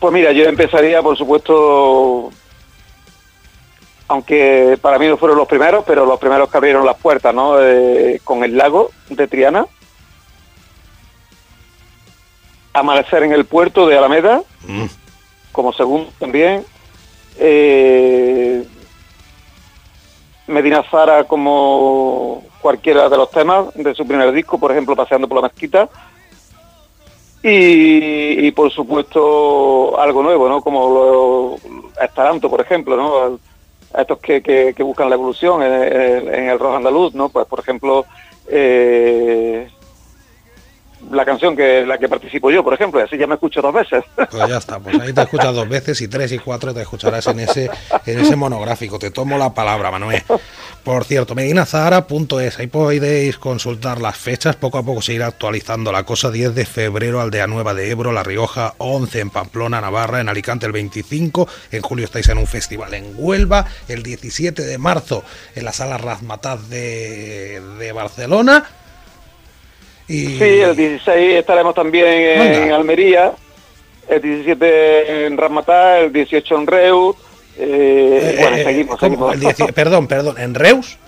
[0.00, 2.32] Pues mira, yo empezaría, por supuesto,
[4.08, 7.60] aunque para mí no fueron los primeros, pero los primeros que abrieron las puertas, ¿no?
[7.60, 9.66] Eh, con el lago de Triana.
[12.72, 14.86] Amanecer en el puerto de Alameda, Mm,
[15.52, 16.64] como segundo también.
[17.38, 18.66] Eh,
[20.46, 25.36] Medina Zara como cualquiera de los temas de su primer disco, por ejemplo, Paseando por
[25.36, 25.88] la Mezquita.
[27.42, 30.62] y, y, por supuesto algo nuevo, ¿no?
[30.62, 33.38] Como lo, Estaranto, por ejemplo, ¿no?
[33.94, 37.28] A estos que, que, buscan la evolución en, en- el rock andaluz, ¿no?
[37.28, 38.04] Pues por ejemplo,
[38.48, 39.68] eh,
[41.10, 43.72] la canción que la que participo yo, por ejemplo, y así ya me escucho dos
[43.72, 44.04] veces.
[44.14, 47.26] Pues ya está, pues ahí te escuchas dos veces y tres y cuatro te escucharás
[47.28, 47.70] en ese,
[48.06, 48.98] en ese monográfico.
[48.98, 50.22] Te tomo la palabra, Manuel.
[50.82, 56.04] Por cierto, medinazahara.es, ahí podéis consultar las fechas, poco a poco se irá actualizando la
[56.04, 56.30] cosa.
[56.30, 60.66] 10 de febrero, Aldea Nueva de Ebro, La Rioja, 11 en Pamplona, Navarra, en Alicante
[60.66, 65.24] el 25, en julio estáis en un festival en Huelva, el 17 de marzo
[65.54, 68.64] en la sala Razmataz de, de Barcelona.
[70.08, 70.38] Y...
[70.38, 73.32] Sí, el 16 estaremos también en, Almería,
[74.08, 77.16] el 17 en Ramatá, el 18 en Reus.
[77.56, 79.34] eh, Eh, bueno, eh, seguimos, seguimos.
[79.34, 80.98] El 10 perdón, perdón, ¿en Reus?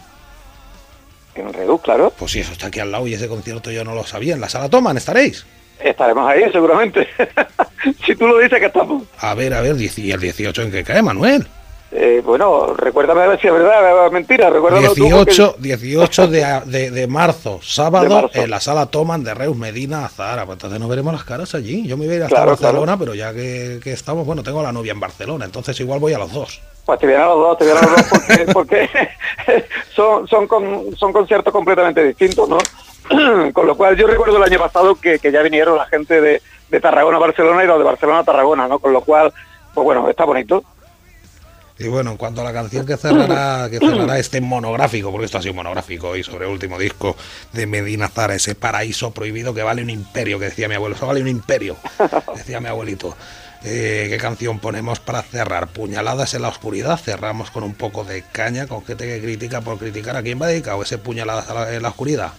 [1.35, 2.12] En Reus, claro.
[2.18, 4.35] Pues sí, eso está aquí al lado y ese concierto yo no lo sabía.
[4.35, 5.44] En la sala Toman estaréis.
[5.78, 7.06] Estaremos ahí, seguramente.
[8.06, 9.02] si tú lo dices que estamos.
[9.18, 11.47] A ver, a ver, ¿y el 18 en qué cae, Manuel?
[11.92, 14.50] Eh, bueno, recuérdame a ver si es verdad, mentira.
[14.50, 18.30] Recuérdame tú, porque- 18, 18 de, a- de, de marzo, sábado, De marzo.
[18.42, 20.44] en la sala Toman de Reus, Medina, Zahara.
[20.46, 21.86] Pues entonces nos veremos las caras allí.
[21.86, 24.60] Yo me voy a ir hasta Claro, Barcelona, pero ya que, que estamos, bueno, tengo
[24.60, 26.60] a la novia en Barcelona, entonces igual voy a los dos.
[26.84, 28.88] Pues te vienen los dos, te vienen los dos porque, porque
[29.94, 32.58] son, son, con- son conciertos completamente distintos, ¿no?
[33.52, 36.42] con lo cual yo recuerdo el año pasado que, que ya vinieron la gente de,
[36.68, 38.80] de Tarragona a Barcelona y los de Barcelona a Tarragona, ¿no?
[38.80, 39.32] Con lo cual,
[39.72, 40.64] pues bueno, está bonito.
[41.78, 45.39] Y bueno, en cuanto a la canción que cerrará, que cerrará este monográfico, porque esto
[45.39, 47.16] ha sido monográfico y sobre el último disco
[47.53, 51.07] de Medina Zara, ese paraíso prohibido que vale un imperio, que decía mi abuelo, eso
[51.07, 51.77] vale un imperio,
[52.35, 53.15] decía mi abuelito.
[53.65, 55.66] Eh, ¿Qué canción ponemos para cerrar?
[55.69, 59.77] Puñaladas en la oscuridad, cerramos con un poco de caña, con gente que critica por
[59.78, 60.16] criticar.
[60.16, 62.31] ¿A quién va dedicado ese puñaladas la- en la oscuridad?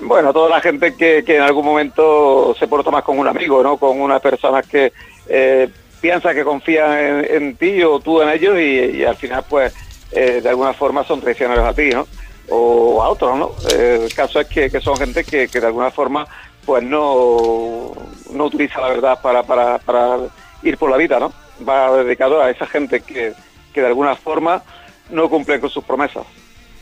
[0.00, 3.62] Bueno, toda la gente que, que en algún momento se porta más con un amigo,
[3.62, 3.76] ¿no?
[3.76, 4.92] Con unas personas que
[5.28, 5.68] eh,
[6.00, 9.74] piensa que confían en, ti o tú en ellos y, al final, pues,
[10.12, 12.06] eh, de alguna forma son traicioneros a ti, ¿no?
[12.48, 13.52] O a otros, ¿no?
[13.70, 16.26] El caso es que, son gente que, que de alguna forma,
[16.64, 17.92] pues, no,
[18.32, 20.18] no utiliza la verdad para, para, para
[20.62, 21.32] ir por la vida, ¿no?
[21.66, 23.34] Va dedicado a esa gente que,
[23.72, 24.62] que de alguna forma
[25.10, 26.26] no cumple con sus promesas.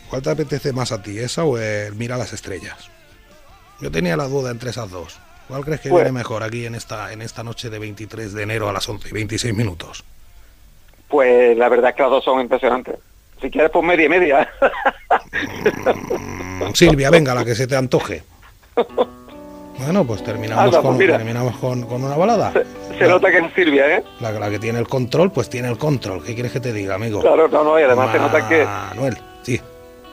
[0.09, 2.91] ¿Cuál te apetece más a ti, esa o el Mira las estrellas?
[3.81, 5.19] Yo tenía la duda entre esas dos.
[5.49, 8.43] ¿Cuál crees que Pues- viene mejor aquí en esta, en esta noche de 23 de
[8.43, 10.05] enero a las 11 y 26 minutos?
[11.09, 12.97] Pues la verdad es que las dos son impresionantes.
[13.41, 14.49] Si quieres, pues media y media.
[15.95, 18.23] Mm, Silvia, venga, la que se te antoje.
[19.79, 22.53] Bueno, pues terminamos, Anda, pues con, terminamos con, con una balada.
[22.99, 24.05] Se nota que es Silvia, ¿eh?
[24.21, 26.25] La, la que tiene el control, pues tiene el control.
[26.25, 27.21] ¿Qué quieres que te diga, amigo?
[27.21, 28.65] Claro, no, no, y además se nota que...
[28.65, 29.61] Manuel, sí.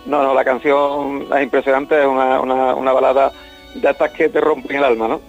[0.06, 3.32] No, no, la canción es impresionante, es una, una, una balada
[3.76, 5.22] de estas que te rompen el alma, ¿no?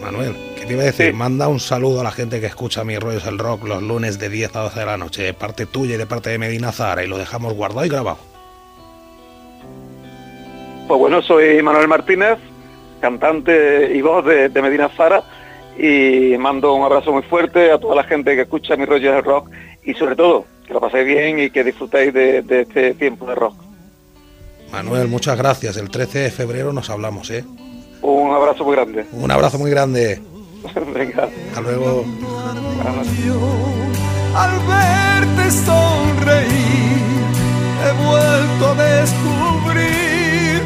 [0.00, 1.06] Manuel, ¿qué te iba a decir?
[1.06, 1.12] Sí.
[1.12, 4.28] Manda un saludo a la gente que escucha mis rollos el rock los lunes de
[4.28, 7.02] 10 a 12 de la noche, de parte tuya y de parte de Medina Zara,
[7.02, 8.18] y lo dejamos guardado y grabado.
[10.86, 12.38] Pues bueno, soy Manuel Martínez,
[13.00, 15.22] cantante y voz de, de Medina Zara,
[15.78, 19.24] y mando un abrazo muy fuerte a toda la gente que escucha mis rollos del
[19.24, 19.50] rock,
[19.82, 23.34] y sobre todo, que lo paséis bien y que disfrutéis de, de este tiempo de
[23.34, 23.65] rock.
[24.72, 25.76] Manuel, muchas gracias.
[25.76, 27.44] El 13 de febrero nos hablamos, ¿eh?
[28.02, 29.06] Un abrazo muy grande.
[29.12, 30.20] Un abrazo muy grande.
[30.94, 31.28] Venga.
[31.48, 32.04] Hasta luego.
[34.34, 37.00] al verte sonreír,
[37.84, 40.62] he vuelto a descubrir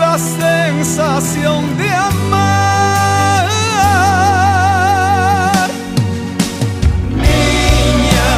[0.00, 3.48] la sensación de amar.
[7.10, 8.32] Niña,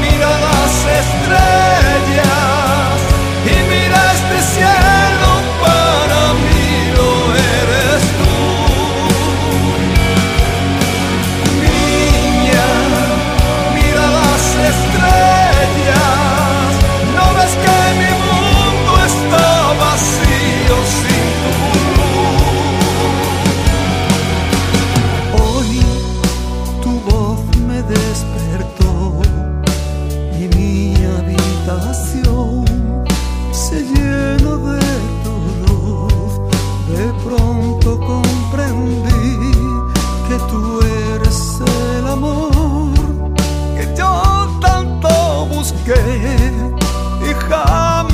[0.00, 2.61] mira las estrellas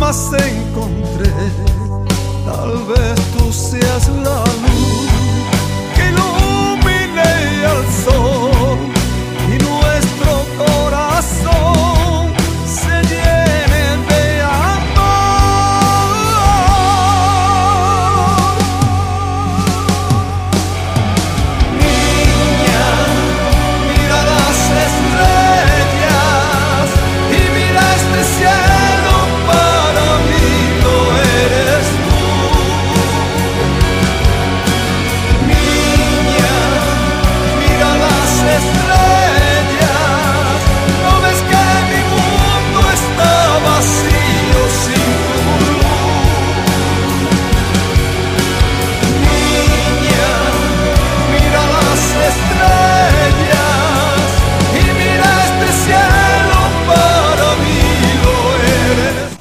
[0.08, 1.30] encontré.
[2.46, 5.10] Tal vez tú seas la luz
[5.94, 8.37] que ilumine al sol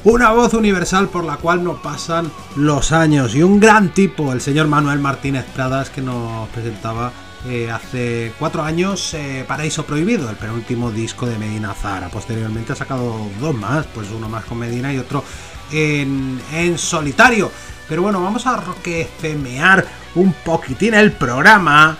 [0.09, 4.39] Una voz universal por la cual no pasan los años y un gran tipo, el
[4.39, 7.11] señor Manuel Martínez Pradas, que nos presentaba
[7.45, 12.07] eh, hace cuatro años eh, Paraíso Prohibido, el penúltimo disco de Medina Zara.
[12.07, 15.25] Posteriormente ha sacado dos más, pues uno más con Medina y otro
[15.73, 17.51] en, en solitario.
[17.89, 19.85] Pero bueno, vamos a roquefemear
[20.15, 21.97] un poquitín el programa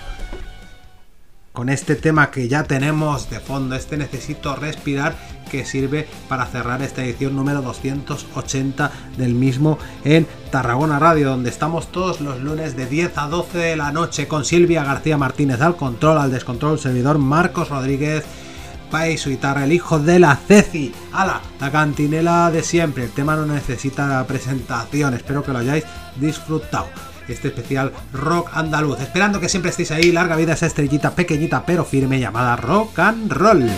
[1.58, 5.16] con este tema que ya tenemos de fondo, este necesito respirar
[5.50, 11.92] que sirve para cerrar esta edición número 280 del mismo en Tarragona Radio, donde estamos
[11.92, 15.76] todos los lunes de 10 a 12 de la noche con Silvia García Martínez al
[15.76, 18.24] control, al descontrol, servidor Marcos Rodríguez.
[18.92, 20.94] Pai su guitarra, el hijo de la Ceci.
[21.12, 21.42] ¡Hala!
[21.60, 23.06] La cantinela de siempre.
[23.06, 25.16] El tema no necesita presentación.
[25.16, 25.86] Espero que lo hayáis
[26.18, 26.86] disfrutado
[27.34, 29.00] este especial rock andaluz.
[29.02, 30.12] Esperando que siempre estéis ahí.
[30.12, 33.70] Larga vida esa estrellita pequeñita pero firme llamada rock and roll.